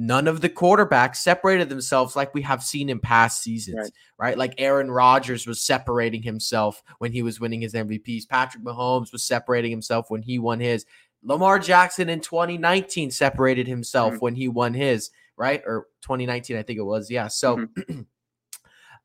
none 0.00 0.28
of 0.28 0.40
the 0.40 0.48
quarterbacks 0.48 1.16
separated 1.16 1.68
themselves 1.68 2.14
like 2.14 2.32
we 2.32 2.40
have 2.42 2.62
seen 2.62 2.88
in 2.88 3.00
past 3.00 3.42
seasons, 3.42 3.76
right? 3.76 4.28
right? 4.28 4.38
Like 4.38 4.54
Aaron 4.56 4.90
Rodgers 4.90 5.44
was 5.44 5.60
separating 5.60 6.22
himself 6.22 6.84
when 6.98 7.10
he 7.10 7.20
was 7.22 7.40
winning 7.40 7.60
his 7.60 7.74
MVPs. 7.74 8.28
Patrick 8.28 8.62
Mahomes 8.62 9.12
was 9.12 9.24
separating 9.24 9.72
himself 9.72 10.08
when 10.08 10.22
he 10.22 10.38
won 10.38 10.60
his. 10.60 10.86
Lamar 11.24 11.58
Jackson 11.58 12.08
in 12.08 12.20
2019 12.20 13.10
separated 13.10 13.66
himself 13.66 14.14
mm-hmm. 14.14 14.20
when 14.20 14.34
he 14.36 14.46
won 14.46 14.72
his, 14.72 15.10
right? 15.36 15.62
Or 15.66 15.88
2019, 16.02 16.56
I 16.56 16.62
think 16.62 16.78
it 16.78 16.82
was. 16.82 17.10
Yeah. 17.10 17.26
So 17.26 17.56
mm-hmm. 17.56 18.00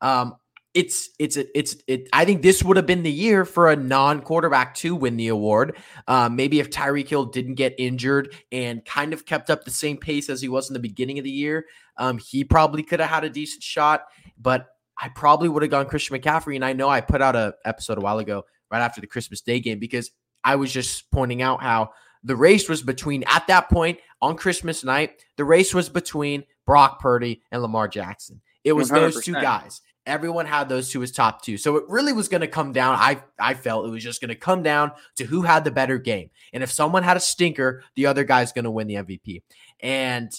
um, 0.00 0.36
it's 0.74 1.10
it's 1.20 1.36
it's 1.36 1.76
it. 1.86 2.08
I 2.12 2.24
think 2.24 2.42
this 2.42 2.62
would 2.62 2.76
have 2.76 2.86
been 2.86 3.04
the 3.04 3.12
year 3.12 3.44
for 3.44 3.70
a 3.70 3.76
non-quarterback 3.76 4.74
to 4.76 4.96
win 4.96 5.16
the 5.16 5.28
award. 5.28 5.76
Um, 6.08 6.34
maybe 6.34 6.58
if 6.58 6.70
Tyreek 6.70 7.08
Hill 7.08 7.26
didn't 7.26 7.54
get 7.54 7.76
injured 7.78 8.34
and 8.50 8.84
kind 8.84 9.12
of 9.12 9.24
kept 9.24 9.50
up 9.50 9.64
the 9.64 9.70
same 9.70 9.96
pace 9.96 10.28
as 10.28 10.40
he 10.40 10.48
was 10.48 10.68
in 10.68 10.74
the 10.74 10.80
beginning 10.80 11.18
of 11.18 11.24
the 11.24 11.30
year, 11.30 11.66
um, 11.96 12.18
he 12.18 12.42
probably 12.42 12.82
could 12.82 12.98
have 12.98 13.08
had 13.08 13.24
a 13.24 13.30
decent 13.30 13.62
shot. 13.62 14.02
But 14.36 14.66
I 15.00 15.10
probably 15.10 15.48
would 15.48 15.62
have 15.62 15.70
gone 15.70 15.86
Christian 15.86 16.18
McCaffrey. 16.18 16.56
And 16.56 16.64
I 16.64 16.72
know 16.72 16.88
I 16.88 17.00
put 17.00 17.22
out 17.22 17.36
a 17.36 17.54
episode 17.64 17.98
a 17.98 18.00
while 18.00 18.18
ago, 18.18 18.44
right 18.70 18.80
after 18.80 19.00
the 19.00 19.06
Christmas 19.06 19.40
Day 19.40 19.60
game, 19.60 19.78
because 19.78 20.10
I 20.42 20.56
was 20.56 20.72
just 20.72 21.08
pointing 21.12 21.40
out 21.40 21.62
how 21.62 21.90
the 22.24 22.34
race 22.36 22.68
was 22.68 22.82
between 22.82 23.22
at 23.28 23.46
that 23.46 23.68
point 23.68 24.00
on 24.20 24.36
Christmas 24.36 24.82
night. 24.82 25.22
The 25.36 25.44
race 25.44 25.72
was 25.72 25.88
between 25.88 26.44
Brock 26.66 26.98
Purdy 27.00 27.42
and 27.52 27.62
Lamar 27.62 27.86
Jackson. 27.86 28.40
It 28.64 28.72
was 28.72 28.90
100%. 28.90 28.94
those 28.94 29.24
two 29.24 29.34
guys. 29.34 29.80
Everyone 30.06 30.46
had 30.46 30.68
those 30.68 30.90
two 30.90 31.02
as 31.02 31.10
top 31.10 31.42
two. 31.42 31.56
So 31.56 31.76
it 31.76 31.84
really 31.88 32.12
was 32.12 32.28
going 32.28 32.42
to 32.42 32.46
come 32.46 32.72
down. 32.72 32.96
I 32.96 33.22
I 33.38 33.54
felt 33.54 33.86
it 33.86 33.90
was 33.90 34.02
just 34.02 34.20
going 34.20 34.28
to 34.28 34.34
come 34.34 34.62
down 34.62 34.92
to 35.16 35.24
who 35.24 35.42
had 35.42 35.64
the 35.64 35.70
better 35.70 35.98
game. 35.98 36.30
And 36.52 36.62
if 36.62 36.70
someone 36.70 37.02
had 37.02 37.16
a 37.16 37.20
stinker, 37.20 37.82
the 37.94 38.06
other 38.06 38.24
guy's 38.24 38.52
going 38.52 38.64
to 38.64 38.70
win 38.70 38.86
the 38.86 38.96
MVP. 38.96 39.42
And 39.80 40.32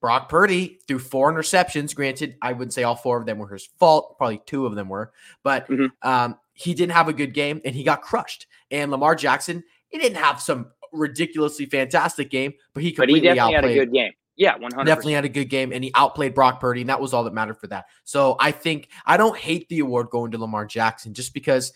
Brock 0.00 0.28
Purdy 0.28 0.78
threw 0.86 0.98
four 0.98 1.32
interceptions. 1.32 1.94
Granted, 1.94 2.36
I 2.40 2.52
wouldn't 2.52 2.72
say 2.72 2.84
all 2.84 2.96
four 2.96 3.18
of 3.18 3.26
them 3.26 3.38
were 3.38 3.48
his 3.48 3.68
fault. 3.78 4.16
Probably 4.16 4.40
two 4.46 4.66
of 4.66 4.74
them 4.74 4.88
were, 4.88 5.12
but 5.42 5.68
mm-hmm. 5.68 6.08
um, 6.08 6.38
he 6.52 6.74
didn't 6.74 6.92
have 6.92 7.08
a 7.08 7.12
good 7.12 7.34
game 7.34 7.60
and 7.64 7.74
he 7.74 7.84
got 7.84 8.02
crushed. 8.02 8.46
And 8.70 8.90
Lamar 8.90 9.14
Jackson, 9.14 9.64
he 9.88 9.98
didn't 9.98 10.18
have 10.18 10.40
some 10.40 10.70
ridiculously 10.92 11.66
fantastic 11.66 12.30
game, 12.30 12.54
but 12.74 12.82
he 12.82 12.92
completely 12.92 13.20
but 13.20 13.30
he 13.30 13.34
definitely 13.34 13.56
outplayed. 13.56 13.76
had 13.76 13.82
a 13.82 13.86
good 13.86 13.92
game. 13.92 14.12
Yeah, 14.40 14.56
100 14.56 14.86
Definitely 14.86 15.12
had 15.12 15.26
a 15.26 15.28
good 15.28 15.50
game 15.50 15.70
and 15.70 15.84
he 15.84 15.92
outplayed 15.94 16.34
Brock 16.34 16.60
Purdy, 16.60 16.80
and 16.80 16.88
that 16.88 16.98
was 16.98 17.12
all 17.12 17.24
that 17.24 17.34
mattered 17.34 17.58
for 17.58 17.66
that. 17.66 17.84
So 18.04 18.36
I 18.40 18.52
think 18.52 18.88
I 19.04 19.18
don't 19.18 19.36
hate 19.36 19.68
the 19.68 19.80
award 19.80 20.08
going 20.08 20.30
to 20.30 20.38
Lamar 20.38 20.64
Jackson 20.64 21.12
just 21.12 21.34
because 21.34 21.74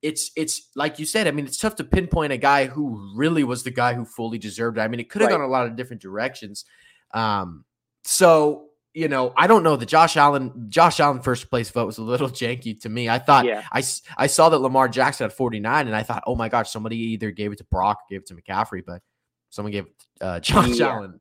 it's 0.00 0.30
it's 0.36 0.70
like 0.76 1.00
you 1.00 1.06
said. 1.06 1.26
I 1.26 1.32
mean, 1.32 1.44
it's 1.44 1.58
tough 1.58 1.74
to 1.76 1.84
pinpoint 1.84 2.32
a 2.32 2.36
guy 2.36 2.66
who 2.66 3.12
really 3.16 3.42
was 3.42 3.64
the 3.64 3.72
guy 3.72 3.94
who 3.94 4.04
fully 4.04 4.38
deserved 4.38 4.78
it. 4.78 4.82
I 4.82 4.86
mean, 4.86 5.00
it 5.00 5.10
could 5.10 5.22
have 5.22 5.30
right. 5.30 5.38
gone 5.38 5.44
a 5.44 5.50
lot 5.50 5.66
of 5.66 5.74
different 5.74 6.02
directions. 6.02 6.64
Um, 7.12 7.64
so 8.04 8.68
you 8.92 9.08
know, 9.08 9.32
I 9.36 9.48
don't 9.48 9.64
know. 9.64 9.74
The 9.74 9.84
Josh 9.84 10.16
Allen, 10.16 10.66
Josh 10.68 11.00
Allen 11.00 11.20
first 11.20 11.50
place 11.50 11.68
vote 11.68 11.86
was 11.86 11.98
a 11.98 12.02
little 12.02 12.28
janky 12.30 12.80
to 12.82 12.88
me. 12.88 13.08
I 13.08 13.18
thought 13.18 13.44
yeah. 13.44 13.64
I, 13.72 13.82
I 14.16 14.28
saw 14.28 14.50
that 14.50 14.58
Lamar 14.58 14.88
Jackson 14.88 15.24
had 15.24 15.32
49, 15.32 15.88
and 15.88 15.96
I 15.96 16.04
thought, 16.04 16.22
oh 16.28 16.36
my 16.36 16.48
gosh, 16.48 16.70
somebody 16.70 16.96
either 16.96 17.32
gave 17.32 17.50
it 17.50 17.58
to 17.58 17.64
Brock 17.64 17.98
or 18.02 18.06
gave 18.08 18.20
it 18.20 18.26
to 18.26 18.36
McCaffrey, 18.36 18.84
but 18.86 19.02
someone 19.50 19.72
gave 19.72 19.86
it 19.86 19.92
to 20.20 20.24
uh, 20.24 20.40
Josh 20.40 20.78
yeah. 20.78 20.92
Allen. 20.92 21.20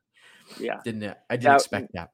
Yeah, 0.59 0.79
didn't 0.83 1.03
I 1.29 1.35
didn't 1.35 1.43
that, 1.43 1.55
expect 1.55 1.93
that. 1.93 2.09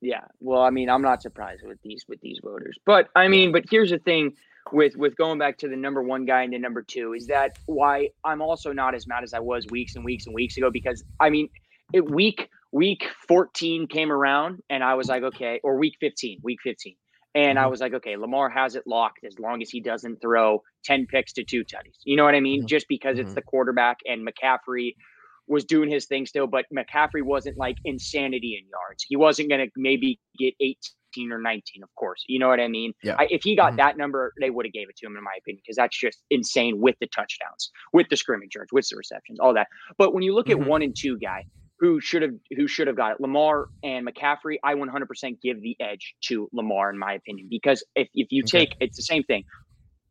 Yeah, 0.00 0.22
well, 0.40 0.62
I 0.62 0.70
mean, 0.70 0.90
I'm 0.90 1.02
not 1.02 1.22
surprised 1.22 1.62
with 1.64 1.78
these 1.82 2.04
with 2.08 2.20
these 2.20 2.40
voters, 2.42 2.76
but 2.84 3.08
I 3.14 3.28
mean, 3.28 3.52
but 3.52 3.64
here's 3.70 3.90
the 3.90 3.98
thing 3.98 4.34
with 4.72 4.96
with 4.96 5.16
going 5.16 5.38
back 5.38 5.58
to 5.58 5.68
the 5.68 5.76
number 5.76 6.02
one 6.02 6.24
guy 6.24 6.42
and 6.42 6.52
the 6.52 6.58
number 6.58 6.82
two 6.82 7.14
is 7.14 7.26
that 7.26 7.58
why 7.66 8.10
I'm 8.24 8.42
also 8.42 8.72
not 8.72 8.94
as 8.94 9.06
mad 9.06 9.24
as 9.24 9.34
I 9.34 9.40
was 9.40 9.66
weeks 9.70 9.96
and 9.96 10.04
weeks 10.04 10.26
and 10.26 10.34
weeks 10.34 10.56
ago 10.56 10.70
because 10.70 11.02
I 11.20 11.30
mean, 11.30 11.48
it 11.92 12.08
week 12.08 12.48
week 12.72 13.06
14 13.28 13.86
came 13.86 14.10
around 14.10 14.60
and 14.70 14.82
I 14.82 14.94
was 14.94 15.08
like, 15.08 15.22
okay, 15.22 15.60
or 15.62 15.78
week 15.78 15.94
15, 16.00 16.40
week 16.42 16.58
15. 16.62 16.96
And 17.34 17.56
mm-hmm. 17.56 17.64
I 17.64 17.66
was 17.68 17.80
like, 17.80 17.94
okay, 17.94 18.16
Lamar 18.16 18.50
has 18.50 18.74
it 18.74 18.86
locked 18.86 19.24
as 19.24 19.38
long 19.38 19.62
as 19.62 19.70
he 19.70 19.80
doesn't 19.80 20.20
throw 20.20 20.62
10 20.84 21.06
picks 21.06 21.34
to 21.34 21.44
two 21.44 21.64
tutties. 21.64 21.98
You 22.04 22.16
know 22.16 22.24
what 22.24 22.34
I 22.34 22.40
mean? 22.40 22.60
Mm-hmm. 22.60 22.66
Just 22.66 22.88
because 22.88 23.16
mm-hmm. 23.16 23.26
it's 23.26 23.34
the 23.34 23.42
quarterback 23.42 23.98
and 24.06 24.26
McCaffrey 24.26 24.96
was 25.46 25.64
doing 25.64 25.90
his 25.90 26.06
thing 26.06 26.26
still, 26.26 26.46
but 26.46 26.66
McCaffrey 26.74 27.22
wasn't 27.22 27.56
like 27.58 27.76
insanity 27.84 28.58
in 28.60 28.68
yards. 28.68 29.04
He 29.06 29.16
wasn't 29.16 29.48
going 29.48 29.66
to 29.66 29.70
maybe 29.76 30.18
get 30.38 30.54
18 30.60 31.32
or 31.32 31.40
19, 31.40 31.82
of 31.82 31.88
course. 31.94 32.24
You 32.26 32.38
know 32.38 32.48
what 32.48 32.60
I 32.60 32.68
mean? 32.68 32.92
Yeah. 33.02 33.16
I, 33.18 33.26
if 33.30 33.42
he 33.42 33.56
got 33.56 33.68
mm-hmm. 33.68 33.76
that 33.76 33.96
number, 33.96 34.32
they 34.40 34.50
would 34.50 34.66
have 34.66 34.72
gave 34.72 34.88
it 34.88 34.96
to 34.98 35.06
him, 35.06 35.16
in 35.16 35.24
my 35.24 35.34
opinion, 35.38 35.62
because 35.64 35.76
that's 35.76 35.98
just 35.98 36.18
insane 36.30 36.80
with 36.80 36.96
the 37.00 37.06
touchdowns, 37.08 37.70
with 37.92 38.08
the 38.08 38.16
scrimmage 38.16 38.54
yards, 38.54 38.72
with 38.72 38.88
the 38.88 38.96
receptions, 38.96 39.38
all 39.40 39.54
that. 39.54 39.68
But 39.98 40.14
when 40.14 40.22
you 40.22 40.34
look 40.34 40.48
at 40.48 40.56
mm-hmm. 40.56 40.68
one 40.68 40.82
and 40.82 40.96
two 40.96 41.18
guy, 41.18 41.44
who 41.82 42.00
should 42.00 42.22
have 42.22 42.30
who 42.56 42.68
should 42.68 42.86
have 42.86 42.96
got 42.96 43.10
it. 43.10 43.20
Lamar 43.20 43.68
and 43.82 44.06
McCaffrey, 44.06 44.58
I 44.62 44.74
100% 44.74 45.40
give 45.42 45.60
the 45.60 45.76
edge 45.80 46.14
to 46.26 46.48
Lamar 46.52 46.90
in 46.90 46.96
my 46.96 47.14
opinion 47.14 47.48
because 47.50 47.82
if 47.96 48.08
if 48.14 48.28
you 48.30 48.44
take 48.44 48.76
it's 48.78 48.96
the 48.96 49.02
same 49.02 49.24
thing. 49.24 49.44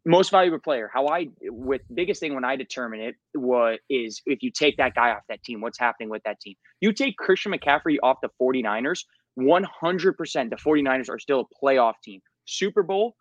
Most 0.04 0.32
valuable 0.32 0.60
player, 0.60 0.90
how 0.92 1.08
I 1.08 1.28
with 1.44 1.82
biggest 1.94 2.20
thing 2.20 2.34
when 2.34 2.44
I 2.44 2.56
determine 2.56 3.02
it 3.02 3.16
what 3.34 3.82
is 3.88 4.22
if 4.26 4.42
you 4.42 4.50
take 4.52 4.78
that 4.78 4.96
guy 4.96 5.12
off 5.12 5.22
that 5.30 5.44
team, 5.44 5.62
what's 5.62 5.78
happening 5.78 6.10
with 6.10 6.24
that 6.24 6.40
team? 6.40 6.56
You 6.80 6.92
take 6.92 7.18
Christian 7.18 7.52
McCaffrey 7.52 7.98
off 8.02 8.18
the 8.22 8.30
49ers, 8.42 9.06
100% 9.40 10.50
the 10.50 10.56
49ers 10.56 11.10
are 11.10 11.20
still 11.20 11.42
a 11.42 11.66
playoff 11.66 11.94
team. 12.04 12.20
Super 12.46 12.82
Bowl, 12.82 13.16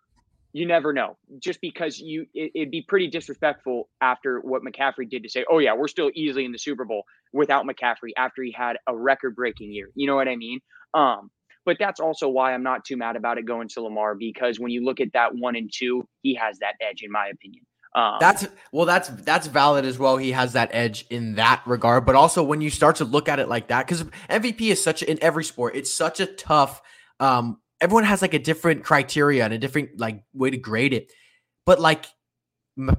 you 0.53 0.67
never 0.67 0.93
know. 0.93 1.17
Just 1.39 1.61
because 1.61 1.99
you, 1.99 2.27
it, 2.35 2.53
would 2.55 2.71
be 2.71 2.83
pretty 2.89 3.09
disrespectful 3.09 3.89
after 4.01 4.41
what 4.41 4.63
McCaffrey 4.63 5.09
did 5.09 5.23
to 5.23 5.29
say, 5.29 5.45
"Oh 5.51 5.59
yeah, 5.59 5.75
we're 5.75 5.89
still 5.89 6.11
easily 6.15 6.45
in 6.45 6.53
the 6.53 6.59
Super 6.59 6.85
Bowl 6.85 7.05
without 7.33 7.67
McCaffrey." 7.67 8.11
After 8.17 8.43
he 8.43 8.53
had 8.53 8.79
a 8.87 8.97
record-breaking 8.97 9.73
year, 9.73 9.91
you 9.95 10.07
know 10.07 10.17
what 10.17 10.29
I 10.29 10.37
mean? 10.37 10.61
Um, 10.95 11.31
but 11.65 11.77
that's 11.79 12.01
also 12.01 12.29
why 12.29 12.53
I'm 12.53 12.63
not 12.63 12.85
too 12.85 12.97
mad 12.97 13.17
about 13.17 13.39
it 13.39 13.45
going 13.45 13.69
to 13.69 13.83
Lamar 13.83 14.15
because 14.15 14.59
when 14.59 14.71
you 14.71 14.85
look 14.85 15.01
at 15.01 15.13
that 15.13 15.35
one 15.35 15.57
and 15.57 15.71
two, 15.73 16.07
he 16.23 16.35
has 16.35 16.59
that 16.59 16.75
edge, 16.81 17.03
in 17.03 17.11
my 17.11 17.29
opinion. 17.29 17.65
Um, 17.95 18.19
that's 18.21 18.47
well, 18.73 18.87
that's 18.87 19.09
that's 19.09 19.49
valid 19.49 19.85
as 19.85 19.99
well. 19.99 20.17
He 20.17 20.31
has 20.31 20.53
that 20.53 20.71
edge 20.73 21.07
in 21.11 21.35
that 21.35 21.63
regard, 21.67 22.07
but 22.07 22.15
also 22.15 22.43
when 22.43 22.61
you 22.61 22.71
start 22.71 22.97
to 22.97 23.05
look 23.05 23.29
at 23.29 23.41
it 23.41 23.49
like 23.49 23.69
that, 23.69 23.87
because 23.87 24.05
MVP 24.29 24.61
is 24.71 24.83
such 24.83 25.03
in 25.03 25.19
every 25.21 25.43
sport, 25.43 25.75
it's 25.75 25.93
such 25.93 26.21
a 26.21 26.27
tough 26.27 26.81
um 27.19 27.59
everyone 27.81 28.05
has 28.05 28.23
like 28.23 28.35
a 28.35 28.39
different 28.39 28.85
criteria 28.85 29.45
and 29.45 29.53
a 29.53 29.59
different 29.59 29.99
like 29.99 30.23
way 30.33 30.51
to 30.51 30.57
grade 30.57 30.93
it. 30.93 31.11
But 31.67 31.81
like 31.81 32.07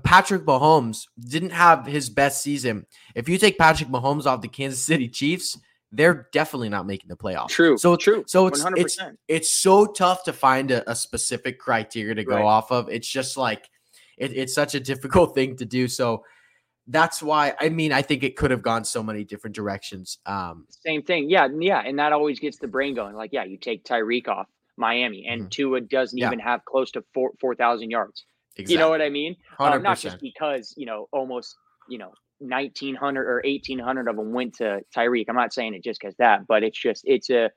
Patrick 0.03 0.45
Mahomes 0.45 1.05
didn't 1.19 1.51
have 1.51 1.85
his 1.85 2.09
best 2.09 2.41
season. 2.41 2.85
If 3.15 3.29
you 3.29 3.37
take 3.37 3.57
Patrick 3.57 3.89
Mahomes 3.89 4.25
off 4.25 4.41
the 4.41 4.47
Kansas 4.47 4.83
City 4.83 5.07
Chiefs, 5.07 5.57
they're 5.91 6.27
definitely 6.31 6.69
not 6.69 6.85
making 6.85 7.09
the 7.09 7.17
playoffs. 7.17 7.49
True. 7.49 7.77
So 7.77 7.95
true. 7.95 8.23
So 8.27 8.47
it's 8.47 8.63
100%. 8.63 8.73
it's 8.77 8.99
it's 9.27 9.51
so 9.51 9.85
tough 9.85 10.23
to 10.23 10.33
find 10.33 10.71
a, 10.71 10.89
a 10.89 10.95
specific 10.95 11.59
criteria 11.59 12.15
to 12.15 12.23
go 12.23 12.35
right. 12.35 12.43
off 12.43 12.71
of. 12.71 12.89
It's 12.89 13.07
just 13.07 13.37
like 13.37 13.69
it, 14.17 14.31
it's 14.33 14.53
such 14.53 14.75
a 14.75 14.79
difficult 14.79 15.35
thing 15.35 15.57
to 15.57 15.65
do. 15.65 15.87
So 15.87 16.23
that's 16.87 17.21
why 17.21 17.53
I 17.59 17.69
mean 17.69 17.91
I 17.91 18.01
think 18.01 18.23
it 18.23 18.35
could 18.35 18.51
have 18.51 18.61
gone 18.61 18.85
so 18.85 19.03
many 19.03 19.23
different 19.23 19.55
directions. 19.55 20.19
Um 20.25 20.65
same 20.69 21.01
thing. 21.03 21.29
Yeah, 21.29 21.47
yeah. 21.59 21.81
And 21.85 21.99
that 21.99 22.13
always 22.13 22.39
gets 22.39 22.57
the 22.57 22.67
brain 22.67 22.95
going. 22.95 23.15
Like, 23.15 23.31
yeah, 23.33 23.43
you 23.43 23.57
take 23.57 23.83
Tyreek 23.83 24.27
off 24.27 24.47
Miami, 24.77 25.27
and 25.27 25.41
mm-hmm. 25.41 25.49
Tua 25.49 25.81
doesn't 25.81 26.17
yeah. 26.17 26.27
even 26.27 26.39
have 26.39 26.63
close 26.65 26.91
to 26.91 27.03
four 27.13 27.31
four 27.39 27.55
thousand 27.55 27.91
yards. 27.91 28.25
Exactly. 28.57 28.73
You 28.73 28.79
know 28.79 28.89
what 28.89 29.01
I 29.01 29.09
mean? 29.09 29.35
Um, 29.59 29.81
not 29.81 29.99
just 29.99 30.19
because 30.19 30.73
you 30.75 30.85
know 30.85 31.07
almost 31.11 31.55
you 31.87 31.97
know 31.97 32.11
nineteen 32.41 32.95
hundred 32.95 33.27
or 33.27 33.41
eighteen 33.45 33.79
hundred 33.79 34.07
of 34.07 34.15
them 34.15 34.33
went 34.33 34.55
to 34.55 34.81
Tyreek. 34.95 35.25
I'm 35.29 35.35
not 35.35 35.53
saying 35.53 35.73
it 35.73 35.83
just 35.83 35.99
because 35.99 36.15
that, 36.17 36.47
but 36.47 36.63
it's 36.63 36.79
just 36.79 37.03
it's 37.05 37.29
a 37.29 37.51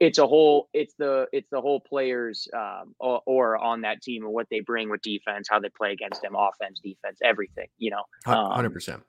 it's 0.00 0.18
a 0.18 0.26
whole 0.26 0.68
it's 0.72 0.94
the 0.98 1.26
it's 1.32 1.48
the 1.50 1.60
whole 1.60 1.80
players 1.80 2.48
um, 2.54 2.94
or, 2.98 3.20
or, 3.26 3.56
on 3.56 3.82
that 3.82 4.02
team 4.02 4.24
and 4.24 4.32
what 4.32 4.46
they 4.50 4.60
bring 4.60 4.90
with 4.90 5.00
defense, 5.02 5.48
how 5.50 5.58
they 5.58 5.70
play 5.70 5.92
against 5.92 6.22
them, 6.22 6.34
offense, 6.36 6.80
defense, 6.82 7.18
everything. 7.24 7.66
You 7.78 7.92
know, 7.92 8.02
um, 8.26 8.50
hundred 8.50 8.68
um, 8.68 8.72
percent. 8.72 9.02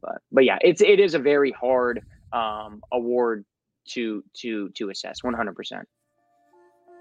But 0.00 0.18
but 0.32 0.44
yeah, 0.44 0.58
it's 0.62 0.80
it 0.80 1.00
is 1.00 1.14
a 1.14 1.18
very 1.18 1.52
hard 1.52 2.02
um, 2.32 2.82
award 2.92 3.44
to 3.90 4.22
to 4.38 4.68
to 4.70 4.90
assess. 4.90 5.22
One 5.22 5.34
hundred 5.34 5.56
percent. 5.56 5.86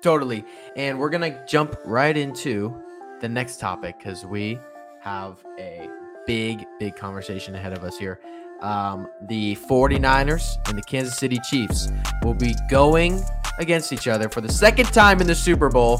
Totally. 0.01 0.45
And 0.77 0.97
we're 0.97 1.09
going 1.09 1.29
to 1.29 1.45
jump 1.45 1.77
right 1.83 2.15
into 2.15 2.73
the 3.19 3.27
next 3.27 3.59
topic 3.59 3.97
because 3.97 4.25
we 4.25 4.57
have 5.01 5.43
a 5.59 5.89
big, 6.29 6.67
big 6.77 6.95
conversation 6.95 7.55
ahead 7.55 7.73
of 7.73 7.83
us 7.83 7.97
here. 7.97 8.19
Um, 8.61 9.07
the 9.29 9.55
49ers 9.67 10.57
and 10.69 10.77
the 10.77 10.83
Kansas 10.83 11.17
City 11.17 11.39
Chiefs 11.49 11.91
will 12.23 12.35
be 12.35 12.53
going 12.69 13.19
against 13.57 13.91
each 13.91 14.07
other 14.07 14.29
for 14.29 14.39
the 14.39 14.51
second 14.51 14.85
time 14.93 15.21
in 15.21 15.25
the 15.25 15.33
Super 15.33 15.69
Bowl 15.69 15.99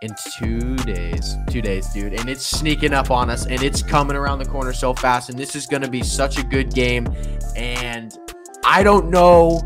in 0.00 0.14
two 0.38 0.76
days. 0.76 1.36
Two 1.50 1.60
days, 1.60 1.92
dude. 1.92 2.14
And 2.14 2.30
it's 2.30 2.46
sneaking 2.46 2.94
up 2.94 3.10
on 3.10 3.28
us 3.28 3.44
and 3.44 3.62
it's 3.62 3.82
coming 3.82 4.16
around 4.16 4.38
the 4.38 4.46
corner 4.46 4.72
so 4.72 4.94
fast. 4.94 5.28
And 5.28 5.38
this 5.38 5.54
is 5.54 5.66
going 5.66 5.82
to 5.82 5.90
be 5.90 6.02
such 6.02 6.38
a 6.38 6.42
good 6.42 6.72
game. 6.72 7.06
And 7.54 8.16
I 8.64 8.82
don't 8.82 9.10
know 9.10 9.60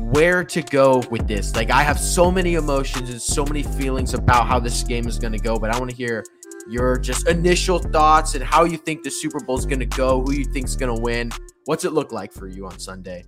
where 0.00 0.42
to 0.44 0.62
go 0.62 1.02
with 1.10 1.28
this. 1.28 1.54
Like 1.54 1.70
I 1.70 1.82
have 1.82 2.00
so 2.00 2.30
many 2.30 2.54
emotions 2.54 3.10
and 3.10 3.20
so 3.20 3.44
many 3.44 3.64
feelings 3.64 4.14
about 4.14 4.46
how 4.46 4.60
this 4.60 4.82
game 4.82 5.06
is 5.06 5.18
going 5.18 5.34
to 5.34 5.38
go, 5.38 5.58
but 5.58 5.74
I 5.74 5.78
want 5.78 5.90
to 5.90 5.96
hear 5.96 6.24
your 6.68 6.98
just 6.98 7.28
initial 7.28 7.78
thoughts 7.78 8.34
and 8.34 8.42
how 8.42 8.64
you 8.64 8.76
think 8.76 9.02
the 9.02 9.10
Super 9.10 9.40
Bowl 9.40 9.58
is 9.58 9.66
going 9.66 9.80
to 9.80 9.86
go, 9.86 10.22
who 10.22 10.32
you 10.32 10.44
think 10.44 10.66
is 10.66 10.76
going 10.76 10.94
to 10.94 11.00
win. 11.00 11.30
What's 11.66 11.84
it 11.84 11.92
look 11.92 12.12
like 12.12 12.32
for 12.32 12.46
you 12.46 12.66
on 12.66 12.78
Sunday? 12.78 13.24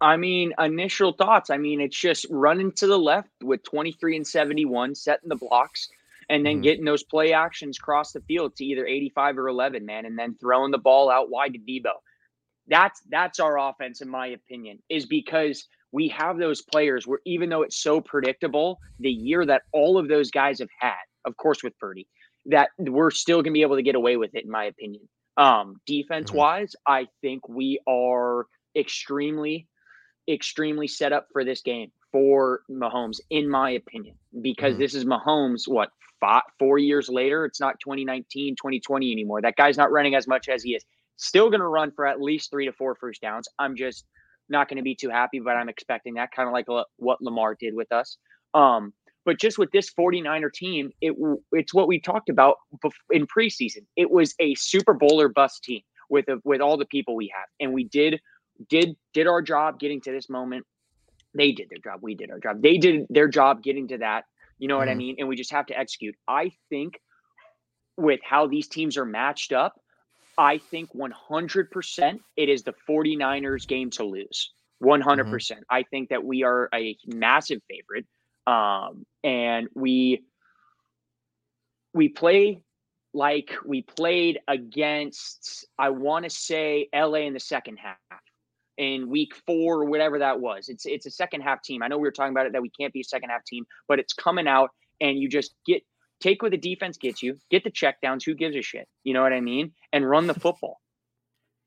I 0.00 0.16
mean, 0.16 0.52
initial 0.58 1.12
thoughts. 1.12 1.50
I 1.50 1.58
mean, 1.58 1.80
it's 1.80 1.96
just 1.96 2.26
running 2.28 2.72
to 2.72 2.86
the 2.86 2.98
left 2.98 3.30
with 3.42 3.62
23 3.62 4.16
and 4.16 4.26
71, 4.26 4.96
setting 4.96 5.28
the 5.28 5.36
blocks, 5.36 5.88
and 6.28 6.44
then 6.44 6.54
mm-hmm. 6.54 6.62
getting 6.62 6.84
those 6.84 7.04
play 7.04 7.32
actions 7.32 7.78
across 7.78 8.12
the 8.12 8.20
field 8.22 8.56
to 8.56 8.64
either 8.64 8.84
85 8.84 9.38
or 9.38 9.48
11, 9.48 9.86
man, 9.86 10.04
and 10.04 10.18
then 10.18 10.34
throwing 10.40 10.72
the 10.72 10.78
ball 10.78 11.10
out 11.10 11.30
wide 11.30 11.52
to 11.52 11.58
Deebo. 11.60 11.92
That's 12.66 13.00
that's 13.10 13.38
our 13.38 13.58
offense, 13.58 14.00
in 14.00 14.08
my 14.08 14.28
opinion, 14.28 14.80
is 14.88 15.06
because 15.06 15.66
we 15.92 16.08
have 16.08 16.38
those 16.38 16.62
players 16.62 17.06
where 17.06 17.20
even 17.24 17.48
though 17.48 17.62
it's 17.62 17.76
so 17.76 18.00
predictable, 18.00 18.78
the 18.98 19.10
year 19.10 19.44
that 19.46 19.62
all 19.72 19.98
of 19.98 20.08
those 20.08 20.30
guys 20.30 20.58
have 20.58 20.70
had, 20.80 20.94
of 21.24 21.36
course 21.36 21.62
with 21.62 21.78
Purdy, 21.78 22.08
that 22.46 22.70
we're 22.78 23.10
still 23.10 23.38
going 23.38 23.52
to 23.52 23.58
be 23.58 23.62
able 23.62 23.76
to 23.76 23.82
get 23.82 23.94
away 23.94 24.16
with 24.16 24.34
it, 24.34 24.44
in 24.44 24.50
my 24.50 24.64
opinion. 24.64 25.08
Um, 25.36 25.76
defense 25.86 26.30
mm-hmm. 26.30 26.38
wise, 26.38 26.74
I 26.86 27.06
think 27.20 27.48
we 27.48 27.78
are 27.86 28.46
extremely, 28.76 29.68
extremely 30.28 30.88
set 30.88 31.12
up 31.12 31.26
for 31.32 31.44
this 31.44 31.62
game 31.62 31.90
for 32.10 32.60
Mahomes, 32.70 33.18
in 33.30 33.48
my 33.48 33.70
opinion, 33.70 34.16
because 34.42 34.72
mm-hmm. 34.72 34.82
this 34.82 34.94
is 34.94 35.04
Mahomes, 35.04 35.66
what, 35.66 35.90
five, 36.20 36.42
four 36.58 36.78
years 36.78 37.08
later? 37.08 37.44
It's 37.44 37.60
not 37.60 37.80
2019, 37.80 38.56
2020 38.56 39.12
anymore. 39.12 39.40
That 39.40 39.56
guy's 39.56 39.78
not 39.78 39.90
running 39.90 40.14
as 40.14 40.28
much 40.28 40.48
as 40.48 40.62
he 40.62 40.74
is. 40.74 40.84
Still 41.16 41.50
going 41.50 41.60
to 41.60 41.66
run 41.66 41.92
for 41.92 42.06
at 42.06 42.20
least 42.20 42.50
three 42.50 42.66
to 42.66 42.72
four 42.72 42.94
first 42.94 43.20
downs. 43.20 43.48
I'm 43.58 43.76
just 43.76 44.04
not 44.48 44.68
going 44.68 44.76
to 44.76 44.82
be 44.82 44.94
too 44.94 45.08
happy, 45.08 45.40
but 45.40 45.56
I'm 45.56 45.68
expecting 45.68 46.14
that 46.14 46.30
kind 46.34 46.48
of 46.48 46.52
like 46.52 46.66
what 46.96 47.22
Lamar 47.22 47.56
did 47.58 47.74
with 47.74 47.90
us. 47.92 48.18
Um, 48.54 48.92
But 49.24 49.38
just 49.38 49.58
with 49.58 49.70
this 49.70 49.90
49er 49.92 50.52
team, 50.52 50.90
it 51.00 51.14
it's 51.52 51.72
what 51.72 51.88
we 51.88 52.00
talked 52.00 52.28
about 52.28 52.56
in 53.10 53.26
preseason. 53.26 53.84
It 53.96 54.10
was 54.10 54.34
a 54.40 54.54
Super 54.56 54.94
Bowl 54.94 55.20
or 55.20 55.28
bust 55.28 55.62
team 55.62 55.82
with 56.08 56.28
a, 56.28 56.38
with 56.44 56.60
all 56.60 56.76
the 56.76 56.86
people 56.86 57.14
we 57.14 57.32
have, 57.34 57.48
and 57.60 57.72
we 57.72 57.84
did 57.84 58.20
did 58.68 58.96
did 59.14 59.26
our 59.26 59.42
job 59.42 59.78
getting 59.78 60.00
to 60.02 60.12
this 60.12 60.28
moment. 60.28 60.66
They 61.34 61.52
did 61.52 61.68
their 61.70 61.78
job. 61.78 62.00
We 62.02 62.14
did 62.14 62.30
our 62.30 62.40
job. 62.40 62.62
They 62.62 62.76
did 62.78 63.06
their 63.08 63.28
job 63.28 63.62
getting 63.62 63.88
to 63.88 63.98
that. 63.98 64.24
You 64.58 64.68
know 64.68 64.76
what 64.76 64.88
mm-hmm. 64.88 64.92
I 64.92 64.94
mean? 64.94 65.16
And 65.18 65.28
we 65.28 65.36
just 65.36 65.52
have 65.52 65.66
to 65.66 65.78
execute. 65.78 66.14
I 66.28 66.52
think 66.68 67.00
with 67.96 68.20
how 68.22 68.46
these 68.46 68.68
teams 68.68 68.96
are 68.96 69.04
matched 69.04 69.52
up, 69.52 69.80
I 70.36 70.58
think 70.58 70.90
100% 70.94 72.20
it 72.36 72.48
is 72.48 72.62
the 72.62 72.74
49ers 72.88 73.66
game 73.66 73.90
to 73.90 74.04
lose. 74.04 74.52
100%. 74.82 75.02
Mm-hmm. 75.02 75.30
percent 75.30 75.60
mm 75.60 75.62
hmm 75.62 75.74
I 75.74 75.82
think 75.84 76.10
that 76.10 76.24
we 76.24 76.42
are 76.42 76.68
a 76.74 76.96
massive 77.06 77.60
favorite. 77.68 78.06
Um, 78.46 79.06
and 79.22 79.68
we 79.74 80.24
we 81.94 82.08
play 82.08 82.62
like 83.14 83.52
we 83.64 83.82
played 83.82 84.40
against 84.48 85.66
I 85.78 85.90
want 85.90 86.24
to 86.24 86.30
say 86.30 86.88
LA 86.94 87.20
in 87.20 87.34
the 87.34 87.40
second 87.40 87.78
half 87.78 87.96
in 88.78 89.08
week 89.10 89.34
4 89.46 89.74
or 89.80 89.84
whatever 89.84 90.20
that 90.20 90.40
was. 90.40 90.68
It's 90.68 90.86
it's 90.86 91.06
a 91.06 91.10
second 91.10 91.42
half 91.42 91.62
team. 91.62 91.82
I 91.82 91.88
know 91.88 91.98
we 91.98 92.02
were 92.02 92.12
talking 92.12 92.32
about 92.32 92.46
it 92.46 92.52
that 92.52 92.62
we 92.62 92.70
can't 92.70 92.92
be 92.92 93.00
a 93.00 93.04
second 93.04 93.30
half 93.30 93.44
team, 93.44 93.64
but 93.88 93.98
it's 93.98 94.12
coming 94.12 94.48
out 94.48 94.70
and 95.00 95.18
you 95.18 95.28
just 95.28 95.54
get 95.66 95.82
take 96.20 96.42
what 96.42 96.52
the 96.52 96.56
defense 96.56 96.96
gets 96.96 97.22
you, 97.22 97.36
get 97.50 97.64
the 97.64 97.70
checkdowns, 97.70 98.24
who 98.24 98.34
gives 98.34 98.56
a 98.56 98.62
shit? 98.62 98.88
You 99.04 99.12
know 99.12 99.22
what 99.22 99.32
I 99.32 99.40
mean? 99.40 99.72
And 99.92 100.08
run 100.08 100.26
the 100.26 100.34
football. 100.34 100.80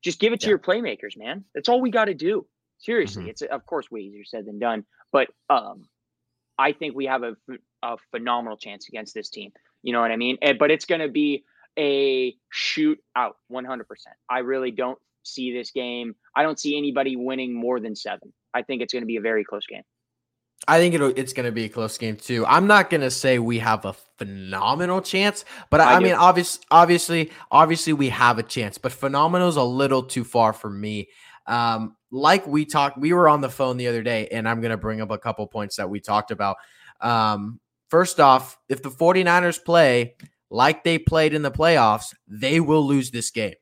Just 0.02 0.18
give 0.18 0.32
it 0.32 0.40
to 0.40 0.46
yeah. 0.46 0.50
your 0.50 0.58
playmakers, 0.58 1.16
man. 1.16 1.44
That's 1.54 1.68
all 1.68 1.80
we 1.80 1.90
got 1.90 2.06
to 2.06 2.14
do. 2.14 2.46
Seriously, 2.78 3.22
mm-hmm. 3.22 3.30
it's 3.30 3.42
of 3.42 3.64
course 3.66 3.90
way 3.90 4.00
easier 4.00 4.24
said 4.24 4.46
than 4.46 4.58
done, 4.58 4.84
but 5.12 5.28
um, 5.48 5.88
I 6.58 6.72
think 6.72 6.94
we 6.94 7.06
have 7.06 7.22
a, 7.22 7.36
a 7.82 7.96
phenomenal 8.10 8.56
chance 8.56 8.88
against 8.88 9.14
this 9.14 9.28
team. 9.28 9.52
You 9.82 9.92
know 9.92 10.00
what 10.00 10.10
I 10.10 10.16
mean? 10.16 10.38
And, 10.42 10.58
but 10.58 10.70
it's 10.70 10.84
going 10.84 11.00
to 11.00 11.08
be 11.08 11.44
a 11.78 12.34
shoot 12.50 12.98
out 13.14 13.36
100%. 13.52 13.84
I 14.30 14.38
really 14.38 14.70
don't 14.70 14.98
see 15.22 15.52
this 15.52 15.70
game. 15.70 16.14
I 16.34 16.42
don't 16.42 16.58
see 16.58 16.76
anybody 16.76 17.16
winning 17.16 17.54
more 17.54 17.80
than 17.80 17.94
seven. 17.94 18.32
I 18.54 18.62
think 18.62 18.82
it's 18.82 18.92
going 18.92 19.02
to 19.02 19.06
be 19.06 19.16
a 19.16 19.20
very 19.20 19.44
close 19.44 19.66
game. 19.66 19.82
I 20.68 20.78
think 20.78 20.94
it's 20.94 21.32
going 21.32 21.46
to 21.46 21.52
be 21.52 21.64
a 21.64 21.68
close 21.68 21.98
game 21.98 22.16
too. 22.16 22.44
I'm 22.46 22.66
not 22.66 22.90
going 22.90 23.02
to 23.02 23.10
say 23.10 23.38
we 23.38 23.58
have 23.58 23.84
a 23.84 23.94
phenomenal 24.18 25.00
chance, 25.02 25.44
but 25.70 25.80
I, 25.80 25.94
I 25.94 26.00
mean, 26.00 26.14
obviously, 26.14 26.64
obviously, 26.70 27.30
obviously, 27.50 27.92
we 27.92 28.08
have 28.08 28.38
a 28.38 28.42
chance. 28.42 28.78
But 28.78 28.92
phenomenal 28.92 29.48
is 29.48 29.56
a 29.56 29.62
little 29.62 30.02
too 30.02 30.24
far 30.24 30.52
for 30.52 30.70
me. 30.70 31.08
Um, 31.46 31.96
like 32.16 32.46
we 32.46 32.64
talked, 32.64 32.98
we 32.98 33.12
were 33.12 33.28
on 33.28 33.42
the 33.42 33.50
phone 33.50 33.76
the 33.76 33.88
other 33.88 34.02
day, 34.02 34.26
and 34.28 34.48
I'm 34.48 34.60
going 34.60 34.70
to 34.70 34.76
bring 34.76 35.00
up 35.00 35.10
a 35.10 35.18
couple 35.18 35.46
points 35.46 35.76
that 35.76 35.90
we 35.90 36.00
talked 36.00 36.30
about. 36.30 36.56
Um, 37.00 37.60
first 37.90 38.18
off, 38.20 38.58
if 38.68 38.82
the 38.82 38.90
49ers 38.90 39.62
play 39.62 40.16
like 40.50 40.82
they 40.82 40.98
played 40.98 41.34
in 41.34 41.42
the 41.42 41.50
playoffs, 41.50 42.14
they 42.26 42.58
will 42.58 42.86
lose 42.86 43.10
this 43.10 43.30
game. 43.30 43.54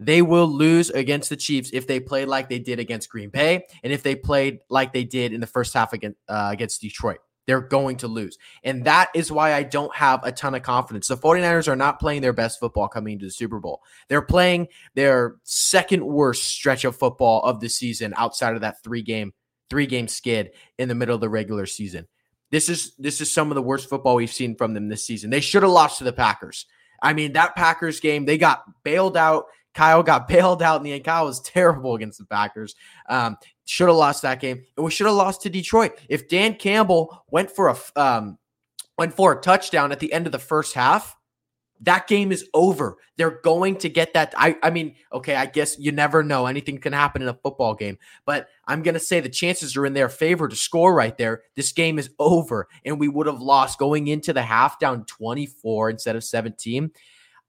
They 0.00 0.20
will 0.20 0.48
lose 0.48 0.90
against 0.90 1.30
the 1.30 1.36
Chiefs 1.36 1.70
if 1.72 1.86
they 1.86 2.00
play 2.00 2.24
like 2.24 2.48
they 2.48 2.58
did 2.58 2.80
against 2.80 3.08
Green 3.08 3.30
Bay 3.30 3.66
and 3.84 3.92
if 3.92 4.02
they 4.02 4.16
played 4.16 4.58
like 4.68 4.92
they 4.92 5.04
did 5.04 5.32
in 5.32 5.40
the 5.40 5.46
first 5.46 5.72
half 5.72 5.92
against, 5.92 6.18
uh, 6.28 6.48
against 6.50 6.80
Detroit. 6.80 7.20
They're 7.46 7.60
going 7.60 7.96
to 7.98 8.08
lose. 8.08 8.38
And 8.62 8.84
that 8.84 9.10
is 9.14 9.32
why 9.32 9.54
I 9.54 9.62
don't 9.62 9.94
have 9.94 10.20
a 10.24 10.32
ton 10.32 10.54
of 10.54 10.62
confidence. 10.62 11.08
The 11.08 11.16
49ers 11.16 11.68
are 11.68 11.76
not 11.76 11.98
playing 11.98 12.22
their 12.22 12.32
best 12.32 12.60
football 12.60 12.88
coming 12.88 13.14
into 13.14 13.26
the 13.26 13.32
Super 13.32 13.58
Bowl. 13.58 13.82
They're 14.08 14.22
playing 14.22 14.68
their 14.94 15.36
second 15.42 16.04
worst 16.04 16.44
stretch 16.44 16.84
of 16.84 16.96
football 16.96 17.42
of 17.42 17.60
the 17.60 17.68
season 17.68 18.14
outside 18.16 18.54
of 18.54 18.60
that 18.60 18.82
three 18.82 19.02
game 19.02 19.32
three 19.70 19.86
game 19.86 20.06
skid 20.06 20.50
in 20.78 20.88
the 20.88 20.94
middle 20.94 21.14
of 21.14 21.20
the 21.20 21.28
regular 21.28 21.66
season. 21.66 22.06
This 22.50 22.68
is 22.68 22.94
this 22.96 23.20
is 23.20 23.32
some 23.32 23.50
of 23.50 23.54
the 23.54 23.62
worst 23.62 23.88
football 23.88 24.16
we've 24.16 24.32
seen 24.32 24.54
from 24.54 24.74
them 24.74 24.88
this 24.88 25.06
season. 25.06 25.30
They 25.30 25.40
should 25.40 25.62
have 25.62 25.72
lost 25.72 25.98
to 25.98 26.04
the 26.04 26.12
Packers. 26.12 26.66
I 27.02 27.14
mean, 27.14 27.32
that 27.32 27.56
Packers 27.56 27.98
game, 27.98 28.26
they 28.26 28.38
got 28.38 28.62
bailed 28.84 29.16
out 29.16 29.46
Kyle 29.74 30.02
got 30.02 30.28
bailed 30.28 30.62
out 30.62 30.78
in 30.78 30.82
the 30.82 30.92
end. 30.92 31.04
Kyle 31.04 31.26
was 31.26 31.40
terrible 31.40 31.94
against 31.94 32.18
the 32.18 32.26
Packers. 32.26 32.74
Um, 33.08 33.36
should 33.64 33.88
have 33.88 33.96
lost 33.96 34.22
that 34.22 34.40
game, 34.40 34.62
and 34.76 34.84
we 34.84 34.90
should 34.90 35.06
have 35.06 35.16
lost 35.16 35.42
to 35.42 35.50
Detroit. 35.50 35.98
If 36.08 36.28
Dan 36.28 36.54
Campbell 36.54 37.24
went 37.30 37.50
for 37.50 37.68
a 37.68 37.76
um, 38.00 38.38
went 38.98 39.14
for 39.14 39.32
a 39.32 39.40
touchdown 39.40 39.92
at 39.92 40.00
the 40.00 40.12
end 40.12 40.26
of 40.26 40.32
the 40.32 40.38
first 40.38 40.74
half, 40.74 41.16
that 41.82 42.06
game 42.06 42.30
is 42.30 42.48
over. 42.54 42.96
They're 43.16 43.40
going 43.42 43.76
to 43.78 43.88
get 43.88 44.14
that. 44.14 44.32
I, 44.36 44.56
I 44.62 44.70
mean, 44.70 44.94
okay, 45.12 45.34
I 45.34 45.46
guess 45.46 45.78
you 45.78 45.92
never 45.92 46.22
know. 46.22 46.46
Anything 46.46 46.78
can 46.78 46.92
happen 46.92 47.22
in 47.22 47.28
a 47.28 47.34
football 47.34 47.74
game, 47.74 47.98
but 48.24 48.48
I'm 48.66 48.82
going 48.82 48.94
to 48.94 49.00
say 49.00 49.20
the 49.20 49.28
chances 49.28 49.76
are 49.76 49.84
in 49.84 49.92
their 49.92 50.08
favor 50.08 50.48
to 50.48 50.56
score 50.56 50.94
right 50.94 51.16
there. 51.18 51.42
This 51.56 51.72
game 51.72 51.98
is 51.98 52.10
over, 52.18 52.68
and 52.84 52.98
we 52.98 53.08
would 53.08 53.26
have 53.26 53.42
lost 53.42 53.78
going 53.78 54.06
into 54.08 54.32
the 54.32 54.42
half 54.42 54.78
down 54.78 55.04
24 55.06 55.90
instead 55.90 56.16
of 56.16 56.24
17. 56.24 56.90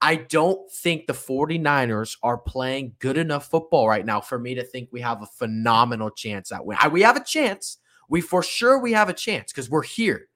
I 0.04 0.16
don't 0.16 0.70
think 0.70 1.08
the 1.08 1.14
49ers 1.14 2.18
are 2.22 2.38
playing 2.38 2.96
good 3.00 3.18
enough 3.18 3.50
football 3.50 3.88
right 3.88 4.06
now 4.06 4.20
for 4.20 4.38
me 4.38 4.54
to 4.56 4.64
think 4.64 4.90
we 4.92 5.00
have 5.00 5.22
a 5.22 5.26
phenomenal 5.26 6.10
chance 6.10 6.52
at 6.52 6.66
win. 6.66 6.78
We 6.92 7.04
have 7.04 7.16
a 7.16 7.24
chance. 7.24 7.78
We 8.10 8.20
for 8.20 8.44
sure 8.44 8.78
we 8.78 8.92
have 8.92 9.08
a 9.08 9.14
chance 9.14 9.54
because 9.54 9.70
we're 9.70 9.84
here. 9.84 10.28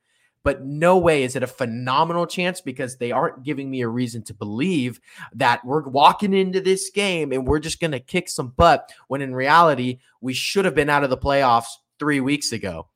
But 0.43 0.63
no 0.63 0.97
way 0.97 1.23
is 1.23 1.35
it 1.35 1.43
a 1.43 1.47
phenomenal 1.47 2.25
chance 2.25 2.61
because 2.61 2.95
they 2.95 3.11
aren't 3.11 3.43
giving 3.43 3.69
me 3.69 3.81
a 3.81 3.89
reason 3.89 4.23
to 4.23 4.33
believe 4.33 5.01
that 5.33 5.65
we're 5.65 5.83
walking 5.83 6.33
into 6.33 6.61
this 6.61 6.89
game 6.89 7.33
and 7.33 7.45
we're 7.45 7.59
just 7.59 7.81
going 7.81 7.91
to 7.91 7.99
kick 7.99 8.29
some 8.29 8.53
butt 8.55 8.89
when 9.09 9.21
in 9.21 9.35
reality, 9.35 9.99
we 10.21 10.33
should 10.33 10.63
have 10.63 10.75
been 10.75 10.89
out 10.89 11.03
of 11.03 11.09
the 11.09 11.17
playoffs 11.17 11.75
three 11.99 12.21
weeks 12.21 12.53
ago 12.53 12.87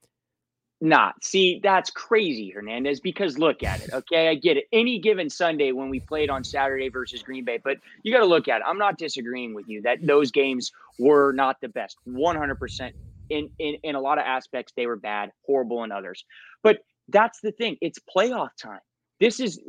not. 0.81 1.23
See, 1.23 1.59
that's 1.61 1.91
crazy, 1.91 2.49
Hernandez, 2.49 2.99
because 2.99 3.37
look 3.37 3.63
at 3.63 3.81
it. 3.81 3.93
Okay. 3.93 4.29
I 4.29 4.35
get 4.35 4.57
it. 4.57 4.65
Any 4.73 4.99
given 4.99 5.29
Sunday 5.29 5.71
when 5.71 5.89
we 5.89 5.99
played 5.99 6.29
on 6.29 6.43
Saturday 6.43 6.89
versus 6.89 7.21
Green 7.21 7.45
Bay, 7.45 7.59
but 7.63 7.77
you 8.03 8.11
got 8.11 8.19
to 8.19 8.25
look 8.25 8.47
at 8.47 8.61
it. 8.61 8.63
I'm 8.67 8.79
not 8.79 8.97
disagreeing 8.97 9.53
with 9.53 9.67
you 9.69 9.83
that 9.83 10.05
those 10.05 10.31
games 10.31 10.71
were 10.97 11.31
not 11.33 11.61
the 11.61 11.69
best. 11.69 11.97
100%. 12.07 12.91
In, 13.29 13.49
in, 13.59 13.75
in 13.83 13.95
a 13.95 14.01
lot 14.01 14.17
of 14.17 14.25
aspects, 14.25 14.73
they 14.75 14.87
were 14.87 14.97
bad, 14.97 15.31
horrible 15.45 15.85
in 15.85 15.91
others. 15.91 16.25
But 16.63 16.79
that's 17.07 17.39
the 17.39 17.51
thing. 17.53 17.77
It's 17.79 17.99
playoff 18.13 18.49
time. 18.61 18.81
This 19.21 19.39
is 19.39 19.59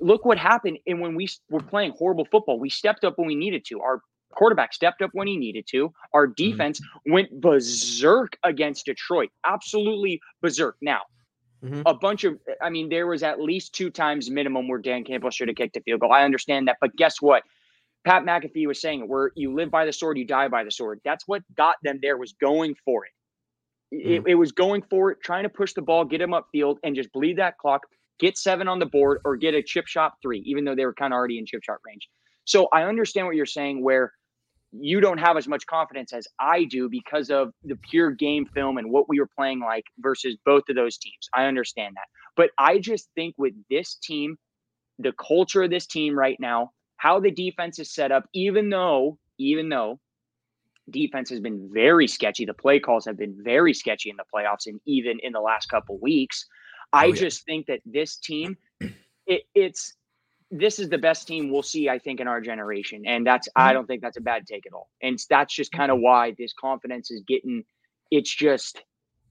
look 0.00 0.24
what 0.24 0.38
happened. 0.38 0.78
And 0.86 1.00
when 1.00 1.14
we 1.16 1.28
were 1.50 1.62
playing 1.62 1.94
horrible 1.98 2.26
football, 2.30 2.60
we 2.60 2.68
stepped 2.68 3.04
up 3.04 3.18
when 3.18 3.26
we 3.26 3.34
needed 3.34 3.64
to. 3.66 3.80
Our 3.80 4.02
quarterback 4.34 4.72
stepped 4.72 5.02
up 5.02 5.10
when 5.12 5.26
he 5.26 5.36
needed 5.36 5.66
to. 5.70 5.92
Our 6.12 6.26
mm-hmm. 6.26 6.50
defense 6.50 6.80
mm-hmm. 6.80 7.12
went 7.12 7.40
berserk 7.40 8.36
against 8.44 8.86
Detroit. 8.86 9.30
Absolutely 9.46 10.20
berserk. 10.40 10.76
Now, 10.80 11.00
mm-hmm. 11.64 11.82
a 11.86 11.94
bunch 11.94 12.24
of, 12.24 12.38
I 12.62 12.70
mean, 12.70 12.88
there 12.88 13.06
was 13.06 13.22
at 13.22 13.40
least 13.40 13.74
two 13.74 13.90
times 13.90 14.30
minimum 14.30 14.68
where 14.68 14.78
Dan 14.78 15.04
Campbell 15.04 15.30
should 15.30 15.48
have 15.48 15.56
kicked 15.56 15.76
a 15.76 15.80
field 15.80 16.00
goal. 16.00 16.12
I 16.12 16.24
understand 16.24 16.68
that. 16.68 16.76
But 16.80 16.96
guess 16.96 17.20
what? 17.20 17.42
Pat 18.04 18.22
McAfee 18.22 18.66
was 18.66 18.80
saying, 18.80 19.08
where 19.08 19.32
you 19.34 19.52
live 19.52 19.70
by 19.70 19.84
the 19.84 19.92
sword, 19.92 20.18
you 20.18 20.24
die 20.24 20.48
by 20.48 20.64
the 20.64 20.70
sword. 20.70 21.00
That's 21.04 21.26
what 21.26 21.42
got 21.56 21.76
them 21.82 21.98
there 22.00 22.16
was 22.16 22.32
going 22.40 22.76
for 22.84 23.04
it. 23.04 23.12
Mm-hmm. 23.94 24.10
It, 24.10 24.32
it 24.32 24.34
was 24.34 24.52
going 24.52 24.82
for 24.88 25.10
it, 25.10 25.18
trying 25.22 25.42
to 25.42 25.48
push 25.48 25.72
the 25.72 25.82
ball, 25.82 26.04
get 26.04 26.20
him 26.20 26.30
upfield, 26.30 26.76
and 26.84 26.94
just 26.94 27.12
bleed 27.12 27.38
that 27.38 27.58
clock, 27.58 27.82
get 28.18 28.38
seven 28.38 28.68
on 28.68 28.78
the 28.78 28.86
board, 28.86 29.20
or 29.24 29.36
get 29.36 29.54
a 29.54 29.62
chip 29.62 29.86
shot 29.86 30.12
three, 30.22 30.40
even 30.46 30.64
though 30.64 30.74
they 30.74 30.86
were 30.86 30.94
kind 30.94 31.12
of 31.12 31.16
already 31.16 31.38
in 31.38 31.46
chip 31.46 31.62
shot 31.62 31.78
range. 31.84 32.08
So 32.44 32.68
I 32.72 32.84
understand 32.84 33.26
what 33.26 33.36
you're 33.36 33.46
saying, 33.46 33.82
where 33.82 34.12
you 34.72 35.00
don't 35.00 35.18
have 35.18 35.36
as 35.36 35.48
much 35.48 35.66
confidence 35.66 36.12
as 36.12 36.26
I 36.38 36.64
do 36.64 36.88
because 36.88 37.30
of 37.30 37.52
the 37.64 37.76
pure 37.76 38.10
game 38.10 38.46
film 38.54 38.76
and 38.78 38.90
what 38.90 39.08
we 39.08 39.18
were 39.18 39.28
playing 39.36 39.60
like 39.60 39.84
versus 39.98 40.36
both 40.44 40.64
of 40.68 40.76
those 40.76 40.98
teams. 40.98 41.28
I 41.34 41.44
understand 41.46 41.96
that. 41.96 42.06
But 42.36 42.50
I 42.58 42.78
just 42.78 43.08
think 43.14 43.34
with 43.38 43.54
this 43.70 43.96
team, 44.02 44.36
the 44.98 45.12
culture 45.12 45.62
of 45.62 45.70
this 45.70 45.86
team 45.86 46.18
right 46.18 46.38
now, 46.38 46.72
how 46.96 47.20
the 47.20 47.30
defense 47.30 47.78
is 47.78 47.92
set 47.92 48.12
up, 48.12 48.24
even 48.34 48.68
though, 48.68 49.18
even 49.38 49.68
though 49.68 50.00
defense 50.90 51.30
has 51.30 51.40
been 51.40 51.70
very 51.72 52.06
sketchy, 52.06 52.44
the 52.44 52.54
play 52.54 52.80
calls 52.80 53.04
have 53.06 53.16
been 53.16 53.36
very 53.42 53.72
sketchy 53.72 54.10
in 54.10 54.16
the 54.16 54.24
playoffs 54.34 54.66
and 54.66 54.80
even 54.84 55.18
in 55.22 55.32
the 55.32 55.40
last 55.40 55.68
couple 55.68 55.98
weeks. 55.98 56.46
Oh, 56.92 56.98
I 56.98 57.04
oh, 57.04 57.08
yeah. 57.08 57.14
just 57.14 57.44
think 57.44 57.66
that 57.66 57.80
this 57.86 58.16
team, 58.16 58.56
it, 59.26 59.42
it's 59.54 59.94
this 60.50 60.78
is 60.78 60.88
the 60.88 60.98
best 60.98 61.26
team 61.26 61.50
we'll 61.50 61.62
see, 61.62 61.88
I 61.88 61.98
think, 61.98 62.20
in 62.20 62.28
our 62.28 62.40
generation. 62.40 63.02
And 63.06 63.26
that's, 63.26 63.48
mm-hmm. 63.48 63.68
I 63.68 63.72
don't 63.72 63.86
think 63.86 64.02
that's 64.02 64.16
a 64.16 64.22
bad 64.22 64.46
take 64.46 64.66
at 64.66 64.72
all. 64.72 64.88
And 65.02 65.18
that's 65.28 65.54
just 65.54 65.72
kind 65.72 65.90
of 65.90 65.96
mm-hmm. 65.96 66.04
why 66.04 66.34
this 66.38 66.52
confidence 66.52 67.10
is 67.10 67.22
getting, 67.26 67.64
it's 68.10 68.34
just, 68.34 68.82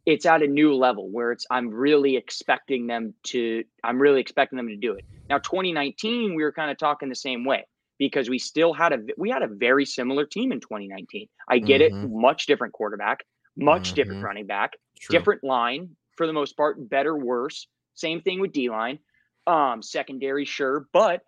it's 0.05 0.25
at 0.25 0.43
a 0.43 0.47
new 0.47 0.73
level 0.75 1.09
where 1.09 1.31
it's, 1.31 1.45
I'm 1.49 1.69
really 1.69 2.15
expecting 2.15 2.87
them 2.87 3.13
to, 3.25 3.63
I'm 3.83 3.99
really 3.99 4.21
expecting 4.21 4.57
them 4.57 4.67
to 4.67 4.77
do 4.77 4.93
it. 4.93 5.05
Now, 5.29 5.39
2019, 5.39 6.35
we 6.35 6.43
were 6.43 6.51
kind 6.51 6.71
of 6.71 6.77
talking 6.77 7.09
the 7.09 7.15
same 7.15 7.43
way 7.43 7.65
because 7.97 8.29
we 8.29 8.37
still 8.37 8.73
had 8.73 8.93
a, 8.93 8.99
we 9.17 9.29
had 9.29 9.41
a 9.41 9.47
very 9.47 9.85
similar 9.85 10.25
team 10.25 10.51
in 10.51 10.59
2019. 10.59 11.27
I 11.49 11.57
get 11.57 11.81
mm-hmm. 11.81 12.05
it, 12.05 12.09
much 12.11 12.45
different 12.45 12.73
quarterback, 12.73 13.25
much 13.57 13.87
mm-hmm. 13.87 13.95
different 13.95 14.23
running 14.23 14.45
back, 14.45 14.73
True. 14.99 15.17
different 15.17 15.43
line 15.43 15.89
for 16.15 16.27
the 16.27 16.33
most 16.33 16.55
part, 16.55 16.89
better, 16.89 17.17
worse. 17.17 17.67
Same 17.95 18.21
thing 18.21 18.39
with 18.39 18.51
D 18.51 18.69
line 18.69 18.99
um, 19.47 19.81
secondary, 19.81 20.45
sure, 20.45 20.87
but 20.93 21.21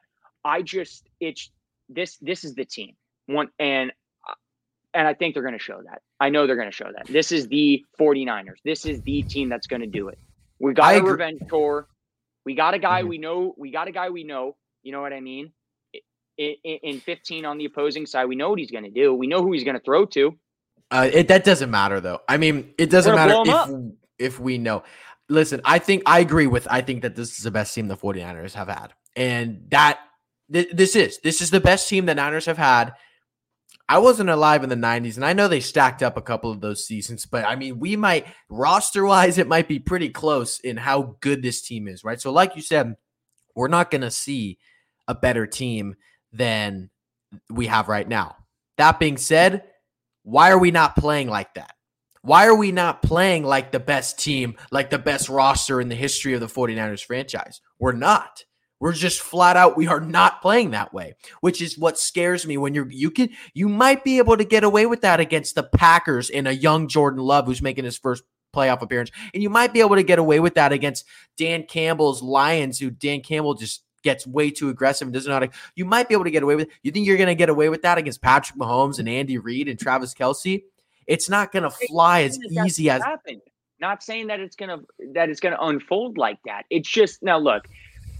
I 0.44 0.62
just 0.62 1.08
it's 1.20 1.50
this 1.90 2.18
this 2.22 2.44
is 2.44 2.54
the 2.54 2.66
team 2.66 2.96
one 3.30 3.50
and 3.60 3.92
uh, 4.28 4.34
and 4.94 5.08
I 5.08 5.14
think 5.14 5.34
they're 5.34 5.44
going 5.44 5.58
to 5.58 5.64
show 5.64 5.82
that. 5.86 6.02
I 6.20 6.30
know 6.30 6.48
they're 6.48 6.56
going 6.56 6.70
to 6.70 6.76
show 6.76 6.92
that. 6.96 7.08
This 7.08 7.32
is 7.32 7.48
the 7.48 7.86
49ers. 8.00 8.58
This 8.66 8.86
is 8.86 9.02
the 9.02 9.22
team 9.22 9.50
that's 9.50 9.68
going 9.68 9.82
to 9.82 9.88
do 9.88 10.10
it. 10.10 10.18
We 10.60 10.74
got 10.74 10.96
a 10.96 11.04
revenge 11.04 11.42
tour. 11.48 11.88
We 12.46 12.56
got 12.56 12.74
a 12.74 12.80
guy 12.80 13.02
mm-hmm. 13.02 13.10
we 13.10 13.18
know. 13.20 13.54
We 13.58 13.72
got 13.72 13.88
a 13.88 13.92
guy 13.92 14.10
we 14.10 14.24
know. 14.24 14.56
You 14.84 14.92
know 14.92 15.02
what 15.02 15.14
I 15.14 15.22
mean? 15.22 15.52
In, 16.38 16.56
in 16.64 17.00
15 17.02 17.46
on 17.46 17.58
the 17.58 17.66
opposing 17.66 18.06
side, 18.06 18.26
we 18.26 18.36
know 18.36 18.50
what 18.50 18.60
he's 18.60 18.72
going 18.72 18.86
to 18.86 18.90
do. 18.90 19.14
We 19.14 19.28
know 19.28 19.44
who 19.44 19.52
he's 19.52 19.64
going 19.64 19.78
to 19.78 19.84
throw 19.84 20.06
to. 20.08 20.38
Uh, 20.92 21.10
it, 21.12 21.28
that 21.28 21.44
doesn't 21.44 21.70
matter 21.70 22.00
though. 22.02 22.22
I 22.28 22.38
mean, 22.38 22.74
it 22.78 22.90
doesn't 22.90 23.14
matter 23.14 23.44
if 23.46 23.94
if 24.18 24.40
we 24.40 24.58
know. 24.58 24.84
Listen, 25.30 25.62
I 25.64 25.80
think 25.80 26.04
I 26.06 26.20
agree 26.20 26.48
with. 26.48 26.68
I 26.70 26.82
think 26.82 27.04
that 27.04 27.16
this 27.16 27.38
is 27.38 27.44
the 27.44 27.52
best 27.52 27.74
team 27.76 27.88
the 27.88 27.96
49ers 27.96 28.54
have 28.54 28.68
had, 28.68 28.94
and 29.16 29.66
that 29.70 30.00
th- 30.52 30.72
this 30.74 30.96
is 30.96 31.20
this 31.20 31.42
is 31.42 31.52
the 31.52 31.60
best 31.60 31.88
team 31.88 32.06
the 32.06 32.16
Niners 32.16 32.46
have 32.46 32.58
had. 32.58 32.94
I 33.88 33.98
wasn't 33.98 34.30
alive 34.30 34.64
in 34.64 34.70
the 34.70 34.76
90s, 34.76 35.16
and 35.16 35.26
I 35.26 35.34
know 35.34 35.48
they 35.48 35.60
stacked 35.60 36.04
up 36.04 36.16
a 36.16 36.22
couple 36.22 36.52
of 36.52 36.62
those 36.62 36.86
seasons, 36.86 37.26
but 37.26 37.44
I 37.46 37.56
mean, 37.56 37.80
we 37.80 37.96
might 37.96 38.28
roster 38.48 39.04
wise, 39.04 39.40
it 39.40 39.48
might 39.48 39.68
be 39.68 39.80
pretty 39.80 40.10
close 40.10 40.60
in 40.60 40.78
how 40.78 41.16
good 41.22 41.42
this 41.42 41.62
team 41.62 41.88
is, 41.88 42.04
right? 42.04 42.22
So, 42.22 42.32
like 42.32 42.56
you 42.56 42.62
said, 42.62 42.96
we're 43.56 43.68
not 43.68 43.90
going 43.90 44.02
to 44.02 44.12
see 44.12 44.60
a 45.08 45.16
better 45.16 45.48
team 45.48 45.96
than 46.32 46.92
we 47.50 47.66
have 47.68 47.88
right 47.88 48.08
now. 48.08 48.36
That 48.78 49.00
being 49.00 49.18
said, 49.18 49.64
why 50.24 50.52
are 50.52 50.60
we 50.60 50.72
not 50.72 50.96
playing 50.96 51.28
like 51.28 51.56
that? 51.56 51.74
Why 52.22 52.48
are 52.48 52.56
we 52.56 52.72
not 52.72 53.02
playing 53.02 53.44
like 53.44 53.72
the 53.72 53.80
best 53.80 54.20
team, 54.20 54.56
like 54.72 54.90
the 54.90 55.00
best 55.00 55.30
roster 55.30 55.80
in 55.80 55.90
the 55.90 55.96
history 55.96 56.34
of 56.34 56.42
the 56.42 56.48
49ers 56.48 57.04
franchise? 57.04 57.62
We're 57.80 57.94
not. 57.94 58.44
We're 58.80 58.94
just 58.94 59.20
flat 59.20 59.58
out 59.58 59.76
we 59.76 59.88
are 59.88 60.00
not 60.00 60.42
playing 60.42 60.72
that 60.72 60.94
way, 60.94 61.16
which 61.42 61.62
is 61.62 61.78
what 61.78 62.00
scares 62.00 62.48
me 62.48 62.58
when 62.58 62.74
you're 62.74 62.90
you 62.90 63.12
can 63.12 63.30
you 63.54 63.68
might 63.68 64.06
be 64.06 64.20
able 64.20 64.38
to 64.38 64.46
get 64.46 64.64
away 64.64 64.86
with 64.86 65.02
that 65.02 65.20
against 65.20 65.56
the 65.56 65.64
Packers 65.64 66.30
and 66.30 66.48
a 66.48 66.56
young 66.56 66.88
Jordan 66.88 67.22
Love 67.22 67.46
who's 67.46 67.62
making 67.62 67.84
his 67.84 67.98
first 67.98 68.24
playoff 68.56 68.82
appearance. 68.82 69.12
And 69.34 69.44
you 69.44 69.50
might 69.50 69.74
be 69.74 69.82
able 69.82 69.96
to 69.96 70.04
get 70.04 70.18
away 70.18 70.40
with 70.40 70.56
that 70.56 70.72
against 70.72 71.06
Dan 71.38 71.64
Campbell's 71.64 72.22
Lions 72.22 72.80
who 72.80 72.90
Dan 72.90 73.22
Campbell 73.22 73.54
just 73.54 73.84
gets 74.02 74.26
way 74.26 74.50
too 74.50 74.70
aggressive 74.70 75.08
and 75.08 75.14
doesn't 75.14 75.30
know 75.30 75.36
how 75.36 75.40
to. 75.40 75.50
You 75.76 75.86
might 75.86 76.08
be 76.08 76.14
able 76.16 76.24
to 76.24 76.32
get 76.32 76.44
away 76.44 76.56
with. 76.56 76.70
You 76.82 76.92
think 76.92 77.06
you're 77.06 77.18
going 77.18 77.28
to 77.28 77.36
get 77.36 77.50
away 77.50 77.70
with 77.70 77.82
that 77.82 77.98
against 77.98 78.22
Patrick 78.22 78.58
Mahomes 78.58 79.00
and 79.00 79.10
Andy 79.10 79.38
Reid 79.38 79.68
and 79.68 79.78
Travis 79.80 80.14
Kelce? 80.14 80.64
It's 81.10 81.30
not 81.30 81.52
going 81.52 81.64
to 81.64 81.72
fly 81.72 82.22
as 82.22 82.40
easy 82.66 82.90
as. 82.90 83.02
Happened. 83.04 83.42
Not 83.82 84.04
saying 84.04 84.28
that 84.28 84.42
it's 84.42 84.58
gonna 84.58 84.80
that 85.14 85.30
it's 85.30 85.40
gonna 85.40 85.58
unfold 85.62 86.18
like 86.18 86.38
that. 86.46 86.64
It's 86.70 86.90
just 86.90 87.24
now 87.24 87.38
look, 87.38 87.66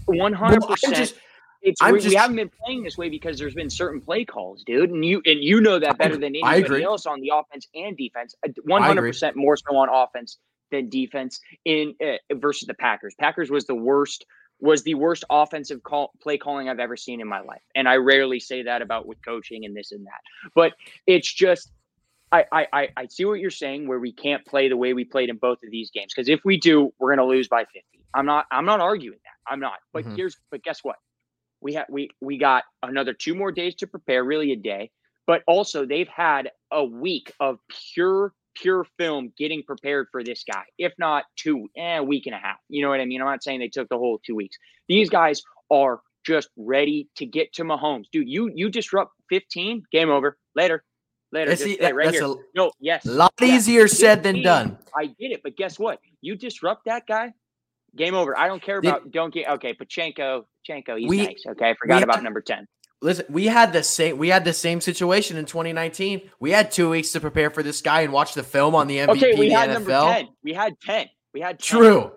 one 0.06 0.32
hundred 0.32 0.62
percent. 0.62 1.14
It's 1.62 1.82
we, 1.82 1.98
just, 1.98 2.08
we 2.08 2.14
haven't 2.14 2.36
been 2.36 2.50
playing 2.64 2.82
this 2.82 2.96
way 2.96 3.10
because 3.10 3.38
there's 3.38 3.52
been 3.52 3.68
certain 3.68 4.00
play 4.00 4.24
calls, 4.24 4.64
dude, 4.64 4.88
and 4.88 5.04
you 5.04 5.20
and 5.26 5.44
you 5.44 5.60
know 5.60 5.78
that 5.78 5.98
better 5.98 6.16
than 6.16 6.34
anybody 6.34 6.82
else 6.82 7.04
on 7.04 7.20
the 7.20 7.30
offense 7.34 7.68
and 7.74 7.94
defense. 7.94 8.34
Uh, 8.42 8.52
one 8.64 8.82
hundred 8.82 9.02
percent 9.02 9.36
more 9.36 9.54
so 9.54 9.76
on 9.76 9.90
offense 9.90 10.38
than 10.70 10.88
defense 10.88 11.40
in 11.66 11.94
uh, 12.02 12.16
versus 12.36 12.66
the 12.66 12.72
Packers. 12.72 13.14
Packers 13.20 13.50
was 13.50 13.66
the 13.66 13.74
worst 13.74 14.24
was 14.60 14.82
the 14.82 14.94
worst 14.94 15.24
offensive 15.28 15.82
call, 15.82 16.12
play 16.22 16.38
calling 16.38 16.70
I've 16.70 16.80
ever 16.80 16.96
seen 16.96 17.20
in 17.20 17.28
my 17.28 17.40
life. 17.40 17.62
And 17.74 17.88
I 17.88 17.96
rarely 17.96 18.40
say 18.40 18.62
that 18.62 18.80
about 18.80 19.06
with 19.06 19.22
coaching 19.24 19.66
and 19.66 19.76
this 19.76 19.92
and 19.92 20.06
that. 20.06 20.20
But 20.54 20.72
it's 21.06 21.30
just 21.32 21.70
I 22.32 22.44
I 22.52 22.88
I 22.96 23.06
see 23.06 23.24
what 23.24 23.40
you're 23.40 23.50
saying 23.50 23.88
where 23.88 23.98
we 23.98 24.12
can't 24.12 24.44
play 24.46 24.68
the 24.68 24.76
way 24.76 24.92
we 24.92 25.04
played 25.04 25.30
in 25.30 25.36
both 25.36 25.58
of 25.64 25.70
these 25.70 25.90
games 25.90 26.12
because 26.14 26.28
if 26.28 26.40
we 26.44 26.58
do, 26.58 26.92
we're 26.98 27.14
going 27.14 27.26
to 27.26 27.30
lose 27.30 27.48
by 27.48 27.64
50. 27.64 27.82
I'm 28.14 28.26
not 28.26 28.46
I'm 28.50 28.64
not 28.64 28.80
arguing 28.80 29.18
that. 29.24 29.52
I'm 29.52 29.60
not. 29.60 29.78
But 29.92 30.04
mm-hmm. 30.04 30.16
here's 30.16 30.36
but 30.50 30.62
guess 30.62 30.80
what? 30.82 30.96
We 31.60 31.74
have 31.74 31.86
we 31.88 32.10
we 32.20 32.38
got 32.38 32.64
another 32.82 33.12
two 33.12 33.34
more 33.34 33.52
days 33.52 33.74
to 33.76 33.86
prepare, 33.86 34.24
really 34.24 34.52
a 34.52 34.56
day. 34.56 34.90
But 35.26 35.42
also 35.46 35.84
they've 35.84 36.08
had 36.08 36.50
a 36.70 36.84
week 36.84 37.32
of 37.40 37.58
pure 37.94 38.32
pure 38.54 38.84
film 38.98 39.32
getting 39.38 39.62
prepared 39.62 40.08
for 40.10 40.22
this 40.24 40.44
guy, 40.44 40.64
if 40.78 40.92
not 40.98 41.24
two, 41.36 41.68
eh, 41.76 41.98
a 41.98 42.02
week 42.02 42.26
and 42.26 42.34
a 42.34 42.38
half. 42.38 42.58
You 42.68 42.82
know 42.82 42.90
what 42.90 43.00
I 43.00 43.04
mean? 43.04 43.20
I'm 43.20 43.28
not 43.28 43.42
saying 43.42 43.60
they 43.60 43.68
took 43.68 43.88
the 43.88 43.98
whole 43.98 44.20
two 44.24 44.34
weeks. 44.34 44.56
These 44.88 45.08
guys 45.08 45.42
are 45.70 46.00
just 46.24 46.48
ready 46.56 47.08
to 47.16 47.26
get 47.26 47.52
to 47.54 47.64
Mahomes. 47.64 48.04
Dude, 48.12 48.28
you 48.28 48.50
you 48.54 48.68
disrupt 48.68 49.12
15, 49.30 49.84
game 49.90 50.10
over. 50.10 50.36
Later. 50.54 50.84
Later. 51.32 51.54
See, 51.56 51.76
that, 51.76 51.94
right 51.94 52.10
here. 52.10 52.24
A, 52.24 52.34
no, 52.56 52.72
yes. 52.80 53.06
A 53.06 53.10
lot 53.10 53.32
easier 53.40 53.86
said 53.86 54.22
than 54.22 54.42
done. 54.42 54.78
I 54.96 55.06
get 55.06 55.30
it, 55.30 55.42
but 55.44 55.56
guess 55.56 55.78
what? 55.78 56.00
You 56.20 56.34
disrupt 56.34 56.86
that 56.86 57.06
guy, 57.06 57.32
game 57.96 58.14
over. 58.14 58.36
I 58.36 58.48
don't 58.48 58.62
care 58.62 58.78
about 58.78 59.10
don't 59.10 59.32
get 59.32 59.48
okay, 59.48 59.72
Pacheco, 59.72 60.46
Pacheco, 60.64 60.96
he's 60.96 61.08
we, 61.08 61.26
nice. 61.26 61.44
Okay. 61.48 61.70
I 61.70 61.74
forgot 61.74 62.02
about 62.02 62.22
number 62.22 62.40
10. 62.40 62.66
Listen, 63.02 63.24
we 63.30 63.46
had 63.46 63.72
the 63.72 63.82
same 63.82 64.18
we 64.18 64.28
had 64.28 64.44
the 64.44 64.52
same 64.52 64.80
situation 64.80 65.36
in 65.36 65.46
2019. 65.46 66.22
We 66.38 66.50
had 66.50 66.70
two 66.70 66.90
weeks 66.90 67.12
to 67.12 67.20
prepare 67.20 67.50
for 67.50 67.62
this 67.62 67.80
guy 67.80 68.02
and 68.02 68.12
watch 68.12 68.34
the 68.34 68.42
film 68.42 68.74
on 68.74 68.88
the 68.88 68.98
MVP 68.98 69.08
okay, 69.10 69.34
we 69.36 69.50
had 69.50 69.70
Number 69.70 69.90
10. 69.90 70.28
We 70.42 70.52
had 70.52 70.78
10. 70.80 71.08
We 71.32 71.40
had 71.40 71.58
10. 71.58 71.78
True. 71.78 72.12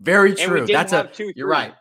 Very 0.00 0.34
true. 0.34 0.66
That's 0.66 0.92
a 0.92 1.04
two, 1.04 1.32
you're 1.36 1.48
right. 1.48 1.74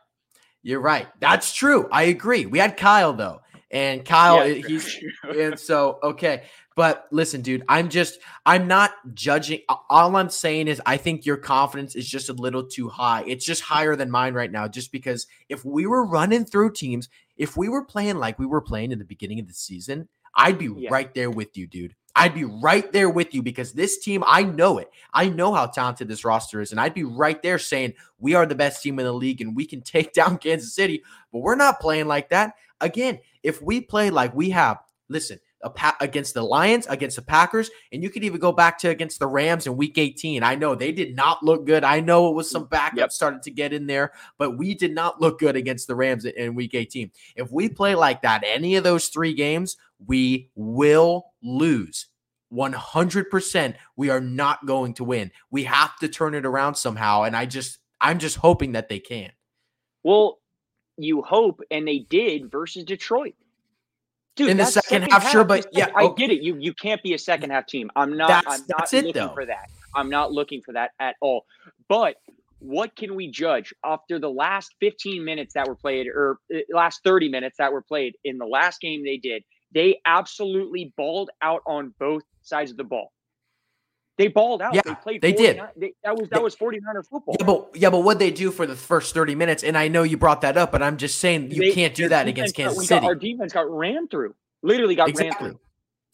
You're 0.61 0.81
right. 0.81 1.07
That's 1.19 1.53
true. 1.53 1.89
I 1.91 2.03
agree. 2.03 2.45
We 2.45 2.59
had 2.59 2.77
Kyle 2.77 3.13
though. 3.13 3.41
And 3.71 4.05
Kyle, 4.05 4.47
yeah, 4.47 4.57
eh, 4.57 4.61
he's 4.67 5.03
and 5.23 5.59
so 5.59 5.97
okay. 6.03 6.43
But 6.75 7.07
listen, 7.11 7.41
dude, 7.41 7.63
I'm 7.69 7.89
just 7.89 8.19
I'm 8.45 8.67
not 8.67 8.91
judging. 9.13 9.61
All 9.89 10.15
I'm 10.15 10.29
saying 10.29 10.67
is 10.67 10.81
I 10.85 10.97
think 10.97 11.25
your 11.25 11.37
confidence 11.37 11.95
is 11.95 12.07
just 12.07 12.29
a 12.29 12.33
little 12.33 12.63
too 12.63 12.89
high. 12.89 13.23
It's 13.27 13.45
just 13.45 13.61
higher 13.61 13.95
than 13.95 14.09
mine 14.09 14.33
right 14.33 14.51
now. 14.51 14.67
Just 14.67 14.91
because 14.91 15.27
if 15.49 15.63
we 15.63 15.85
were 15.85 16.05
running 16.05 16.45
through 16.45 16.73
teams, 16.73 17.09
if 17.37 17.55
we 17.55 17.69
were 17.69 17.85
playing 17.85 18.17
like 18.17 18.39
we 18.39 18.45
were 18.45 18.61
playing 18.61 18.91
in 18.91 18.99
the 18.99 19.05
beginning 19.05 19.39
of 19.39 19.47
the 19.47 19.53
season, 19.53 20.07
I'd 20.35 20.57
be 20.57 20.69
yeah. 20.75 20.89
right 20.91 21.13
there 21.13 21.29
with 21.29 21.57
you, 21.57 21.67
dude. 21.67 21.95
I'd 22.15 22.35
be 22.35 22.43
right 22.43 22.91
there 22.91 23.09
with 23.09 23.33
you 23.33 23.41
because 23.41 23.73
this 23.73 23.97
team, 23.97 24.23
I 24.27 24.43
know 24.43 24.77
it. 24.77 24.91
I 25.13 25.29
know 25.29 25.53
how 25.53 25.65
talented 25.65 26.07
this 26.07 26.23
roster 26.23 26.61
is. 26.61 26.71
And 26.71 26.79
I'd 26.79 26.93
be 26.93 27.03
right 27.03 27.41
there 27.41 27.57
saying, 27.57 27.93
we 28.19 28.35
are 28.35 28.45
the 28.45 28.53
best 28.53 28.83
team 28.83 28.99
in 28.99 29.05
the 29.05 29.13
league 29.13 29.41
and 29.41 29.55
we 29.55 29.65
can 29.65 29.81
take 29.83 30.13
down 30.13 30.37
Kansas 30.37 30.75
City. 30.75 31.03
But 31.31 31.39
we're 31.39 31.55
not 31.55 31.79
playing 31.79 32.07
like 32.07 32.29
that. 32.29 32.53
Again, 32.81 33.19
if 33.41 33.61
we 33.61 33.81
play 33.81 34.09
like 34.09 34.35
we 34.35 34.51
have, 34.51 34.77
listen, 35.09 35.39
pa- 35.69 35.97
against 35.99 36.33
the 36.33 36.43
Lions, 36.43 36.87
against 36.87 37.15
the 37.15 37.21
Packers, 37.21 37.69
and 37.91 38.03
you 38.03 38.09
could 38.09 38.23
even 38.23 38.39
go 38.39 38.51
back 38.51 38.77
to 38.79 38.89
against 38.89 39.19
the 39.19 39.27
Rams 39.27 39.67
in 39.67 39.77
Week 39.77 39.97
18. 39.97 40.43
I 40.43 40.55
know 40.55 40.75
they 40.75 40.91
did 40.91 41.15
not 41.15 41.43
look 41.43 41.65
good. 41.65 41.83
I 41.83 41.99
know 41.99 42.29
it 42.29 42.35
was 42.35 42.49
some 42.49 42.65
backup 42.65 42.97
yep. 42.97 43.11
started 43.11 43.43
to 43.43 43.51
get 43.51 43.73
in 43.73 43.87
there, 43.87 44.13
but 44.37 44.57
we 44.57 44.75
did 44.75 44.93
not 44.93 45.21
look 45.21 45.39
good 45.39 45.55
against 45.55 45.87
the 45.87 45.95
Rams 45.95 46.25
in 46.25 46.55
Week 46.55 46.73
18. 46.73 47.11
If 47.35 47.51
we 47.51 47.69
play 47.69 47.95
like 47.95 48.21
that, 48.21 48.43
any 48.45 48.75
of 48.75 48.83
those 48.83 49.07
three 49.07 49.33
games, 49.33 49.77
we 50.05 50.49
will 50.55 51.33
lose. 51.41 52.07
100% 52.53 53.75
we 53.95 54.09
are 54.09 54.21
not 54.21 54.65
going 54.65 54.93
to 54.93 55.03
win. 55.03 55.31
We 55.49 55.63
have 55.63 55.97
to 55.99 56.07
turn 56.07 56.35
it 56.35 56.45
around 56.45 56.75
somehow 56.75 57.23
and 57.23 57.35
I 57.35 57.45
just 57.45 57.79
I'm 57.99 58.19
just 58.19 58.37
hoping 58.37 58.73
that 58.73 58.89
they 58.89 58.99
can. 58.99 59.31
Well, 60.03 60.39
you 60.97 61.21
hope 61.21 61.61
and 61.71 61.87
they 61.87 61.99
did 61.99 62.51
versus 62.51 62.83
Detroit. 62.83 63.35
Dude, 64.35 64.49
in 64.49 64.57
the 64.57 64.65
second, 64.65 64.89
second 64.89 65.11
half, 65.11 65.23
half, 65.23 65.31
sure, 65.31 65.43
but 65.43 65.67
yeah, 65.71 65.89
I 65.95 66.05
okay. 66.05 66.27
get 66.27 66.35
it. 66.35 66.41
You 66.41 66.57
you 66.57 66.73
can't 66.73 67.01
be 67.03 67.13
a 67.13 67.19
second 67.19 67.51
half 67.51 67.67
team. 67.67 67.91
I'm 67.95 68.17
not. 68.17 68.29
That's, 68.29 68.61
I'm 68.61 68.65
not 68.67 68.93
looking 68.93 69.23
it, 69.23 69.33
for 69.33 69.45
that. 69.45 69.69
I'm 69.95 70.09
not 70.09 70.31
looking 70.31 70.61
for 70.61 70.73
that 70.73 70.91
at 70.99 71.15
all. 71.21 71.45
But 71.87 72.15
what 72.57 72.95
can 72.95 73.15
we 73.15 73.29
judge 73.29 73.73
after 73.83 74.17
the 74.17 74.29
last 74.29 74.73
15 74.79 75.23
minutes 75.23 75.53
that 75.53 75.67
were 75.67 75.75
played, 75.75 76.07
or 76.07 76.39
uh, 76.53 76.59
last 76.71 77.01
30 77.03 77.29
minutes 77.29 77.57
that 77.57 77.71
were 77.71 77.81
played 77.81 78.15
in 78.23 78.37
the 78.37 78.45
last 78.45 78.81
game 78.81 79.03
they 79.03 79.17
did? 79.17 79.43
They 79.73 79.99
absolutely 80.05 80.93
balled 80.97 81.29
out 81.41 81.61
on 81.67 81.93
both 81.99 82.23
sides 82.41 82.71
of 82.71 82.77
the 82.77 82.83
ball. 82.83 83.11
They 84.17 84.27
balled 84.27 84.61
out. 84.61 84.75
Yeah, 84.75 84.81
they 84.85 84.95
played. 84.95 85.21
They 85.21 85.31
did. 85.31 85.59
They, 85.75 85.93
that 86.03 86.15
was 86.15 86.29
that 86.29 86.37
they, 86.37 86.43
was 86.43 86.55
49er 86.55 87.07
football. 87.09 87.35
Yeah, 87.39 87.45
but 87.45 87.69
yeah, 87.73 87.89
but 87.89 88.01
what 88.01 88.19
they 88.19 88.29
do 88.29 88.51
for 88.51 88.67
the 88.67 88.75
first 88.75 89.13
30 89.13 89.33
minutes, 89.33 89.63
and 89.63 89.75
I 89.77 89.87
know 89.87 90.03
you 90.03 90.17
brought 90.17 90.41
that 90.41 90.55
up, 90.55 90.71
but 90.71 90.83
I'm 90.83 90.97
just 90.97 91.19
saying 91.19 91.51
you 91.51 91.61
they, 91.61 91.71
can't 91.71 91.95
do 91.95 92.09
that 92.09 92.27
against 92.27 92.55
Kansas 92.55 92.87
City. 92.87 93.01
Got, 93.01 93.07
our 93.07 93.15
defense 93.15 93.53
got 93.53 93.69
ran 93.69 94.07
through. 94.07 94.35
Literally 94.61 94.95
got 94.95 95.09
exactly. 95.09 95.47
ran 95.47 95.53
through. 95.53 95.59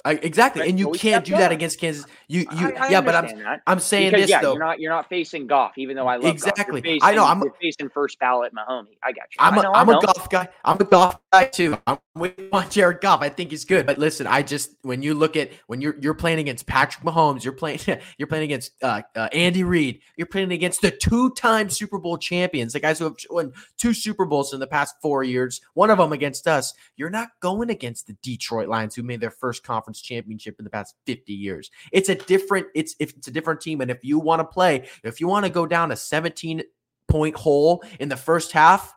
I, 0.05 0.13
exactly, 0.13 0.69
and 0.69 0.79
you 0.79 0.91
can't 0.91 1.25
do 1.25 1.33
that 1.33 1.51
against 1.51 1.77
Kansas. 1.77 2.05
You, 2.29 2.41
you, 2.41 2.47
I, 2.69 2.85
I 2.85 2.89
yeah, 2.89 3.01
but 3.01 3.15
I'm, 3.15 3.37
that. 3.39 3.61
I'm 3.67 3.79
saying 3.79 4.11
because, 4.11 4.23
this 4.23 4.29
yeah, 4.29 4.41
though. 4.41 4.53
You're 4.53 4.63
not, 4.63 4.79
you're 4.79 4.93
not 4.93 5.09
facing 5.09 5.45
Goff, 5.45 5.77
even 5.77 5.97
though 5.97 6.07
I 6.07 6.15
love 6.15 6.33
exactly. 6.33 6.81
Facing, 6.81 6.99
I 7.03 7.15
know 7.15 7.25
I'm 7.25 7.41
you're 7.41 7.53
facing 7.61 7.89
first 7.89 8.17
ballot 8.17 8.53
Mahomes. 8.53 8.87
I 9.03 9.11
got 9.11 9.23
you. 9.31 9.37
I'm 9.39 9.57
a, 9.57 9.63
know, 9.63 9.73
I'm 9.73 9.89
a 9.89 9.99
Goff 9.99 10.29
guy. 10.29 10.47
I'm 10.63 10.79
a 10.79 10.85
Goff 10.85 11.19
guy 11.33 11.45
too. 11.45 11.77
I'm 11.85 11.97
with 12.15 12.33
on 12.53 12.69
Jared 12.69 13.01
Goff. 13.01 13.21
I 13.21 13.27
think 13.27 13.51
he's 13.51 13.65
good, 13.65 13.85
but 13.85 13.97
listen, 13.97 14.25
I 14.25 14.41
just 14.41 14.71
when 14.83 15.01
you 15.01 15.13
look 15.15 15.35
at 15.35 15.51
when 15.67 15.81
you're 15.81 15.97
you're 15.99 16.13
playing 16.13 16.39
against 16.39 16.65
Patrick 16.65 17.03
Mahomes, 17.03 17.43
you're 17.43 17.51
playing 17.51 17.79
you're 18.17 18.27
playing 18.27 18.45
against 18.45 18.71
uh, 18.81 19.01
uh, 19.17 19.27
Andy 19.33 19.65
Reid, 19.65 19.99
you're 20.15 20.27
playing 20.27 20.53
against 20.53 20.81
the 20.81 20.91
two-time 20.91 21.69
Super 21.69 21.99
Bowl 21.99 22.17
champions, 22.17 22.71
the 22.71 22.79
guys 22.79 22.99
who 22.99 23.05
have 23.05 23.15
won 23.29 23.51
two 23.77 23.93
Super 23.93 24.25
Bowls 24.25 24.53
in 24.53 24.61
the 24.61 24.67
past 24.67 24.95
four 25.01 25.23
years. 25.23 25.59
One 25.73 25.89
of 25.89 25.97
them 25.97 26.13
against 26.13 26.47
us. 26.47 26.73
You're 26.95 27.09
not 27.09 27.29
going 27.41 27.69
against 27.69 28.07
the 28.07 28.13
Detroit 28.21 28.69
Lions, 28.69 28.95
who 28.95 29.03
made 29.03 29.19
their 29.19 29.31
first 29.31 29.63
conference 29.63 29.88
championship 29.97 30.55
in 30.59 30.63
the 30.63 30.69
past 30.69 30.95
50 31.05 31.33
years. 31.33 31.71
It's 31.91 32.09
a 32.09 32.15
different, 32.15 32.67
it's 32.75 32.95
if 32.99 33.15
it's 33.15 33.27
a 33.27 33.31
different 33.31 33.61
team. 33.61 33.81
And 33.81 33.89
if 33.89 34.03
you 34.03 34.19
want 34.19 34.39
to 34.39 34.45
play, 34.45 34.87
if 35.03 35.19
you 35.19 35.27
want 35.27 35.45
to 35.45 35.51
go 35.51 35.65
down 35.65 35.91
a 35.91 35.95
17 35.95 36.63
point 37.07 37.35
hole 37.35 37.83
in 37.99 38.09
the 38.09 38.17
first 38.17 38.51
half, 38.51 38.93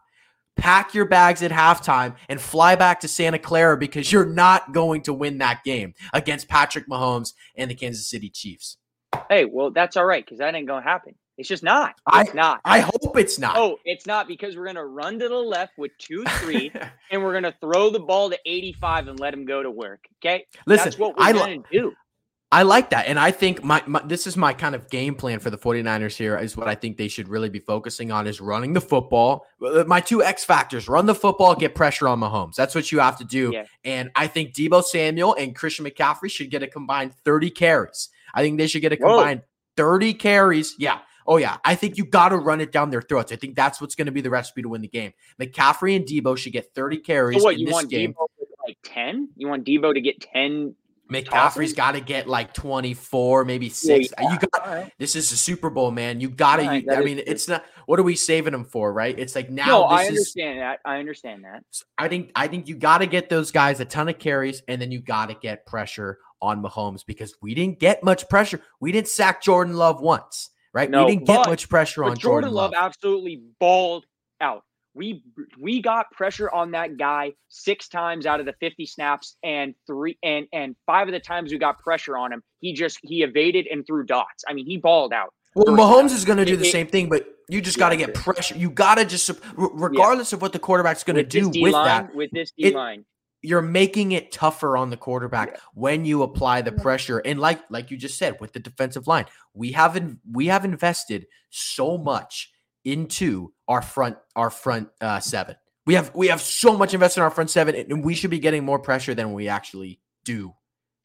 pack 0.57 0.95
your 0.95 1.07
bags 1.07 1.43
at 1.43 1.51
halftime 1.51 2.15
and 2.29 2.41
fly 2.41 2.77
back 2.77 3.01
to 3.01 3.09
Santa 3.09 3.39
Clara 3.39 3.77
because 3.77 4.13
you're 4.13 4.27
not 4.27 4.73
going 4.73 5.03
to 5.03 5.13
win 5.13 5.39
that 5.39 5.65
game 5.65 5.95
against 6.13 6.49
Patrick 6.49 6.89
Mahomes 6.89 7.33
and 7.57 7.71
the 7.71 7.75
Kansas 7.75 8.09
City 8.09 8.29
Chiefs. 8.29 8.77
Hey, 9.29 9.45
well, 9.45 9.71
that's 9.71 9.97
all 9.97 10.05
right 10.05 10.25
because 10.25 10.39
that 10.39 10.55
ain't 10.55 10.67
going 10.67 10.83
to 10.83 10.89
happen. 10.89 11.15
It's 11.43 11.49
just 11.49 11.65
not. 11.65 11.97
I, 12.07 12.25
not. 12.35 12.61
I 12.65 12.79
hope 12.79 13.19
it's 13.19 13.37
not. 13.37 13.57
Oh, 13.57 13.77
it's 13.85 14.07
not 14.07 14.29
because 14.29 14.57
we're 14.57 14.67
gonna 14.67 14.87
run 14.87 15.19
to 15.19 15.29
the 15.29 15.35
left 15.35 15.77
with 15.77 15.91
two 15.99 16.23
three, 16.39 16.71
and 17.11 17.21
we're 17.21 17.33
gonna 17.33 17.53
throw 17.61 17.91
the 17.91 17.99
ball 17.99 18.31
to 18.31 18.39
85 18.47 19.09
and 19.09 19.19
let 19.19 19.35
him 19.35 19.45
go 19.45 19.61
to 19.61 19.69
work. 19.69 20.05
Okay, 20.21 20.47
Listen, 20.67 20.85
that's 20.85 20.99
what 20.99 21.19
we're 21.19 21.25
I 21.25 21.33
gonna 21.33 21.59
do. 21.73 21.93
I 22.53 22.63
like 22.63 22.91
that. 22.91 23.09
And 23.09 23.19
I 23.19 23.33
think 23.33 23.65
my, 23.65 23.83
my 23.89 24.03
this 24.05 24.29
is 24.29 24.37
my 24.37 24.53
kind 24.53 24.77
of 24.77 24.89
game 24.89 25.17
plan 25.17 25.41
for 25.41 25.51
the 25.51 25.59
49ers 25.59 26.17
here 26.17 26.39
is 26.39 26.57
what 26.57 26.69
I 26.69 26.77
think 26.77 26.97
they 26.97 27.09
should 27.09 27.29
really 27.29 27.49
be 27.49 27.59
focusing 27.59 28.13
on 28.13 28.29
is 28.29 28.41
running 28.41 28.73
the 28.73 28.81
football. 28.81 29.47
Uh, 29.61 29.83
My 29.85 30.01
two 30.01 30.23
X 30.23 30.45
factors, 30.45 30.89
run 30.89 31.07
the 31.07 31.15
football, 31.17 31.57
get 31.57 31.75
pressure 31.75 32.07
on 32.07 32.21
Mahomes. 32.21 32.55
That's 32.55 32.77
what 32.77 32.93
you 32.93 33.01
have 33.01 33.19
to 33.19 33.25
do. 33.25 33.51
Yeah. 33.53 33.65
And 33.83 34.13
I 34.15 34.29
think 34.29 34.55
Deebo 34.55 34.85
Samuel 34.85 35.35
and 35.35 35.57
Christian 35.57 35.87
McCaffrey 35.87 36.31
should 36.31 36.53
get 36.53 36.63
a 36.63 36.69
combined 36.69 37.15
30 37.25 37.51
carries. 37.51 38.11
I 38.33 38.43
think 38.43 38.59
they 38.59 38.69
should 38.69 38.83
get 38.83 38.93
a 38.93 38.97
Whoa. 38.97 39.17
combined 39.17 39.43
30 39.77 40.15
carries. 40.15 40.75
Yeah. 40.79 40.99
Oh 41.27 41.37
yeah. 41.37 41.59
I 41.65 41.75
think 41.75 41.97
you 41.97 42.05
got 42.05 42.31
to 42.31 42.37
run 42.37 42.61
it 42.61 42.73
down 42.73 42.91
their 42.91 43.03
throats. 43.03 43.33
I 43.33 43.37
think 43.37 43.57
that's 43.57 43.81
what's 43.81 43.95
going 43.95 44.07
to 44.07 44.13
be 44.13 44.21
the 44.21 44.31
recipe 44.31 44.63
to 44.63 44.69
win 44.69 44.83
the 44.83 44.89
game. 44.89 45.13
McCaffrey 45.41 45.97
and 45.97 46.05
Deebo 46.07 46.37
should 46.37 46.53
get 46.53 46.75
30 46.75 46.99
carries 46.99 47.39
So 47.39 47.45
what 47.45 47.59
in 47.59 47.65
this 47.65 47.85
game. 47.87 48.15
Like 48.67 48.79
10? 48.85 49.31
You 49.37 49.49
want 49.49 49.65
Deebo 49.67 49.95
to 49.95 50.01
get 50.01 50.21
10? 50.21 50.75
McCaffrey's 51.13 51.75
got 51.75 51.93
to 51.93 52.01
get 52.01 52.27
like 52.27 52.55
24, 52.55 53.45
maybe 53.45 53.69
six. 53.69 54.09
Yeah, 54.19 54.33
You 54.33 54.39
got 54.39 54.67
right. 54.67 54.93
this 54.99 55.15
is 55.15 55.31
a 55.31 55.37
Super 55.37 55.69
Bowl, 55.69 55.91
man. 55.91 56.21
You 56.21 56.31
gotta. 56.31 56.63
Right, 56.63 56.85
I 56.91 57.01
mean, 57.03 57.17
true. 57.17 57.25
it's 57.27 57.49
not. 57.49 57.65
What 57.87 58.01
are 58.01 58.03
we 58.03 58.17
saving 58.17 58.53
them 58.53 58.65
for, 58.65 58.93
right? 58.93 59.19
It's 59.19 59.35
like 59.35 59.51
now. 59.51 59.67
No, 59.67 59.83
I 59.85 60.03
is. 60.03 60.09
understand 60.09 60.61
that. 60.61 60.81
I 60.85 60.99
understand 60.99 61.45
that. 61.45 61.65
I 61.99 62.09
think. 62.09 62.33
I 62.35 62.49
think 62.49 62.69
you 62.69 62.77
got 62.77 62.99
to 62.99 63.07
get 63.07 63.29
those 63.29 63.51
guys 63.53 63.81
a 63.81 63.85
ton 63.85 64.09
of 64.09 64.19
carries, 64.19 64.63
and 64.69 64.81
then 64.81 64.91
you 64.91 65.01
got 65.01 65.29
to 65.29 65.35
get 65.35 65.67
pressure 65.67 66.19
on 66.41 66.63
Mahomes 66.63 67.05
because 67.05 67.35
we 67.43 67.55
didn't 67.55 67.79
get 67.79 68.03
much 68.03 68.29
pressure. 68.29 68.61
We 68.81 68.91
didn't 68.91 69.09
sack 69.09 69.43
Jordan 69.43 69.77
Love 69.77 70.01
once, 70.01 70.51
right? 70.73 70.91
No, 70.91 71.05
we 71.07 71.13
didn't 71.17 71.27
get 71.27 71.47
much 71.49 71.69
pressure 71.69 72.05
on 72.05 72.11
Jordan 72.17 72.21
Jordan 72.21 72.53
Love 72.53 72.73
Love. 72.73 72.85
absolutely 72.85 73.43
balled 73.61 74.05
out. 74.41 74.63
We 74.95 75.23
we 75.59 75.81
got 75.81 76.11
pressure 76.11 76.51
on 76.51 76.73
that 76.73 76.99
guy 76.99 77.33
six 77.49 77.89
times 77.89 78.27
out 78.27 78.41
of 78.41 78.47
the 78.47 78.53
50 78.61 78.85
snaps 78.87 79.37
and 79.43 79.75
three 79.87 80.19
and 80.23 80.47
and 80.53 80.77
five 80.87 81.09
of 81.09 81.13
the 81.13 81.21
times 81.21 81.51
we 81.51 81.59
got 81.59 81.79
pressure 81.79 82.17
on 82.19 82.31
him, 82.33 82.43
he 82.61 82.75
just 82.75 82.99
he 83.03 83.23
evaded 83.23 83.67
and 83.69 83.87
threw 83.87 84.05
dots. 84.05 84.45
I 84.47 84.53
mean, 84.53 84.67
he 84.67 84.77
balled 84.77 85.13
out. 85.15 85.33
Well, 85.55 85.67
Mahomes 85.77 86.13
is 86.13 86.25
going 86.25 86.39
to 86.39 86.45
do 86.45 86.55
It- 86.55 86.59
the 86.59 86.67
it- 86.69 86.73
same 86.73 86.87
thing, 86.87 87.09
but 87.09 87.27
you 87.49 87.61
just 87.61 87.79
got 87.79 87.91
to 87.91 87.97
get 87.97 88.15
pressure. 88.15 88.57
You 88.57 88.71
got 88.71 88.95
to 88.97 89.05
just, 89.05 89.31
regardless 89.57 90.33
of 90.33 90.41
what 90.41 90.53
the 90.53 90.59
quarterback's 90.59 91.05
going 91.05 91.17
to 91.17 91.23
do 91.25 91.49
with 91.49 91.73
that, 91.73 92.15
with 92.15 92.31
this 92.31 92.53
it- 92.57 92.71
D 92.71 92.75
line. 92.75 93.05
You're 93.43 93.61
making 93.63 94.13
it 94.13 94.31
tougher 94.33 94.77
on 94.77 94.91
the 94.91 94.97
quarterback 94.97 95.51
Yeah. 95.53 95.61
when 95.75 96.05
you 96.05 96.23
apply 96.23 96.63
the 96.63 96.73
pressure 96.73 97.19
and 97.19 97.41
like 97.41 97.61
like 97.71 97.91
you 97.91 97.97
just 97.97 98.17
said 98.17 98.37
with 98.41 98.53
the 98.53 98.61
defensive 98.61 99.07
line 99.07 99.27
we 99.53 99.73
haven't 99.73 100.19
we 100.31 100.47
have 100.47 100.65
invested 100.65 101.27
so 101.51 101.99
much 101.99 102.53
into 102.85 103.53
our 103.69 103.83
front 103.83 104.17
our 104.37 104.51
front 104.51 104.89
uh, 105.01 105.21
seven 105.21 105.57
we 105.87 105.95
have 105.95 106.15
we 106.15 106.29
have 106.29 106.41
so 106.41 106.77
much 106.77 106.95
invested 106.95 107.21
in 107.21 107.25
our 107.25 107.31
front 107.31 107.51
seven 107.51 107.75
and 107.75 108.05
we 108.05 108.15
should 108.15 108.31
be 108.31 108.39
getting 108.39 108.65
more 108.65 108.79
pressure 108.79 109.15
than 109.15 109.33
we 109.33 109.49
actually 109.49 110.01
do 110.25 110.55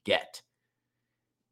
get 0.06 0.42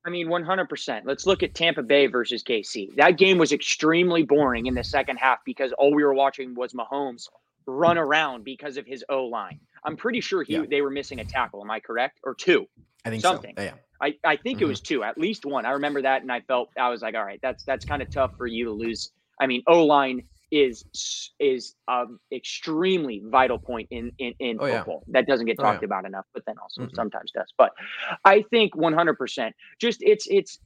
I 0.07 0.11
mean, 0.11 0.27
100%. 0.27 1.01
Let's 1.03 1.25
look 1.25 1.41
at 1.41 1.55
Tampa 1.55 1.81
Bay 1.81 2.05
versus 2.05 2.43
KC. 2.43 2.95
That 2.95 3.17
game 3.17 3.39
was 3.39 3.51
extremely 3.51 4.21
boring 4.21 4.67
in 4.67 4.75
the 4.75 4.83
second 4.83 5.17
half 5.17 5.39
because 5.43 5.71
all 5.79 5.91
we 5.95 6.03
were 6.03 6.13
watching 6.13 6.53
was 6.53 6.73
Mahomes 6.73 7.27
run 7.65 7.97
around 7.97 8.43
because 8.43 8.77
of 8.77 8.85
his 8.85 9.03
O 9.09 9.23
line. 9.25 9.59
I'm 9.85 9.97
pretty 9.97 10.21
sure 10.21 10.43
he 10.43 10.53
Yeah. 10.55 10.63
they 10.69 10.81
were 10.81 10.89
missing 10.91 11.19
a 11.19 11.25
tackle. 11.25 11.61
Am 11.61 11.71
I 11.71 11.79
correct? 11.79 12.19
Or 12.23 12.35
two? 12.35 12.67
i 13.05 13.09
think 13.09 13.21
Something. 13.21 13.55
so 13.55 13.63
yeah 13.63 13.73
I, 14.01 14.15
I 14.25 14.35
think 14.37 14.61
it 14.61 14.65
Mhm. 14.65 14.69
was 14.69 14.81
two, 14.81 15.03
at 15.03 15.17
least 15.17 15.45
one. 15.45 15.65
I 15.65 15.71
remember 15.71 16.01
that, 16.01 16.21
and 16.21 16.31
I 16.31 16.41
felt 16.41 16.69
I 16.77 16.89
was 16.89 17.01
like, 17.01 17.15
all 17.15 17.23
right, 17.23 17.39
that's 17.41 17.63
that's 17.63 17.85
kind 17.85 18.01
of 18.01 18.09
tough 18.11 18.31
for 18.37 18.45
you 18.45 18.65
to 18.65 18.71
lose. 18.71 19.11
I 19.39 19.47
mean, 19.47 19.63
O 19.67 19.85
line 19.85 20.23
is 20.51 20.83
is 21.39 21.75
um 21.87 22.19
extremely 22.33 23.21
vital 23.25 23.57
point 23.59 23.87
in 23.91 24.11
in, 24.19 24.33
in 24.39 24.59
Oh, 24.59 24.65
yeah. 24.65 24.77
football 24.77 25.03
that 25.07 25.27
doesn't 25.27 25.45
get 25.47 25.59
Oh, 25.59 25.63
talked 25.63 25.81
yeah. 25.81 25.85
about 25.85 26.05
enough, 26.05 26.25
but 26.33 26.43
then 26.45 26.55
also 26.61 26.81
Mm-mm. 26.81 26.95
sometimes 26.95 27.31
does. 27.31 27.53
But 27.57 27.71
I 28.25 28.43
think 28.51 28.75
100 28.75 29.17
percent 29.17 29.55
just 29.79 29.99
it's 30.03 30.27
it's 30.29 30.59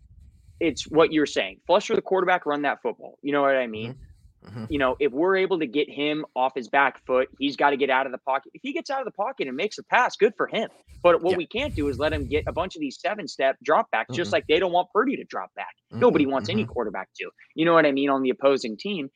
it's 0.59 0.83
what 0.89 1.13
you're 1.13 1.25
saying. 1.25 1.61
Flush 1.67 1.87
for 1.87 1.95
the 1.95 2.01
quarterback, 2.01 2.45
run 2.45 2.63
that 2.63 2.81
football. 2.81 3.17
You 3.21 3.31
know 3.31 3.41
what 3.41 3.55
I 3.55 3.67
mean? 3.67 3.95
Mhm. 4.41 4.69
You 4.69 4.77
know, 4.77 4.95
if 4.99 5.11
we're 5.11 5.35
able 5.35 5.59
to 5.59 5.65
get 5.65 5.89
him 5.89 6.25
off 6.35 6.53
his 6.55 6.69
back 6.69 7.01
foot, 7.05 7.29
he's 7.39 7.55
got 7.57 7.71
to 7.71 7.77
get 7.77 7.89
out 7.89 8.05
of 8.05 8.11
the 8.11 8.19
pocket. 8.19 8.51
If 8.53 8.61
he 8.63 8.71
gets 8.71 8.89
out 8.89 8.99
of 9.01 9.05
the 9.05 9.11
pocket 9.11 9.47
and 9.47 9.57
makes 9.57 9.77
a 9.79 9.83
pass, 9.83 10.15
good 10.15 10.33
for 10.37 10.47
him. 10.47 10.69
But 11.01 11.23
what 11.23 11.35
Yeah. 11.35 11.37
we 11.37 11.47
can't 11.47 11.73
do 11.75 11.87
is 11.87 11.97
let 11.97 12.13
him 12.13 12.27
get 12.27 12.43
a 12.47 12.53
bunch 12.53 12.75
of 12.75 12.79
these 12.81 12.99
seven 12.99 13.27
step 13.27 13.55
drop 13.63 13.89
backs, 13.91 14.15
just 14.15 14.31
Mhm. 14.31 14.33
like 14.33 14.45
they 14.47 14.59
don't 14.59 14.71
want 14.71 14.89
Purdy 14.93 15.15
to 15.15 15.23
drop 15.23 15.49
back. 15.55 15.73
Nobody 15.99 16.25
Mhm, 16.25 16.27
wants 16.27 16.49
any 16.49 16.65
mhm. 16.65 16.69
quarterback 16.71 17.09
to. 17.17 17.31
You 17.55 17.65
know 17.65 17.73
what 17.73 17.85
I 17.85 17.91
mean 17.91 18.09
on 18.09 18.21
the 18.21 18.29
opposing 18.29 18.77
team. 18.77 19.09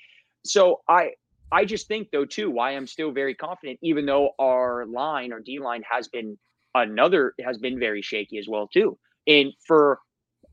So 0.46 0.82
I 0.90 1.12
I 1.52 1.66
just 1.66 1.88
think 1.88 2.10
though 2.12 2.26
too 2.26 2.50
why 2.50 2.72
I'm 2.72 2.88
still 2.88 3.12
very 3.12 3.36
confident, 3.36 3.80
even 3.84 4.06
though 4.08 4.32
our 4.40 4.86
line 4.88 5.32
or 5.32 5.40
D 5.40 5.60
line 5.60 5.84
has 5.90 6.08
been 6.08 6.38
another 6.74 7.34
has 7.46 7.58
been 7.60 7.80
very 7.80 8.02
shaky 8.02 8.38
as 8.40 8.48
well 8.50 8.68
too. 8.68 8.98
And 9.28 9.54
for 9.68 10.00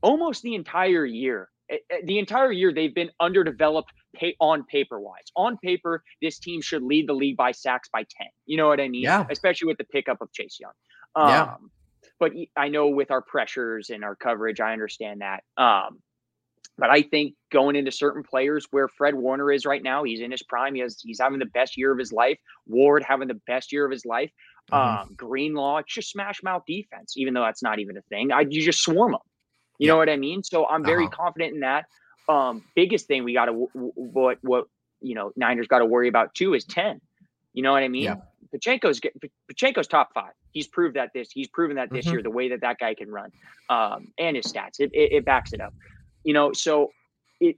almost 0.03 0.43
the 0.43 0.55
entire 0.55 1.05
year, 1.05 1.49
eh, 1.69 1.77
eh, 1.89 2.01
the 2.05 2.19
entire 2.19 2.51
year 2.51 2.73
they've 2.73 2.93
been 2.93 3.11
underdeveloped 3.19 3.91
pay 4.13 4.35
on 4.39 4.63
paper 4.65 4.99
wise. 4.99 5.25
On 5.35 5.57
paper, 5.57 6.03
this 6.21 6.39
team 6.39 6.61
should 6.61 6.83
lead 6.83 7.07
the 7.07 7.13
league 7.13 7.37
by 7.37 7.51
sacks 7.51 7.89
by 7.91 8.01
10. 8.03 8.27
You 8.45 8.57
know 8.57 8.67
what 8.67 8.79
I 8.79 8.87
mean? 8.87 9.03
Yeah. 9.03 9.25
Especially 9.29 9.67
with 9.67 9.77
the 9.77 9.83
pickup 9.85 10.21
of 10.21 10.31
Chase 10.33 10.57
Young. 10.59 10.71
Um, 11.15 11.27
Yeah. 11.29 11.55
But 12.19 12.33
I 12.55 12.67
know 12.67 12.87
with 12.87 13.09
our 13.09 13.21
pressures 13.21 13.89
and 13.89 14.03
our 14.03 14.15
coverage, 14.15 14.59
I 14.59 14.73
understand 14.73 15.21
that. 15.21 15.43
Um, 15.57 16.01
but 16.77 16.89
I 16.89 17.01
think 17.01 17.33
going 17.51 17.75
into 17.75 17.91
certain 17.91 18.23
players 18.23 18.67
where 18.71 18.87
Fred 18.87 19.15
Warner 19.15 19.51
is 19.51 19.65
right 19.65 19.81
now, 19.81 20.03
he's 20.03 20.21
in 20.21 20.29
his 20.31 20.43
prime. 20.43 20.75
He 20.75 20.81
has, 20.81 20.99
he's 21.01 21.19
having 21.19 21.39
the 21.39 21.45
best 21.47 21.77
year 21.77 21.91
of 21.91 21.97
his 21.99 22.11
life. 22.11 22.39
Ward 22.67 23.03
having 23.03 23.27
the 23.27 23.39
best 23.47 23.71
year 23.71 23.85
of 23.85 23.91
his 23.91 24.05
life. 24.05 24.31
Mhm. 24.71 25.01
Um, 25.03 25.13
Greenlaw, 25.15 25.77
it's 25.77 25.93
just 25.93 26.11
smash 26.11 26.41
mouth 26.43 26.63
defense, 26.67 27.17
even 27.17 27.33
though 27.33 27.41
that's 27.41 27.63
not 27.63 27.79
even 27.79 27.97
a 27.97 28.01
thing. 28.03 28.31
I, 28.31 28.41
you 28.41 28.63
just 28.63 28.83
swarm 28.83 29.11
them. 29.13 29.21
You 29.79 29.87
Yeah. 29.87 29.93
know 29.93 29.97
what 29.97 30.09
I 30.09 30.17
mean? 30.17 30.43
So 30.43 30.67
I'm 30.67 30.83
very 30.83 31.05
Uh-huh. 31.05 31.15
confident 31.15 31.55
in 31.55 31.59
that. 31.61 31.85
Um, 32.31 32.63
biggest 32.75 33.07
thing 33.07 33.23
we 33.23 33.33
got 33.33 33.45
to 33.45 33.53
what 33.53 34.37
what 34.41 34.65
you 35.01 35.15
know 35.15 35.31
Niners 35.35 35.67
got 35.67 35.79
to 35.79 35.85
worry 35.85 36.07
about 36.07 36.33
too 36.33 36.53
is 36.53 36.63
ten. 36.63 37.01
You 37.53 37.63
know 37.63 37.71
what 37.71 37.83
I 37.83 37.87
mean? 37.89 38.03
Yeah. 38.03 38.15
Pacheco's 38.53 38.99
get- 38.99 39.13
Pacheco's 39.47 39.87
top 39.87 40.13
five. 40.13 40.33
He's 40.51 40.67
proved 40.67 40.95
that 40.95 41.09
this. 41.13 41.31
He's 41.31 41.47
proven 41.47 41.75
that 41.77 41.89
this 41.89 42.05
Mhm. 42.05 42.11
year. 42.11 42.21
The 42.23 42.29
way 42.29 42.49
that 42.49 42.61
that 42.61 42.77
guy 42.79 42.93
can 42.93 43.09
run, 43.09 43.31
um, 43.69 44.11
and 44.17 44.35
his 44.35 44.45
stats, 44.45 44.79
it, 44.79 44.91
it 44.93 45.11
it 45.17 45.25
backs 45.25 45.53
it 45.53 45.61
up. 45.61 45.73
You 46.23 46.33
know, 46.33 46.53
so 46.53 46.91
it, 47.39 47.55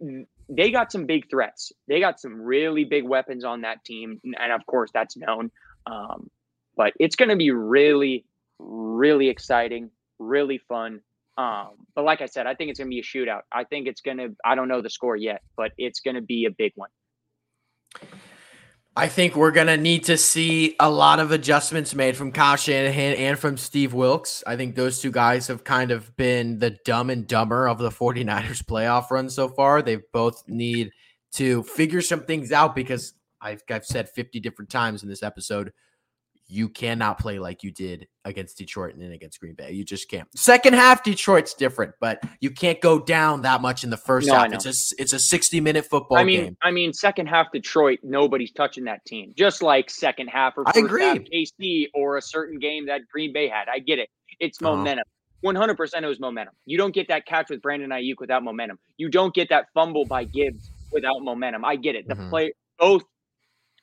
they 0.49 0.71
got 0.71 0.91
some 0.91 1.05
big 1.05 1.30
threats. 1.30 1.71
They 1.88 1.99
got 1.99 2.19
some 2.19 2.41
really 2.41 2.86
big 2.86 3.03
weapons 3.03 3.43
on 3.43 3.61
that 3.61 3.84
team, 3.84 4.21
and 4.24 4.51
of 4.51 4.65
course 4.65 4.91
that's 4.93 5.17
known. 5.17 5.51
Um, 5.86 6.30
but 6.76 6.93
it's 6.99 7.15
going 7.15 7.30
to 7.30 7.36
be 7.36 7.51
really, 7.51 8.26
really 8.59 9.30
exciting, 9.30 9.91
really 10.19 10.57
fun. 10.57 11.01
Um, 11.38 11.70
but 11.96 12.06
like 12.06 12.22
I 12.22 12.28
said, 12.28 12.46
I 12.48 12.56
think 12.56 12.70
it's 12.70 12.80
going 12.80 12.90
to 12.90 12.94
be 12.94 13.00
a 13.00 13.04
shootout. 13.04 13.42
I 13.52 13.64
think 13.64 13.88
it's 13.88 14.02
going 14.02 14.18
to. 14.18 14.36
I 14.46 14.56
don't 14.56 14.68
know 14.68 14.82
the 14.82 14.90
score 14.90 15.16
yet, 15.16 15.42
but 15.58 15.72
it's 15.78 16.00
going 16.00 16.16
to 16.16 16.22
be 16.22 16.46
a 16.46 16.52
big 16.52 16.74
one. 16.76 16.90
I 18.96 19.08
think 19.08 19.36
we're 19.36 19.52
gonna 19.52 19.78
need 19.78 20.04
to 20.04 20.18
see 20.18 20.76
a 20.80 20.88
lot 20.88 21.20
of 21.20 21.32
adjustments 21.32 21.96
made 21.96 22.16
from 22.16 22.32
Kyle 22.32 22.56
Shanahan 22.56 23.16
and 23.16 23.40
from 23.40 23.58
Steve 23.58 23.96
Wilks. 23.96 24.44
I 24.46 24.56
think 24.56 24.76
those 24.76 25.02
two 25.02 25.10
guys 25.10 25.48
have 25.48 25.64
kind 25.64 25.90
of 25.90 26.16
been 26.16 26.60
the 26.60 26.78
dumb 26.86 27.10
and 27.10 27.28
dumber 27.28 27.68
of 27.68 27.80
the 27.80 27.90
49ers 27.90 28.62
playoff 28.64 29.10
run 29.10 29.32
so 29.32 29.50
far. 29.50 29.82
They 29.82 29.98
both 30.14 30.44
need 30.48 30.92
to 31.34 31.64
figure 31.64 32.02
some 32.02 32.26
things 32.26 32.52
out 32.52 32.76
because 32.76 33.16
I've, 33.42 33.64
I've 33.68 33.86
said 33.86 34.10
50 34.10 34.40
different 34.40 34.70
times 34.70 35.02
in 35.02 35.10
this 35.10 35.24
episode, 35.24 35.74
you 36.54 36.70
cannot 36.70 37.18
play 37.18 37.39
like 37.39 37.64
you 37.64 37.72
did 37.72 38.08
against 38.26 38.60
Detroit 38.60 38.93
and 38.93 39.01
then 39.01 39.12
against 39.12 39.39
Green 39.39 39.56
Bay. 39.56 39.72
You 39.72 39.84
just 39.84 40.08
can't. 40.08 40.28
Second 40.38 40.74
half, 40.76 41.04
Detroit's 41.04 41.56
different, 41.56 41.93
but 41.99 42.22
you 42.41 42.51
can't 42.51 42.80
go 42.80 42.99
down 42.99 43.41
that 43.41 43.60
much 43.60 43.84
in 43.84 43.89
the 43.89 43.97
first 43.97 44.28
No, 44.28 44.36
half. 44.36 44.54
It's 44.54 44.66
a 44.66 45.01
it's 45.01 45.14
a 45.14 45.20
60 45.20 45.60
minute 45.62 45.84
football 45.86 46.20
I 46.20 46.24
mean, 46.24 46.43
game. 46.43 46.58
I 46.62 46.70
mean, 46.70 46.93
second 46.93 47.26
half 47.26 47.51
Detroit, 47.51 47.99
nobody's 48.04 48.51
touching 48.51 48.84
that 48.84 49.04
team. 49.06 49.34
Just 49.36 49.64
like 49.64 49.89
second 49.89 50.28
half 50.28 50.54
or 50.56 50.64
I 50.68 50.74
first 50.74 50.86
agree. 50.86 51.04
half 51.04 51.18
KC 51.18 51.88
or 51.95 52.18
a 52.18 52.22
certain 52.22 52.60
game 52.60 52.86
that 52.86 53.01
Green 53.12 53.34
Bay 53.34 53.47
had. 53.47 53.68
I 53.68 53.80
get 53.80 53.97
it. 53.97 54.10
It's 54.39 54.62
Uh-huh. 54.62 54.76
momentum. 54.76 55.06
100% 55.43 56.04
it 56.04 56.08
was 56.08 56.20
momentum. 56.20 56.54
You 56.68 56.78
don't 56.78 56.93
get 56.93 57.08
that 57.08 57.26
catch 57.26 57.49
with 57.49 57.64
Brandon 57.64 57.89
Aiyuk 57.89 58.20
without 58.20 58.43
momentum. 58.43 58.78
You 58.97 59.10
don't 59.10 59.34
get 59.34 59.49
that 59.49 59.66
fumble 59.74 60.06
by 60.06 60.24
Gibbs 60.24 60.70
without 60.91 61.22
momentum. 61.24 61.66
I 61.66 61.76
get 61.78 61.95
it. 61.95 62.08
The 62.08 62.14
Mhm. 62.16 62.30
play 62.30 62.54
both 62.80 63.04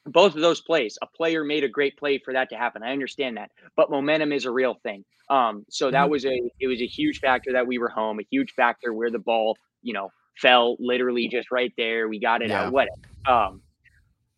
both 0.07 0.35
of 0.35 0.41
those 0.41 0.61
plays, 0.61 0.99
a 1.03 1.07
player 1.07 1.45
made 1.45 1.65
a 1.65 1.69
great 1.69 1.97
play 1.99 2.19
for 2.19 2.33
that 2.33 2.51
to 2.51 2.57
happen. 2.57 2.83
I 2.83 2.93
understand 2.93 3.37
that. 3.37 3.51
But 3.77 3.91
momentum 3.91 4.33
is 4.33 4.45
a 4.47 4.51
real 4.51 4.75
thing. 4.83 5.05
Um 5.29 5.65
so 5.71 5.91
that 5.91 6.09
Mhm. 6.09 6.11
was 6.11 6.25
a 6.27 6.41
it 6.61 6.67
was 6.69 6.81
a 6.81 6.87
huge 6.87 7.19
factor 7.21 7.53
that 7.53 7.67
we 7.67 7.79
were 7.79 7.89
home, 7.91 8.19
a 8.21 8.27
huge 8.31 8.53
factor 8.53 8.93
where 8.95 9.11
the 9.11 9.19
ball, 9.19 9.59
you 9.83 9.93
know, 9.95 10.11
fell 10.41 10.77
literally 10.81 11.29
just 11.29 11.51
right 11.51 11.73
there. 11.77 12.09
We 12.09 12.19
got 12.21 12.43
it 12.43 12.51
Yeah. 12.51 12.71
out. 12.71 12.71
Whatever. 12.71 12.91
Um, 13.29 13.63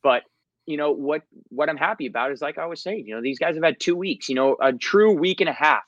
but 0.02 0.24
you 0.66 0.76
know 0.76 0.92
what? 0.92 1.22
What 1.48 1.68
I'm 1.68 1.76
happy 1.76 2.06
about 2.06 2.32
is 2.32 2.40
like 2.42 2.58
I 2.58 2.66
was 2.66 2.82
saying. 2.82 3.06
You 3.06 3.14
know, 3.16 3.22
these 3.22 3.38
guys 3.38 3.54
have 3.56 3.64
had 3.64 3.80
two 3.80 3.96
weeks. 3.96 4.28
You 4.28 4.34
know, 4.36 4.56
a 4.60 4.72
true 4.72 5.12
week 5.12 5.40
and 5.40 5.48
a 5.50 5.52
half 5.52 5.82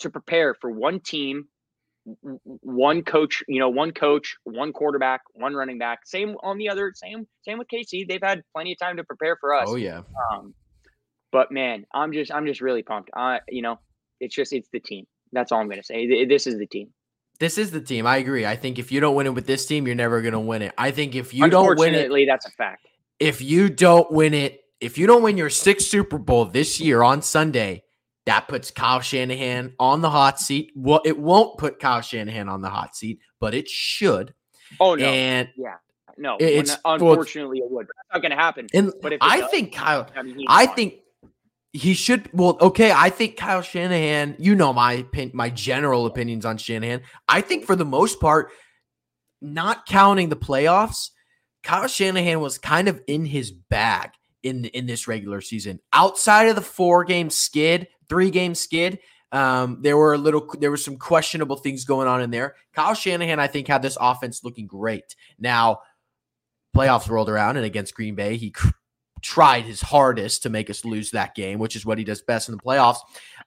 to 0.00 0.10
prepare 0.10 0.54
for 0.54 0.70
one 0.70 1.00
team 1.00 1.48
one 2.42 3.02
coach, 3.02 3.42
you 3.48 3.58
know, 3.58 3.68
one 3.68 3.92
coach, 3.92 4.36
one 4.44 4.72
quarterback, 4.72 5.22
one 5.34 5.54
running 5.54 5.78
back. 5.78 6.00
Same 6.04 6.36
on 6.42 6.58
the 6.58 6.68
other. 6.68 6.92
Same 6.94 7.26
same 7.42 7.58
with 7.58 7.68
KC. 7.68 8.08
They've 8.08 8.22
had 8.22 8.42
plenty 8.54 8.72
of 8.72 8.78
time 8.78 8.96
to 8.96 9.04
prepare 9.04 9.36
for 9.40 9.54
us. 9.54 9.66
Oh 9.68 9.76
yeah. 9.76 10.02
Um, 10.32 10.54
but 11.32 11.50
man, 11.50 11.84
I'm 11.92 12.12
just 12.12 12.32
I'm 12.32 12.46
just 12.46 12.60
really 12.60 12.82
pumped. 12.82 13.10
I, 13.14 13.40
you 13.48 13.62
know, 13.62 13.78
it's 14.20 14.34
just 14.34 14.52
it's 14.52 14.68
the 14.72 14.80
team. 14.80 15.06
That's 15.32 15.52
all 15.52 15.60
I'm 15.60 15.68
gonna 15.68 15.82
say. 15.82 16.24
This 16.26 16.46
is 16.46 16.58
the 16.58 16.66
team. 16.66 16.90
This 17.38 17.58
is 17.58 17.70
the 17.70 17.80
team. 17.80 18.06
I 18.06 18.18
agree. 18.18 18.46
I 18.46 18.56
think 18.56 18.78
if 18.78 18.90
you 18.90 19.00
don't 19.00 19.14
win 19.14 19.26
it 19.26 19.34
with 19.34 19.46
this 19.46 19.66
team, 19.66 19.86
you're 19.86 19.96
never 19.96 20.22
gonna 20.22 20.40
win 20.40 20.62
it. 20.62 20.72
I 20.78 20.90
think 20.90 21.14
if 21.14 21.34
you 21.34 21.48
don't 21.50 21.78
win 21.78 21.94
it, 21.94 22.26
that's 22.26 22.46
a 22.46 22.50
fact. 22.50 22.86
If 23.18 23.42
you 23.42 23.68
don't 23.68 24.10
win 24.10 24.34
it, 24.34 24.60
if 24.80 24.98
you 24.98 25.06
don't 25.06 25.22
win 25.22 25.36
your 25.36 25.50
sixth 25.50 25.88
Super 25.88 26.18
Bowl 26.18 26.44
this 26.44 26.80
year 26.80 27.02
on 27.02 27.22
Sunday, 27.22 27.82
that 28.26 28.48
puts 28.48 28.70
Kyle 28.70 29.00
Shanahan 29.00 29.74
on 29.78 30.02
the 30.02 30.10
hot 30.10 30.38
seat. 30.38 30.72
Well, 30.74 31.00
it 31.04 31.18
won't 31.18 31.58
put 31.58 31.78
Kyle 31.78 32.00
Shanahan 32.00 32.48
on 32.48 32.60
the 32.60 32.68
hot 32.68 32.94
seat, 32.94 33.20
but 33.40 33.54
it 33.54 33.68
should. 33.68 34.34
Oh 34.80 34.94
no! 34.96 35.06
And 35.06 35.48
yeah, 35.56 35.76
no. 36.18 36.36
It's 36.38 36.76
unfortunately 36.84 37.60
well, 37.60 37.68
it 37.68 37.72
would. 37.72 37.86
That's 37.86 38.14
not 38.14 38.22
going 38.22 38.30
to 38.30 38.36
happen. 38.36 38.66
And 38.74 38.92
but 39.00 39.12
if 39.12 39.18
I 39.22 39.40
does, 39.40 39.50
think 39.50 39.72
Kyle, 39.72 40.08
I, 40.14 40.22
mean, 40.22 40.44
I 40.48 40.66
think 40.66 40.94
he 41.72 41.94
should. 41.94 42.28
Well, 42.32 42.58
okay. 42.60 42.92
I 42.92 43.10
think 43.10 43.36
Kyle 43.36 43.62
Shanahan. 43.62 44.36
You 44.38 44.56
know 44.56 44.72
my 44.72 45.06
my 45.32 45.50
general 45.50 46.06
opinions 46.06 46.44
on 46.44 46.58
Shanahan. 46.58 47.02
I 47.28 47.40
think 47.40 47.64
for 47.64 47.76
the 47.76 47.84
most 47.84 48.20
part, 48.20 48.50
not 49.40 49.86
counting 49.86 50.30
the 50.30 50.36
playoffs, 50.36 51.10
Kyle 51.62 51.86
Shanahan 51.86 52.40
was 52.40 52.58
kind 52.58 52.88
of 52.88 53.00
in 53.06 53.24
his 53.24 53.52
bag 53.52 54.10
in 54.46 54.64
in 54.66 54.86
this 54.86 55.08
regular 55.08 55.40
season. 55.40 55.80
Outside 55.92 56.48
of 56.48 56.56
the 56.56 56.62
four 56.62 57.04
game 57.04 57.30
skid, 57.30 57.88
three 58.08 58.30
game 58.30 58.54
skid. 58.54 58.98
Um, 59.32 59.78
there 59.82 59.96
were 59.96 60.14
a 60.14 60.18
little, 60.18 60.48
there 60.60 60.70
were 60.70 60.76
some 60.76 60.96
questionable 60.96 61.56
things 61.56 61.84
going 61.84 62.06
on 62.06 62.22
in 62.22 62.30
there. 62.30 62.54
Kyle 62.72 62.94
Shanahan, 62.94 63.40
I 63.40 63.48
think, 63.48 63.66
had 63.66 63.82
this 63.82 63.98
offense 64.00 64.44
looking 64.44 64.66
great. 64.66 65.16
Now, 65.38 65.80
playoffs 66.74 67.10
rolled 67.10 67.28
around, 67.28 67.56
and 67.56 67.66
against 67.66 67.94
Green 67.94 68.14
Bay, 68.14 68.36
he 68.36 68.52
cr- 68.52 68.68
tried 69.22 69.64
his 69.64 69.80
hardest 69.80 70.44
to 70.44 70.48
make 70.48 70.70
us 70.70 70.84
lose 70.84 71.10
that 71.10 71.34
game, 71.34 71.58
which 71.58 71.74
is 71.74 71.84
what 71.84 71.98
he 71.98 72.04
does 72.04 72.22
best 72.22 72.48
in 72.48 72.56
the 72.56 72.62
playoffs. 72.62 72.98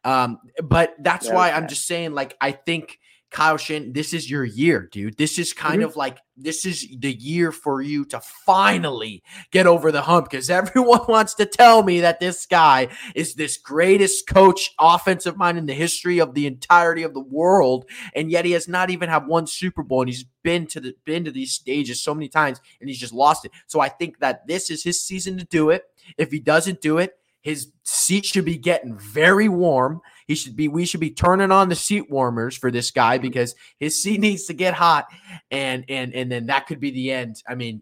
Um, 0.03 0.39
but 0.61 0.95
that's 0.99 1.27
yeah, 1.27 1.33
why 1.33 1.51
I'm 1.51 1.69
just 1.69 1.87
saying, 1.87 2.13
like, 2.13 2.35
I 2.41 2.51
think 2.51 2.99
Kyle 3.31 3.57
Shin, 3.57 3.93
this 3.93 4.13
is 4.13 4.29
your 4.29 4.43
year, 4.43 4.89
dude. 4.91 5.17
This 5.17 5.37
is 5.37 5.53
kind 5.53 5.81
mm-hmm. 5.81 5.89
of 5.89 5.95
like 5.95 6.17
this 6.35 6.65
is 6.65 6.87
the 6.97 7.13
year 7.13 7.51
for 7.51 7.81
you 7.81 8.05
to 8.05 8.19
finally 8.19 9.21
get 9.51 9.67
over 9.67 9.91
the 9.91 10.01
hump 10.01 10.29
because 10.29 10.49
everyone 10.49 11.01
wants 11.07 11.35
to 11.35 11.45
tell 11.45 11.83
me 11.83 11.99
that 11.99 12.19
this 12.19 12.45
guy 12.45 12.87
is 13.13 13.35
this 13.35 13.57
greatest 13.57 14.27
coach, 14.27 14.73
offensive 14.79 15.37
mind 15.37 15.57
in 15.57 15.67
the 15.67 15.73
history 15.73 16.19
of 16.19 16.33
the 16.33 16.47
entirety 16.47 17.03
of 17.03 17.13
the 17.13 17.19
world, 17.19 17.85
and 18.15 18.31
yet 18.31 18.45
he 18.45 18.51
has 18.51 18.67
not 18.67 18.89
even 18.89 19.09
had 19.09 19.27
one 19.27 19.45
Super 19.45 19.83
Bowl, 19.83 20.01
and 20.01 20.09
he's 20.09 20.25
been 20.43 20.65
to 20.67 20.79
the 20.79 20.95
been 21.05 21.25
to 21.25 21.31
these 21.31 21.51
stages 21.51 22.01
so 22.01 22.15
many 22.15 22.29
times, 22.29 22.59
and 22.81 22.89
he's 22.89 22.99
just 22.99 23.13
lost 23.13 23.45
it. 23.45 23.51
So 23.67 23.79
I 23.79 23.89
think 23.89 24.19
that 24.19 24.47
this 24.47 24.71
is 24.71 24.83
his 24.83 25.01
season 25.01 25.37
to 25.37 25.45
do 25.45 25.69
it. 25.69 25.83
If 26.17 26.31
he 26.31 26.39
doesn't 26.39 26.81
do 26.81 26.97
it, 26.97 27.15
his 27.41 27.71
seat 27.83 28.25
should 28.25 28.45
be 28.45 28.57
getting 28.57 28.97
very 28.97 29.49
warm. 29.49 30.01
He 30.29 30.35
should 30.35 30.55
be 30.55 30.67
we 30.67 30.85
should 30.85 30.99
be 30.99 31.09
turning 31.09 31.51
on 31.51 31.69
the 31.69 31.75
seat 31.75 32.07
warmers 32.11 32.55
for 32.55 32.69
this 32.69 32.91
guy 32.91 33.17
because 33.17 33.55
his 33.79 33.99
seat 33.99 34.19
needs 34.21 34.45
to 34.45 34.53
get 34.53 34.75
hot 34.75 35.07
and 35.49 35.83
and 35.89 36.13
and 36.13 36.31
then 36.31 36.45
that 36.45 36.67
could 36.67 36.79
be 36.79 36.91
the 36.91 37.11
end. 37.11 37.41
I 37.49 37.55
mean, 37.55 37.81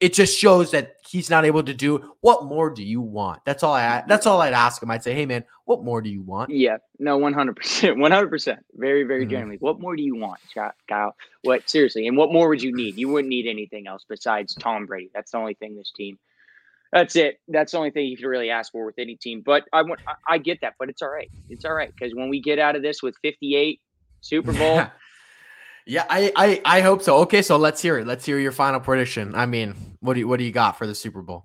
it 0.00 0.12
just 0.12 0.36
shows 0.36 0.72
that 0.72 0.94
he's 1.08 1.30
not 1.30 1.44
able 1.44 1.62
to 1.62 1.72
do 1.72 2.14
what 2.20 2.46
more 2.46 2.68
do 2.68 2.82
you 2.82 3.00
want? 3.00 3.42
That's 3.46 3.62
all 3.62 3.74
I 3.74 4.02
that's 4.08 4.26
all 4.26 4.42
I'd 4.42 4.54
ask 4.54 4.82
him. 4.82 4.90
I'd 4.90 5.04
say, 5.04 5.14
"Hey 5.14 5.24
man, 5.24 5.44
what 5.66 5.84
more 5.84 6.02
do 6.02 6.10
you 6.10 6.20
want?" 6.20 6.50
Yeah. 6.50 6.78
No, 6.98 7.16
100%. 7.16 7.54
100%. 7.54 8.58
Very 8.74 9.04
very 9.04 9.22
mm-hmm. 9.22 9.30
genuinely. 9.30 9.58
What 9.60 9.78
more 9.78 9.94
do 9.94 10.02
you 10.02 10.16
want, 10.16 10.40
Scott 10.50 10.74
Kyle? 10.88 11.14
What 11.42 11.70
seriously? 11.70 12.08
And 12.08 12.16
what 12.16 12.32
more 12.32 12.48
would 12.48 12.60
you 12.60 12.74
need? 12.74 12.96
You 12.96 13.08
wouldn't 13.08 13.30
need 13.30 13.46
anything 13.46 13.86
else 13.86 14.04
besides 14.08 14.52
Tom 14.56 14.86
Brady. 14.86 15.10
That's 15.14 15.30
the 15.30 15.38
only 15.38 15.54
thing 15.54 15.76
this 15.76 15.92
team 15.96 16.18
that's 16.92 17.16
it. 17.16 17.40
That's 17.48 17.72
the 17.72 17.78
only 17.78 17.90
thing 17.90 18.06
you 18.06 18.16
can 18.16 18.26
really 18.26 18.50
ask 18.50 18.72
for 18.72 18.86
with 18.86 18.98
any 18.98 19.16
team. 19.16 19.42
But 19.44 19.64
I 19.72 19.82
want, 19.82 20.00
I 20.28 20.38
get 20.38 20.60
that, 20.62 20.74
but 20.78 20.88
it's 20.88 21.02
all 21.02 21.10
right. 21.10 21.30
It's 21.48 21.64
all 21.64 21.74
right 21.74 21.92
because 21.94 22.14
when 22.14 22.28
we 22.28 22.40
get 22.40 22.58
out 22.58 22.76
of 22.76 22.82
this 22.82 23.02
with 23.02 23.14
58 23.22 23.80
Super 24.20 24.52
Bowl. 24.52 24.76
Yeah. 24.76 24.90
yeah, 25.86 26.04
I, 26.08 26.32
I 26.36 26.60
I 26.64 26.80
hope 26.80 27.02
so. 27.02 27.18
Okay, 27.18 27.42
so 27.42 27.56
let's 27.56 27.80
hear 27.80 27.98
it. 27.98 28.06
Let's 28.06 28.24
hear 28.24 28.38
your 28.38 28.52
final 28.52 28.80
prediction. 28.80 29.34
I 29.34 29.46
mean, 29.46 29.74
what 30.00 30.14
do 30.14 30.20
you 30.20 30.28
what 30.28 30.38
do 30.38 30.44
you 30.44 30.52
got 30.52 30.76
for 30.78 30.86
the 30.86 30.94
Super 30.94 31.22
Bowl? 31.22 31.44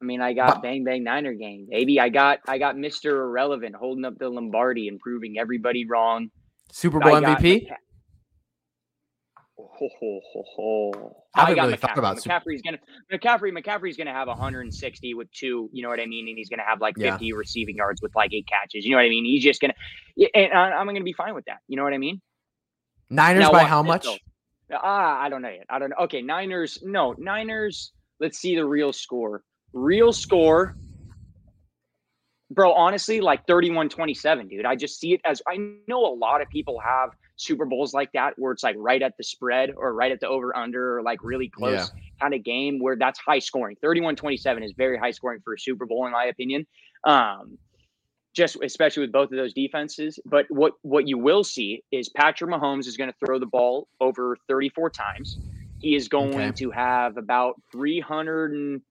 I 0.00 0.04
mean, 0.04 0.20
I 0.20 0.32
got 0.32 0.62
bang 0.62 0.84
bang 0.84 1.04
Niner 1.04 1.34
game, 1.34 1.66
baby. 1.70 2.00
I 2.00 2.08
got 2.08 2.40
I 2.48 2.58
got 2.58 2.76
Mr. 2.76 3.10
Irrelevant 3.10 3.74
holding 3.74 4.04
up 4.04 4.18
the 4.18 4.28
Lombardi 4.28 4.88
and 4.88 4.98
proving 4.98 5.38
everybody 5.38 5.86
wrong. 5.86 6.30
Super 6.72 7.00
Bowl 7.00 7.12
MVP. 7.12 7.68
Ho, 7.68 7.74
ho, 9.72 9.88
ho, 10.00 10.20
ho. 10.56 11.16
I 11.34 11.40
haven't 11.40 11.56
really 11.56 11.74
McCaffrey. 11.74 11.80
thought 11.80 11.98
about 11.98 12.16
McCaffrey's 12.18 12.62
gonna 12.62 12.78
McCaffrey 13.12 13.52
McCaffrey's 13.52 13.96
gonna 13.96 14.12
have 14.12 14.28
160 14.28 15.14
with 15.14 15.30
two, 15.32 15.68
you 15.72 15.82
know 15.82 15.88
what 15.88 16.00
I 16.00 16.06
mean, 16.06 16.28
and 16.28 16.36
he's 16.36 16.48
gonna 16.48 16.64
have 16.64 16.80
like 16.80 16.96
50 16.96 17.24
yeah. 17.24 17.34
receiving 17.34 17.76
yards 17.76 18.02
with 18.02 18.14
like 18.14 18.32
eight 18.32 18.46
catches. 18.46 18.84
You 18.84 18.92
know 18.92 18.96
what 18.98 19.06
I 19.06 19.08
mean? 19.08 19.24
He's 19.24 19.42
just 19.42 19.60
gonna, 19.60 19.74
and 20.34 20.52
I'm 20.52 20.86
gonna 20.86 21.02
be 21.02 21.12
fine 21.12 21.34
with 21.34 21.44
that. 21.46 21.58
You 21.68 21.76
know 21.76 21.84
what 21.84 21.94
I 21.94 21.98
mean? 21.98 22.20
Niners 23.08 23.42
now, 23.42 23.52
by 23.52 23.64
how 23.64 23.82
much? 23.82 24.06
Ah, 24.72 25.20
I 25.20 25.28
don't 25.28 25.42
know 25.42 25.48
yet. 25.48 25.66
I 25.68 25.78
don't 25.78 25.90
know. 25.90 25.96
Okay, 26.04 26.22
Niners. 26.22 26.78
No, 26.82 27.14
Niners. 27.18 27.92
Let's 28.20 28.38
see 28.38 28.54
the 28.54 28.64
real 28.64 28.92
score. 28.92 29.42
Real 29.72 30.12
score 30.12 30.76
bro 32.50 32.72
honestly 32.72 33.20
like 33.20 33.46
31 33.46 33.88
27 33.88 34.48
dude 34.48 34.64
i 34.64 34.74
just 34.74 34.98
see 34.98 35.14
it 35.14 35.20
as 35.24 35.40
i 35.48 35.56
know 35.86 36.04
a 36.04 36.14
lot 36.14 36.42
of 36.42 36.48
people 36.48 36.78
have 36.80 37.10
super 37.40 37.64
bowls 37.64 37.94
like 37.94 38.12
that 38.12 38.34
where 38.36 38.52
it's 38.52 38.62
like 38.62 38.76
right 38.78 39.02
at 39.02 39.16
the 39.16 39.24
spread 39.24 39.70
or 39.76 39.94
right 39.94 40.12
at 40.12 40.20
the 40.20 40.28
over 40.28 40.56
under 40.56 40.98
or 40.98 41.02
like 41.02 41.22
really 41.22 41.48
close 41.48 41.90
yeah. 41.94 42.02
kind 42.20 42.34
of 42.34 42.44
game 42.44 42.78
where 42.78 42.96
that's 42.96 43.18
high 43.18 43.38
scoring 43.38 43.76
31 43.80 44.16
27 44.16 44.62
is 44.62 44.72
very 44.76 44.98
high 44.98 45.10
scoring 45.10 45.40
for 45.42 45.54
a 45.54 45.58
super 45.58 45.86
bowl 45.86 46.06
in 46.06 46.12
my 46.12 46.24
opinion 46.24 46.66
um 47.04 47.58
just 48.34 48.56
especially 48.62 49.02
with 49.02 49.12
both 49.12 49.30
of 49.30 49.36
those 49.36 49.52
defenses 49.54 50.18
but 50.24 50.46
what 50.50 50.74
what 50.82 51.08
you 51.08 51.18
will 51.18 51.42
see 51.42 51.82
is 51.90 52.08
patrick 52.10 52.50
mahomes 52.50 52.86
is 52.86 52.96
going 52.96 53.10
to 53.10 53.16
throw 53.24 53.38
the 53.38 53.46
ball 53.46 53.88
over 54.00 54.36
34 54.48 54.90
times 54.90 55.38
he 55.80 55.94
is 55.94 56.08
going 56.08 56.34
okay. 56.34 56.52
to 56.52 56.70
have 56.70 57.16
about 57.16 57.54
300 57.72 58.52
and 58.52 58.82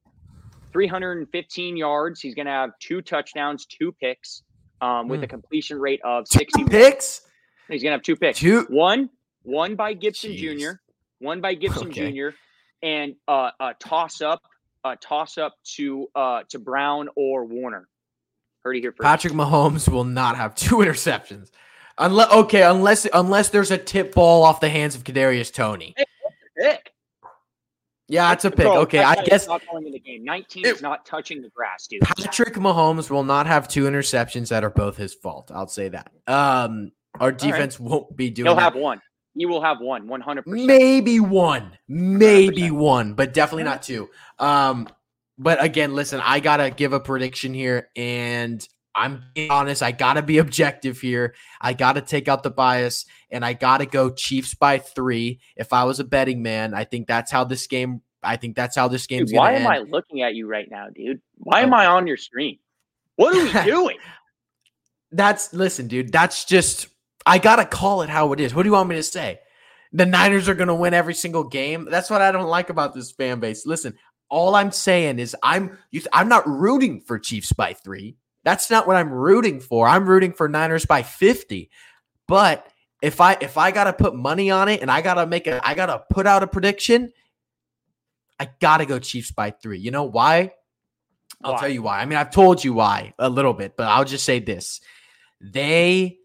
315 0.72 1.78
yards. 1.78 2.20
He's 2.20 2.36
going 2.36 2.46
to 2.46 2.52
have 2.52 2.72
two 2.80 3.02
touchdowns, 3.02 3.66
two 3.66 3.92
picks, 3.92 4.44
um, 4.82 5.08
with 5.08 5.22
mm. 5.22 5.26
a 5.26 5.28
completion 5.28 5.80
rate 5.80 6.02
of 6.04 6.28
60 6.28 6.66
picks. 6.66 7.22
He's 7.70 7.84
going 7.84 7.92
to 7.92 7.98
have 7.98 8.02
two 8.02 8.16
picks. 8.16 8.40
Two. 8.40 8.66
One, 8.70 9.10
one 9.44 9.76
by 9.76 9.94
Gibson 9.94 10.32
Jeez. 10.32 10.60
Jr., 10.60 10.72
one 11.20 11.42
by 11.42 11.54
Gibson 11.54 11.90
okay. 11.90 12.12
Jr., 12.12 12.30
and 12.82 13.16
uh, 13.28 13.52
a 13.60 13.74
toss 13.80 14.22
up, 14.22 14.42
a 14.84 14.96
toss 14.96 15.38
up 15.38 15.56
to 15.76 16.08
uh, 16.16 16.44
to 16.50 16.60
Brown 16.60 17.10
or 17.16 17.46
Warner. 17.46 17.88
Heard 18.64 18.78
it 18.78 18.82
here 18.82 18.92
first. 18.92 19.06
Patrick 19.06 19.34
Mahomes 19.34 19.90
will 19.90 20.06
not 20.06 20.38
have 20.38 20.56
two 20.56 20.76
interceptions. 20.78 21.52
Unless 21.98 22.32
okay, 22.32 22.64
unless 22.64 23.06
unless 23.14 23.50
there's 23.50 23.72
a 23.72 23.78
tip 23.78 24.16
ball 24.16 24.44
off 24.44 24.62
the 24.62 24.70
hands 24.70 24.96
of 24.96 25.04
Kadarius 25.04 25.54
Toney. 25.54 25.94
Pick. 26.58 26.94
Yeah, 28.08 28.34
it's 28.34 28.44
a 28.44 28.50
pick. 28.50 28.66
Bro, 28.66 28.80
okay, 28.82 29.04
I 29.04 29.24
guess 29.24 29.48
not 29.48 29.62
going 29.70 29.86
in 29.86 29.92
the 29.92 30.00
game. 30.00 30.24
19 30.24 30.66
it, 30.66 30.76
is 30.76 30.82
not 30.82 31.06
touching 31.06 31.44
the 31.44 31.50
grass, 31.50 31.86
dude. 31.86 32.02
Patrick 32.02 32.56
Mahomes 32.56 33.12
will 33.12 33.24
not 33.24 33.46
have 33.46 33.68
two 33.68 33.84
interceptions 33.84 34.48
that 34.48 34.64
are 34.64 34.72
both 34.72 34.98
his 34.98 35.14
fault. 35.14 35.52
I'll 35.54 35.68
say 35.68 35.90
that. 35.90 36.12
Um, 36.26 36.92
our 37.20 37.32
defense 37.32 37.80
right. 37.80 37.90
won't 37.90 38.16
be 38.16 38.30
doing. 38.30 38.48
He'll 38.48 38.56
that. 38.56 38.62
have 38.62 38.76
one. 38.76 39.02
He 39.36 39.46
will 39.46 39.62
have 39.62 39.80
one. 39.80 40.08
100. 40.08 40.48
Maybe 40.48 41.20
one. 41.20 41.72
Maybe 41.88 42.64
100%. 42.64 42.72
one, 42.72 43.14
but 43.14 43.34
definitely 43.34 43.64
not 43.64 43.84
two. 43.84 44.10
Um, 44.38 44.88
but 45.38 45.64
again, 45.64 45.96
listen, 45.96 46.20
I 46.24 46.40
gotta 46.42 46.70
give 46.70 46.92
a 46.92 47.00
prediction 47.00 47.54
here, 47.54 47.90
and 47.96 48.68
I'm 48.94 49.24
being 49.34 49.50
honest. 49.50 49.82
I 49.82 49.92
gotta 49.92 50.22
be 50.22 50.38
objective 50.40 51.00
here. 51.00 51.36
I 51.62 51.74
gotta 51.74 52.02
take 52.02 52.28
out 52.28 52.44
the 52.44 52.52
bias, 52.52 53.06
and 53.32 53.46
I 53.46 53.54
gotta 53.54 53.86
go 53.86 54.10
Chiefs 54.10 54.54
by 54.54 54.80
three. 54.80 55.40
If 55.56 55.72
I 55.72 55.86
was 55.86 56.00
a 56.00 56.04
betting 56.04 56.44
man, 56.44 56.74
I 56.74 56.84
think 56.84 57.08
that's 57.08 57.32
how 57.32 57.46
this 57.46 57.68
game. 57.68 58.02
I 58.22 58.36
think 58.36 58.58
that's 58.58 58.76
how 58.76 58.90
this 58.90 59.08
game's. 59.08 59.32
Dude, 59.32 59.38
why 59.38 59.54
am 59.54 59.62
end. 59.62 59.68
I 59.68 59.80
looking 59.80 60.22
at 60.22 60.36
you 60.36 60.48
right 60.48 60.70
now, 60.70 60.88
dude? 60.94 61.22
Why 61.38 61.62
am 61.62 61.74
oh. 61.74 61.78
I 61.78 61.86
on 61.86 62.06
your 62.06 62.18
screen? 62.18 62.60
What 63.16 63.34
are 63.34 63.42
we 63.42 63.66
doing? 63.72 63.98
that's 65.12 65.54
listen, 65.54 65.88
dude. 65.88 66.12
That's 66.12 66.46
just 66.46 66.88
I 67.30 67.38
gotta 67.38 67.64
call 67.64 68.02
it 68.02 68.10
how 68.10 68.34
it 68.34 68.40
is. 68.40 68.56
What 68.56 68.64
do 68.64 68.70
you 68.70 68.74
want 68.74 68.90
me 68.90 68.96
to 68.96 69.04
say? 69.04 69.40
The 69.94 70.08
Niners 70.08 70.50
are 70.50 70.56
gonna 70.56 70.74
win 70.74 70.96
every 70.96 71.14
single 71.14 71.44
game. 71.44 71.88
That's 71.90 72.10
what 72.10 72.24
I 72.24 72.32
don't 72.32 72.48
like 72.48 72.72
about 72.72 72.96
this 72.96 73.12
fan 73.12 73.40
base. 73.40 73.68
Listen, 73.68 73.94
all 74.30 74.56
I'm 74.56 74.72
saying 74.72 75.20
is 75.20 75.36
I'm 75.44 75.78
I'm 76.12 76.28
not 76.28 76.48
rooting 76.48 77.02
for 77.02 77.20
Chiefs 77.20 77.54
by 77.54 77.74
three. 77.74 78.18
That's 78.44 78.72
not 78.72 78.88
what 78.88 78.96
I'm 78.96 79.12
rooting 79.12 79.60
for. 79.60 79.88
I'm 79.88 80.08
rooting 80.08 80.34
for 80.34 80.50
Niners 80.50 80.88
by 80.88 81.04
50. 81.04 81.70
But 82.28 82.68
if 83.00 83.22
I 83.22 83.38
if 83.42 83.60
I 83.60 83.70
gotta 83.70 83.94
put 83.94 84.16
money 84.16 84.50
on 84.50 84.68
it 84.68 84.82
and 84.82 84.90
I 84.90 85.02
gotta 85.02 85.28
make 85.28 85.46
a 85.46 85.62
I 85.64 85.76
gotta 85.76 86.02
put 86.10 86.26
out 86.26 86.42
a 86.42 86.48
prediction, 86.48 87.12
I 88.40 88.50
gotta 88.60 88.88
go 88.88 88.98
Chiefs 88.98 89.30
by 89.30 89.52
three. 89.52 89.78
You 89.78 89.92
know 89.92 90.06
why? 90.06 90.54
I'll 91.44 91.60
tell 91.60 91.70
you 91.70 91.84
why. 91.84 92.00
I 92.00 92.06
mean, 92.06 92.18
I've 92.18 92.32
told 92.32 92.64
you 92.64 92.74
why 92.74 93.14
a 93.20 93.30
little 93.30 93.54
bit, 93.54 93.78
but 93.78 93.88
I'll 93.88 94.04
just 94.04 94.26
say 94.26 94.40
this. 94.40 94.82
They 95.40 96.19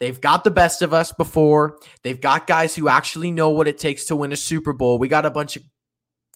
They've 0.00 0.20
got 0.20 0.44
the 0.44 0.50
best 0.50 0.80
of 0.80 0.94
us 0.94 1.12
before. 1.12 1.78
They've 2.02 2.20
got 2.20 2.46
guys 2.46 2.74
who 2.74 2.88
actually 2.88 3.30
know 3.30 3.50
what 3.50 3.68
it 3.68 3.78
takes 3.78 4.06
to 4.06 4.16
win 4.16 4.32
a 4.32 4.36
Super 4.36 4.72
Bowl. 4.72 4.98
We 4.98 5.08
got 5.08 5.26
a 5.26 5.30
bunch 5.30 5.56
of 5.56 5.62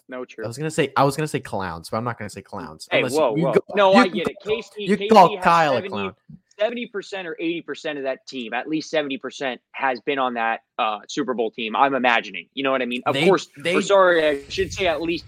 no 0.07 0.27
true. 0.27 0.45
I 0.45 0.47
was 0.47 0.59
gonna 0.59 0.71
say 0.71 0.93
I 0.97 1.05
was 1.05 1.17
gonna 1.17 1.27
say 1.27 1.41
clowns, 1.41 1.89
but 1.89 1.97
I'm 1.97 2.05
not 2.05 2.19
gonna 2.19 2.29
say 2.29 2.43
clowns. 2.43 2.87
Hey, 2.91 3.03
whoa, 3.03 3.35
you, 3.37 3.47
whoa. 3.47 3.53
Go, 3.55 3.61
no, 3.75 3.95
I 3.95 4.09
get 4.09 4.29
it. 4.29 4.37
Casey, 4.45 4.85
you 4.85 4.97
Casey 4.99 5.09
call 5.09 5.39
Kyle 5.41 5.73
70, 5.73 5.87
a 5.87 5.91
clown. 5.91 6.15
70% 6.61 7.25
or 7.25 7.37
80% 7.41 7.97
of 7.97 8.05
that 8.05 8.27
team, 8.29 8.53
at 8.53 8.69
least 8.69 8.93
70%, 8.93 9.59
has 9.73 10.01
been 10.03 10.21
on 10.21 10.35
that 10.35 10.61
uh, 10.79 11.01
Super 11.09 11.35
Bowl 11.35 11.51
team. 11.51 11.75
I'm 11.75 11.95
imagining. 11.95 12.49
You 12.55 12.62
know 12.62 12.71
what 12.71 12.81
I 12.81 12.87
mean? 12.87 13.03
Of 13.07 13.15
they, 13.15 13.27
course, 13.27 13.49
they, 13.59 13.81
sorry, 13.81 14.25
I 14.25 14.49
should 14.49 14.73
say 14.73 14.87
at 14.87 15.03
least 15.03 15.25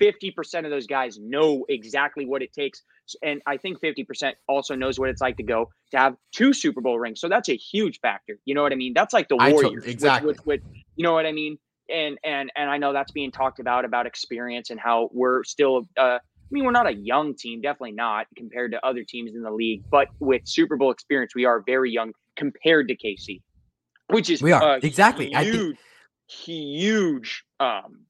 50% 0.00 0.64
of 0.64 0.70
those 0.70 0.86
guys 0.86 1.18
know 1.18 1.66
exactly 1.68 2.24
what 2.24 2.42
it 2.42 2.54
takes. 2.54 2.82
And 3.22 3.42
I 3.46 3.56
think 3.56 3.80
50% 3.80 4.32
also 4.48 4.74
knows 4.74 4.98
what 4.98 5.08
it's 5.08 5.20
like 5.20 5.36
to 5.36 5.42
go 5.42 5.70
to 5.92 5.98
have 5.98 6.16
two 6.32 6.52
Super 6.52 6.80
Bowl 6.80 6.98
rings. 6.98 7.20
So 7.20 7.28
that's 7.28 7.48
a 7.48 7.56
huge 7.56 8.00
factor. 8.00 8.38
You 8.44 8.54
know 8.54 8.62
what 8.62 8.72
I 8.72 8.76
mean? 8.76 8.92
That's 8.94 9.12
like 9.12 9.28
the 9.28 9.36
Warriors. 9.36 9.84
exactly. 9.84 10.28
With, 10.28 10.46
with, 10.46 10.62
with, 10.64 10.74
you 10.96 11.04
know 11.04 11.12
what 11.12 11.26
I 11.26 11.32
mean? 11.32 11.58
And 11.92 12.18
and 12.22 12.52
and 12.54 12.70
I 12.70 12.78
know 12.78 12.92
that's 12.92 13.10
being 13.10 13.32
talked 13.32 13.58
about 13.58 13.84
about 13.84 14.06
experience 14.06 14.70
and 14.70 14.78
how 14.78 15.10
we're 15.12 15.42
still 15.42 15.88
uh, 15.98 16.18
I 16.50 16.54
mean, 16.54 16.64
we're 16.64 16.72
not 16.72 16.88
a 16.88 16.94
young 16.94 17.36
team, 17.36 17.60
definitely 17.60 17.92
not 17.92 18.26
compared 18.36 18.72
to 18.72 18.84
other 18.84 19.04
teams 19.04 19.34
in 19.36 19.42
the 19.42 19.52
league, 19.52 19.84
but 19.88 20.08
with 20.18 20.42
Super 20.46 20.76
Bowl 20.76 20.90
experience, 20.90 21.32
we 21.34 21.44
are 21.44 21.62
very 21.64 21.92
young 21.92 22.12
compared 22.36 22.88
to 22.88 22.96
KC, 22.96 23.40
which 24.08 24.28
is 24.28 24.42
we 24.42 24.50
are 24.50 24.78
exactly 24.82 25.26
huge, 25.26 25.36
I 25.36 25.50
think- 25.50 25.78
huge, 26.28 27.44
um, 27.60 28.06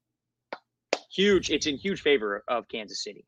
huge. 1.11 1.51
It's 1.51 1.67
in 1.67 1.77
huge 1.77 2.01
favor 2.01 2.43
of 2.47 2.67
Kansas 2.67 3.03
City. 3.03 3.25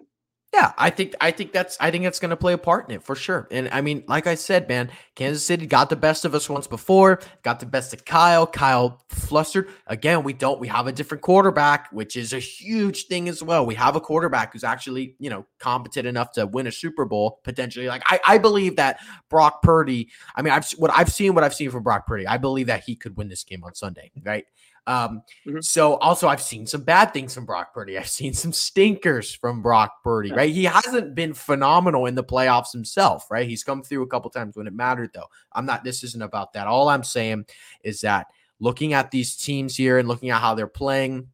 Yeah, 0.54 0.72
I 0.78 0.92
think 0.92 1.16
I 1.20 1.32
think 1.32 1.52
that's 1.52 1.78
I 1.82 1.90
think 1.90 2.04
that's 2.04 2.20
going 2.20 2.30
to 2.30 2.38
play 2.38 2.54
a 2.54 2.60
part 2.60 2.88
in 2.88 2.94
it 2.94 3.02
for 3.02 3.16
sure. 3.16 3.48
And 3.50 3.70
I 3.72 3.82
mean, 3.82 4.04
like 4.08 4.28
I 4.28 4.36
said, 4.36 4.68
man, 4.70 4.92
Kansas 5.16 5.44
City 5.44 5.66
got 5.66 5.90
the 5.90 5.96
best 5.96 6.26
of 6.26 6.36
us 6.36 6.48
once 6.48 6.68
before, 6.68 7.22
got 7.42 7.60
the 7.60 7.66
best 7.66 7.92
of 7.92 8.06
Kyle. 8.06 8.46
Kyle 8.46 9.02
flustered 9.10 9.70
again. 9.88 10.22
We 10.22 10.34
don't. 10.34 10.60
We 10.60 10.68
have 10.68 10.86
a 10.86 10.92
different 10.92 11.24
quarterback, 11.24 11.92
which 11.92 12.16
is 12.16 12.34
a 12.34 12.40
huge 12.40 13.08
thing 13.08 13.28
as 13.30 13.42
well. 13.42 13.66
We 13.66 13.74
have 13.74 13.96
a 13.96 14.00
quarterback 14.00 14.54
who's 14.54 14.64
actually 14.64 15.16
you 15.18 15.32
know 15.32 15.48
competent 15.58 16.06
enough 16.06 16.34
to 16.34 16.46
win 16.46 16.68
a 16.68 16.72
Super 16.72 17.06
Bowl 17.06 17.40
potentially. 17.44 17.88
Like 17.88 18.04
I, 18.06 18.20
I 18.24 18.38
believe 18.38 18.76
that 18.76 19.00
Brock 19.32 19.64
Purdy. 19.64 20.10
I 20.36 20.44
mean, 20.44 20.54
I've 20.54 20.70
what 20.74 20.92
I've 20.94 21.12
seen 21.12 21.34
what 21.34 21.44
I've 21.44 21.56
seen 21.56 21.72
from 21.72 21.82
Brock 21.82 22.06
Purdy. 22.06 22.28
I 22.28 22.38
believe 22.38 22.68
that 22.68 22.84
he 22.84 22.96
could 22.96 23.18
win 23.18 23.28
this 23.28 23.44
game 23.44 23.64
on 23.64 23.74
Sunday, 23.74 24.12
right? 24.24 24.46
Um, 24.86 25.24
mm-hmm. 25.48 25.60
So 25.62 25.96
also, 25.96 26.28
I've 26.28 26.42
seen 26.42 26.68
some 26.68 26.82
bad 26.82 27.14
things 27.14 27.34
from 27.34 27.46
Brock 27.46 27.74
Purdy. 27.74 27.98
I've 27.98 28.10
seen 28.10 28.34
some 28.34 28.52
stinkers 28.52 29.34
from 29.34 29.62
Brock 29.62 30.04
Purdy. 30.04 30.32
Right? 30.32 30.54
He 30.54 30.66
hasn't 30.66 31.16
been 31.16 31.34
phenomenal 31.34 32.06
in 32.06 32.16
the 32.16 32.24
playoffs 32.24 32.72
himself. 32.72 33.30
Right? 33.32 33.48
He's 33.48 33.64
come 33.64 33.84
through 33.84 34.04
a 34.04 34.08
couple 34.08 34.30
times 34.30 34.56
when 34.56 34.68
it 34.68 34.74
mattered, 34.74 35.12
though. 35.14 35.28
I'm 35.54 35.66
not. 35.66 35.84
This 35.84 36.04
isn't 36.04 36.22
about 36.22 36.54
that. 36.54 36.68
All 36.68 36.90
I'm 36.90 37.04
saying 37.04 37.46
is 37.84 38.02
that 38.02 38.28
looking 38.60 38.94
at 38.94 39.12
these 39.12 39.36
teams 39.36 39.76
here 39.76 39.98
and 39.98 40.08
looking 40.08 40.30
at 40.30 40.42
how 40.42 40.56
they're 40.56 40.68
playing, 40.68 41.28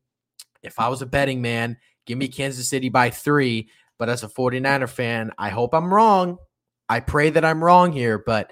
if 0.61 0.79
I 0.79 0.89
was 0.89 1.01
a 1.01 1.05
betting 1.05 1.41
man, 1.41 1.77
give 2.05 2.17
me 2.17 2.27
Kansas 2.27 2.67
City 2.67 2.89
by 2.89 3.09
three. 3.09 3.69
But 3.97 4.09
as 4.09 4.23
a 4.23 4.29
49er 4.29 4.89
fan, 4.89 5.31
I 5.37 5.49
hope 5.49 5.73
I'm 5.73 5.93
wrong. 5.93 6.37
I 6.87 7.01
pray 7.01 7.29
that 7.29 7.45
I'm 7.45 7.63
wrong 7.63 7.91
here, 7.91 8.17
but 8.17 8.51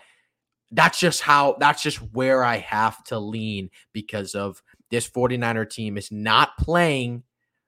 that's 0.72 1.00
just 1.00 1.22
how 1.22 1.56
that's 1.60 1.82
just 1.82 1.98
where 2.14 2.43
I 2.43 2.58
have 2.58 3.04
to 3.06 3.20
lean 3.20 3.70
because 3.93 4.36
of 4.36 4.62
this 4.91 5.09
49er 5.09 5.69
team 5.69 5.97
is 5.97 6.11
not 6.11 6.57
playing 6.57 7.23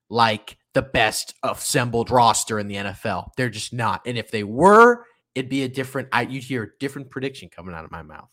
like 0.10 0.58
the 0.74 0.82
best 0.82 1.36
assembled 1.44 2.10
roster 2.12 2.60
in 2.60 2.68
the 2.68 2.76
NFL. 2.76 3.30
They're 3.38 3.50
just 3.50 3.74
not. 3.74 4.02
And 4.06 4.18
if 4.18 4.32
they 4.32 4.44
were, 4.44 5.06
it'd 5.36 5.50
be 5.50 5.64
a 5.64 5.70
different 5.70 6.10
I 6.12 6.24
you'd 6.24 6.44
hear 6.44 6.64
a 6.64 6.70
different 6.80 7.10
prediction 7.10 7.50
coming 7.50 7.76
out 7.76 7.86
of 7.86 7.92
my 7.92 8.04
mouth. 8.04 8.30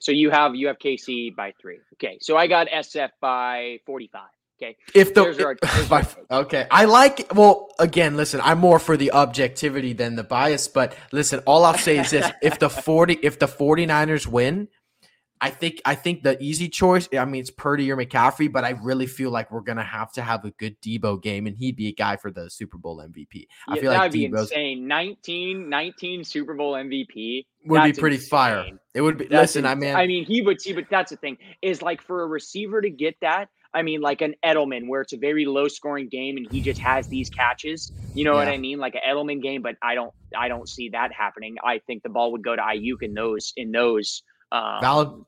So 0.00 0.12
you 0.12 0.30
have 0.30 0.54
you 0.54 0.68
have 0.68 0.78
KC 0.78 1.34
by 1.34 1.52
three. 1.60 1.78
Okay. 1.94 2.18
So 2.20 2.36
I 2.36 2.46
got 2.46 2.68
SF 2.68 3.10
by 3.20 3.78
45. 3.84 4.22
Okay. 4.60 4.76
If 4.94 5.14
the 5.14 5.22
our, 5.22 5.56
there's 5.62 6.16
okay, 6.30 6.66
I 6.70 6.84
like. 6.84 7.32
Well, 7.32 7.68
again, 7.78 8.16
listen, 8.16 8.40
I'm 8.42 8.58
more 8.58 8.78
for 8.78 8.96
the 8.96 9.12
objectivity 9.12 9.92
than 9.92 10.16
the 10.16 10.24
bias. 10.24 10.66
But 10.66 10.96
listen, 11.12 11.40
all 11.46 11.64
I'll 11.64 11.78
say 11.78 11.98
is 11.98 12.10
this: 12.10 12.28
if 12.42 12.58
the 12.58 12.68
40, 12.68 13.18
if 13.22 13.38
the 13.38 13.46
49ers 13.46 14.26
win, 14.26 14.68
I 15.40 15.50
think 15.50 15.80
I 15.84 15.94
think 15.94 16.22
the 16.22 16.42
easy 16.42 16.68
choice. 16.68 17.08
I 17.16 17.24
mean, 17.24 17.40
it's 17.40 17.50
Purdy 17.50 17.90
or 17.90 17.96
McCaffrey, 17.96 18.50
but 18.50 18.64
I 18.64 18.70
really 18.70 19.06
feel 19.06 19.30
like 19.30 19.50
we're 19.50 19.60
gonna 19.60 19.84
have 19.84 20.12
to 20.12 20.22
have 20.22 20.44
a 20.44 20.50
good 20.52 20.80
Deebo 20.80 21.22
game, 21.22 21.46
and 21.46 21.56
he'd 21.56 21.76
be 21.76 21.88
a 21.88 21.92
guy 21.92 22.16
for 22.16 22.30
the 22.30 22.50
Super 22.50 22.78
Bowl 22.78 22.98
MVP. 22.98 23.46
I 23.68 23.74
yeah, 23.74 23.80
feel 23.80 23.92
like 23.92 24.12
that'd 24.12 24.12
Deebo's, 24.12 24.50
be 24.50 24.54
insane. 24.56 24.88
19, 24.88 25.68
19 25.68 26.24
Super 26.24 26.54
Bowl 26.54 26.74
MVP 26.74 27.46
would 27.66 27.84
be 27.84 27.92
pretty 27.92 28.16
insane. 28.16 28.28
fire. 28.28 28.66
It 28.94 29.00
would 29.00 29.18
be. 29.18 29.26
That's 29.26 29.54
listen, 29.54 29.66
I 29.66 29.74
mean, 29.74 29.94
I 29.94 30.06
mean, 30.06 30.24
he 30.24 30.42
would 30.42 30.60
see, 30.60 30.72
but 30.72 30.86
that's 30.90 31.10
the 31.10 31.16
thing 31.16 31.38
is 31.62 31.82
like 31.82 32.02
for 32.02 32.22
a 32.22 32.26
receiver 32.26 32.80
to 32.80 32.90
get 32.90 33.16
that. 33.20 33.48
I 33.74 33.82
mean, 33.82 34.00
like 34.00 34.22
an 34.22 34.34
Edelman, 34.44 34.88
where 34.88 35.02
it's 35.02 35.12
a 35.12 35.18
very 35.18 35.44
low 35.44 35.68
scoring 35.68 36.08
game 36.08 36.36
and 36.36 36.50
he 36.50 36.60
just 36.60 36.80
has 36.80 37.06
these 37.06 37.28
catches. 37.28 37.92
You 38.14 38.24
know 38.24 38.32
yeah. 38.32 38.38
what 38.38 38.48
I 38.48 38.56
mean? 38.56 38.78
Like 38.78 38.94
an 38.94 39.02
Edelman 39.06 39.42
game, 39.42 39.60
but 39.60 39.76
I 39.82 39.94
don't, 39.94 40.12
I 40.36 40.48
don't 40.48 40.68
see 40.68 40.88
that 40.90 41.12
happening. 41.12 41.56
I 41.62 41.78
think 41.86 42.02
the 42.02 42.08
ball 42.08 42.32
would 42.32 42.42
go 42.42 42.56
to 42.56 42.62
Aiyuk 42.62 43.02
in 43.02 43.12
those, 43.12 43.52
in 43.56 43.70
those 43.70 44.22
um, 44.52 44.80
valid 44.80 45.24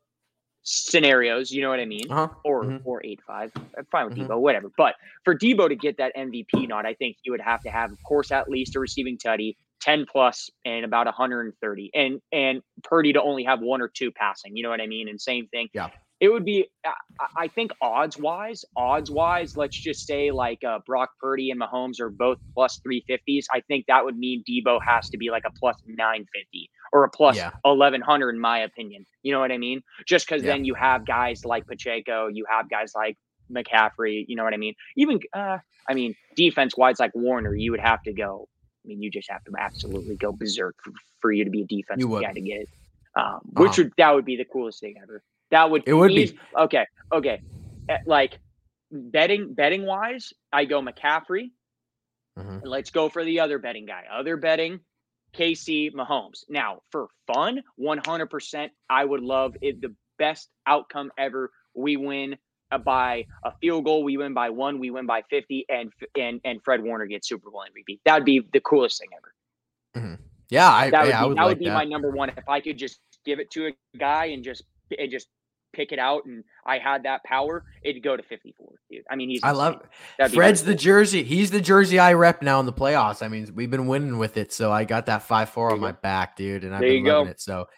scenarios. 0.63 1.51
You 1.51 1.63
know 1.63 1.71
what 1.71 1.81
I 1.81 1.85
mean? 1.85 2.11
Uh-huh. 2.11 2.29
Or 2.45 2.65
mm-hmm. 2.65 2.89
or 2.89 3.05
eight 3.05 3.21
five. 3.27 3.53
I'm 3.57 3.87
fine 3.91 4.07
with 4.07 4.15
mm-hmm. 4.17 4.31
Deebo, 4.31 4.41
whatever. 4.41 4.71
But 4.77 4.95
for 5.25 5.37
Deebo 5.37 5.69
to 5.69 5.77
get 5.77 5.97
that 5.99 6.15
MVP 6.17 6.69
nod, 6.69 6.87
I 6.87 6.95
think 6.95 7.17
he 7.23 7.31
would 7.31 7.41
have 7.41 7.61
to 7.63 7.71
have, 7.71 7.93
of 7.93 7.99
course, 8.07 8.31
at 8.31 8.49
least 8.49 8.77
a 8.77 8.81
receiving 8.81 9.19
tutty, 9.19 9.57
ten 9.81 10.07
plus, 10.11 10.51
and 10.65 10.85
about 10.85 11.07
130, 11.07 11.91
and 11.95 12.21
and 12.33 12.63
Purdy 12.85 13.13
to 13.13 13.23
only 13.23 13.45
have 13.45 13.61
one 13.61 13.81
or 13.81 13.89
two 13.89 14.11
passing. 14.11 14.57
You 14.57 14.63
know 14.63 14.71
what 14.71 14.81
I 14.81 14.87
mean? 14.87 15.09
And 15.09 15.21
same 15.21 15.47
thing. 15.49 15.69
Yeah 15.73 15.89
it 16.21 16.29
would 16.31 16.45
be 16.45 16.67
i 17.37 17.49
think 17.49 17.73
odds 17.81 18.19
wise 18.19 18.65
odds 18.77 19.11
wise 19.11 19.57
let's 19.57 19.77
just 19.77 20.07
say 20.07 20.31
like 20.31 20.63
uh, 20.65 20.79
brock 20.87 21.11
purdy 21.19 21.51
and 21.51 21.61
mahomes 21.61 21.99
are 21.99 22.11
both 22.11 22.39
plus 22.55 22.81
350s 22.87 23.47
i 23.53 23.61
think 23.61 23.87
that 23.89 24.05
would 24.05 24.17
mean 24.17 24.45
Deebo 24.49 24.79
has 24.87 25.09
to 25.11 25.19
be 25.19 25.31
like 25.31 25.45
a 25.47 25.51
plus 25.59 25.77
950 25.87 26.71
or 26.93 27.05
a 27.05 27.11
plus 27.11 27.37
yeah. 27.37 27.51
1100 27.63 28.31
in 28.31 28.41
my 28.41 28.61
opinion 28.61 29.05
you 29.23 29.33
know 29.33 29.41
what 29.41 29.53
i 29.53 29.59
mean 29.59 29.83
just 30.07 30.27
because 30.27 30.43
yeah. 30.43 30.53
then 30.53 30.65
you 30.65 30.75
have 30.75 31.07
guys 31.07 31.45
like 31.45 31.67
pacheco 31.67 32.29
you 32.29 32.45
have 32.49 32.69
guys 32.69 32.93
like 32.95 33.17
mccaffrey 33.51 34.25
you 34.29 34.37
know 34.37 34.45
what 34.45 34.55
i 34.55 34.57
mean 34.57 34.75
even 34.97 35.19
uh, 35.33 35.59
i 35.89 35.95
mean 35.95 36.15
defense 36.37 36.77
wise 36.77 37.01
like 37.01 37.15
warner 37.15 37.55
you 37.55 37.71
would 37.71 37.81
have 37.81 38.03
to 38.03 38.13
go 38.13 38.49
i 38.85 38.89
mean 38.89 39.03
you 39.03 39.11
just 39.11 39.31
have 39.31 39.43
to 39.45 39.53
absolutely 39.59 40.17
go 40.17 40.33
berserk 40.33 40.77
for, 40.83 40.93
for 41.21 41.33
you 41.33 41.45
to 41.45 41.51
be 41.51 41.63
a 41.63 41.67
defensive 41.67 42.11
guy 42.21 42.33
to 42.33 42.41
get 42.41 42.63
it 42.63 42.69
um, 43.17 43.41
which 43.55 43.73
uh-huh. 43.73 43.83
would 43.83 43.93
that 43.97 44.15
would 44.15 44.25
be 44.25 44.37
the 44.37 44.45
coolest 44.45 44.79
thing 44.79 44.95
ever 45.03 45.23
that 45.51 45.71
would 45.71 45.83
it 45.87 45.95
would 45.95 46.09
be 46.09 46.39
okay. 46.57 46.87
Okay, 47.13 47.43
eh, 47.89 47.99
like 48.07 48.39
betting 48.91 49.53
betting 49.55 49.85
wise, 49.85 50.33
I 50.53 50.65
go 50.65 50.81
McCaffrey. 50.81 51.51
Mm-hmm. 52.39 52.59
Let's 52.67 52.91
go 52.91 53.09
for 53.09 53.25
the 53.25 53.41
other 53.41 53.59
betting 53.59 53.87
guy. 53.87 54.05
Other 54.11 54.37
betting, 54.37 54.81
KC 55.37 55.93
Mahomes. 55.93 56.45
Now 56.49 56.83
for 56.91 57.09
fun, 57.27 57.63
one 57.77 57.99
hundred 58.05 58.27
percent, 58.27 58.73
I 58.89 59.05
would 59.05 59.21
love 59.21 59.57
it. 59.61 59.81
The 59.81 59.95
best 60.19 60.49
outcome 60.67 61.11
ever. 61.19 61.51
We 61.75 61.97
win 61.97 62.37
by 62.85 63.27
a 63.45 63.53
field 63.61 63.85
goal. 63.85 64.05
We 64.05 64.17
win 64.17 64.35
by 64.35 64.51
one. 64.51 64.79
We 64.79 64.91
win 64.91 65.07
by 65.07 65.23
fifty, 65.31 65.65
and 65.69 65.93
and 66.19 66.41
and 66.45 66.63
Fred 66.65 66.83
Warner 66.83 67.07
gets 67.07 67.29
Super 67.29 67.51
Bowl 67.51 67.63
MVP. 67.63 68.01
That 68.05 68.15
would 68.15 68.25
be 68.25 68.43
the 68.53 68.61
coolest 68.61 69.01
thing 69.01 69.09
ever. 69.17 69.35
Mm-hmm. 69.97 70.23
Yeah, 70.51 70.69
I, 70.69 70.91
that 70.91 71.03
would 71.03 71.09
yeah, 71.09 71.23
be, 71.23 71.29
would 71.29 71.37
that 71.37 71.43
like 71.43 71.49
would 71.49 71.59
be 71.59 71.65
that. 71.67 71.75
my 71.75 71.85
number 71.85 72.11
one. 72.11 72.31
If 72.31 72.49
I 72.49 72.61
could 72.61 72.77
just 72.77 72.99
give 73.25 73.39
it 73.39 73.51
to 73.53 73.69
a 73.69 73.99
guy 73.99 74.27
and 74.27 74.43
just 74.43 74.65
and 74.99 75.11
just 75.11 75.29
pick 75.73 75.93
it 75.93 75.99
out 75.99 76.25
and 76.27 76.45
I 76.67 76.79
had 76.79 77.03
that 77.05 77.25
power, 77.25 77.65
it'd 77.83 78.03
go 78.03 78.17
to 78.17 78.23
54, 78.23 78.69
dude. 78.91 79.05
I 79.11 79.17
mean, 79.17 79.29
he's 79.29 79.43
I 79.43 79.53
love 79.53 79.83
Fred's 80.33 80.65
the 80.65 80.75
jersey. 80.75 81.23
He's 81.23 81.51
the 81.51 81.61
jersey 81.61 81.99
I 81.99 82.13
rep 82.13 82.43
now 82.43 82.61
in 82.61 82.67
the 82.67 82.73
playoffs. 82.73 83.23
I 83.23 83.29
mean, 83.29 83.51
we've 83.55 83.71
been 83.71 83.87
winning 83.87 84.19
with 84.19 84.37
it, 84.37 84.53
so 84.53 84.73
I 84.73 84.85
got 84.85 85.07
that 85.07 85.27
5-4 85.27 85.73
on 85.73 85.81
my 85.81 85.93
back, 85.93 86.37
dude, 86.37 86.65
and 86.65 86.75
I've 86.75 86.81
there 86.81 86.91
been 86.91 87.05
loving 87.05 87.25
go. 87.27 87.31
it. 87.31 87.41
So 87.41 87.69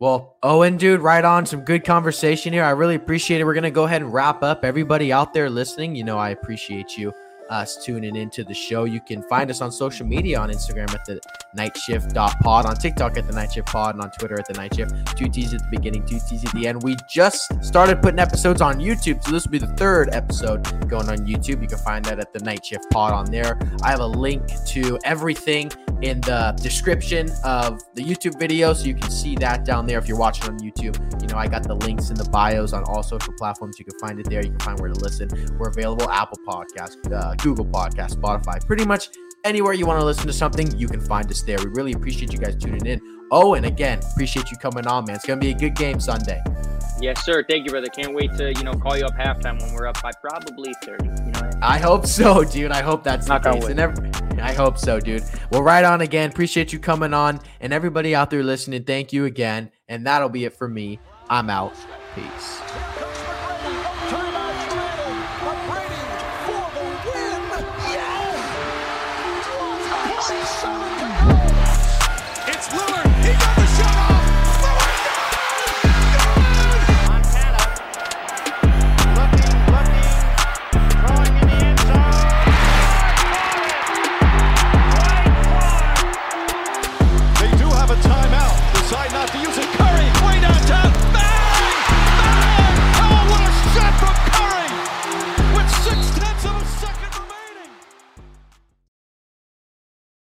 well, 0.00 0.36
Owen, 0.42 0.76
dude, 0.76 1.00
right 1.00 1.24
on. 1.24 1.46
Some 1.46 1.60
good 1.60 1.84
conversation 1.84 2.52
here. 2.52 2.64
I 2.64 2.70
really 2.70 2.96
appreciate 2.96 3.40
it. 3.40 3.44
We're 3.44 3.54
going 3.54 3.62
to 3.62 3.70
go 3.70 3.84
ahead 3.84 4.02
and 4.02 4.12
wrap 4.12 4.42
up. 4.42 4.64
Everybody 4.64 5.12
out 5.12 5.32
there 5.32 5.48
listening, 5.48 5.94
you 5.94 6.04
know, 6.04 6.18
I 6.18 6.30
appreciate 6.30 6.98
you 6.98 7.12
us 7.50 7.82
tuning 7.84 8.16
into 8.16 8.44
the 8.44 8.54
show. 8.54 8.84
You 8.84 9.00
can 9.00 9.22
find 9.22 9.50
us 9.50 9.60
on 9.60 9.70
social 9.72 10.06
media 10.06 10.38
on 10.38 10.50
Instagram 10.50 10.92
at 10.94 11.04
the 11.04 11.20
night 11.54 11.76
shift 11.76 12.14
pod, 12.14 12.66
on 12.66 12.76
TikTok 12.76 13.16
at 13.16 13.26
the 13.26 13.32
night 13.32 13.52
shift 13.52 13.68
pod, 13.68 13.94
and 13.94 14.02
on 14.02 14.10
Twitter 14.10 14.38
at 14.38 14.46
the 14.46 14.54
night 14.54 14.74
shift. 14.74 14.94
Two 15.16 15.28
T's 15.28 15.54
at 15.54 15.60
the 15.60 15.68
beginning, 15.70 16.04
two 16.06 16.18
T's 16.28 16.44
at 16.44 16.52
the 16.52 16.66
end. 16.66 16.82
We 16.82 16.96
just 17.08 17.52
started 17.64 18.02
putting 18.02 18.18
episodes 18.18 18.60
on 18.60 18.78
YouTube, 18.78 19.22
so 19.24 19.30
this 19.30 19.44
will 19.44 19.52
be 19.52 19.58
the 19.58 19.74
third 19.74 20.10
episode 20.12 20.64
going 20.88 21.08
on 21.08 21.18
YouTube. 21.18 21.62
You 21.62 21.68
can 21.68 21.78
find 21.78 22.04
that 22.06 22.18
at 22.18 22.32
the 22.32 22.40
night 22.40 22.64
shift 22.64 22.90
pod 22.90 23.12
on 23.12 23.26
there. 23.26 23.58
I 23.82 23.90
have 23.90 24.00
a 24.00 24.06
link 24.06 24.42
to 24.68 24.98
everything 25.04 25.70
in 26.02 26.20
the 26.22 26.54
description 26.60 27.30
of 27.44 27.80
the 27.94 28.02
YouTube 28.02 28.38
video, 28.38 28.72
so 28.74 28.84
you 28.86 28.94
can 28.94 29.10
see 29.10 29.36
that 29.36 29.64
down 29.64 29.86
there 29.86 29.98
if 29.98 30.06
you're 30.06 30.18
watching 30.18 30.50
on 30.50 30.58
YouTube. 30.58 30.98
You 31.22 31.28
know, 31.28 31.38
I 31.38 31.48
got 31.48 31.62
the 31.62 31.74
links 31.74 32.10
in 32.10 32.16
the 32.16 32.28
bios 32.28 32.72
on 32.72 32.84
all 32.84 33.02
social 33.02 33.32
platforms. 33.38 33.78
You 33.78 33.84
can 33.84 33.98
find 33.98 34.20
it 34.20 34.28
there. 34.28 34.42
You 34.42 34.50
can 34.50 34.60
find 34.60 34.80
where 34.80 34.90
to 34.90 35.00
listen. 35.00 35.28
We're 35.58 35.70
available 35.70 36.10
Apple 36.10 36.38
Podcasts, 36.46 37.10
uh, 37.12 37.33
Uh, 37.34 37.42
Google 37.42 37.64
Podcast, 37.64 38.16
Spotify, 38.16 38.64
pretty 38.64 38.84
much 38.84 39.08
anywhere 39.44 39.72
you 39.72 39.86
want 39.86 40.00
to 40.00 40.04
listen 40.04 40.26
to 40.26 40.32
something, 40.32 40.76
you 40.78 40.88
can 40.88 41.00
find 41.00 41.30
us 41.30 41.42
there. 41.42 41.58
We 41.58 41.66
really 41.66 41.92
appreciate 41.92 42.32
you 42.32 42.38
guys 42.38 42.56
tuning 42.56 42.86
in. 42.86 43.00
Oh, 43.30 43.54
and 43.54 43.66
again, 43.66 44.00
appreciate 44.12 44.50
you 44.50 44.56
coming 44.56 44.86
on, 44.86 45.04
man. 45.06 45.16
It's 45.16 45.26
gonna 45.26 45.40
be 45.40 45.50
a 45.50 45.54
good 45.54 45.74
game 45.74 46.00
Sunday. 46.00 46.42
Yes, 47.00 47.24
sir. 47.24 47.44
Thank 47.48 47.64
you, 47.64 47.70
brother. 47.70 47.88
Can't 47.88 48.14
wait 48.14 48.32
to 48.36 48.52
you 48.52 48.62
know 48.62 48.74
call 48.74 48.96
you 48.96 49.04
up 49.04 49.14
halftime 49.14 49.60
when 49.60 49.74
we're 49.74 49.86
up 49.86 50.00
by 50.02 50.12
probably 50.22 50.72
thirty. 50.84 51.06
You 51.06 51.32
know. 51.32 51.50
I 51.62 51.78
hope 51.78 52.06
so, 52.06 52.44
dude. 52.44 52.70
I 52.70 52.82
hope 52.82 53.02
that's 53.02 53.26
Knock 53.26 53.42
the 53.42 53.52
case. 53.52 54.38
I 54.40 54.52
hope 54.52 54.78
so, 54.78 55.00
dude. 55.00 55.24
Well, 55.50 55.62
right 55.62 55.84
on 55.84 56.02
again. 56.02 56.30
Appreciate 56.30 56.72
you 56.72 56.78
coming 56.78 57.14
on, 57.14 57.40
and 57.60 57.72
everybody 57.72 58.14
out 58.14 58.30
there 58.30 58.42
listening. 58.42 58.84
Thank 58.84 59.12
you 59.12 59.24
again. 59.24 59.70
And 59.88 60.06
that'll 60.06 60.28
be 60.28 60.44
it 60.44 60.54
for 60.54 60.68
me. 60.68 61.00
I'm 61.28 61.50
out. 61.50 61.74
Peace. 62.14 63.03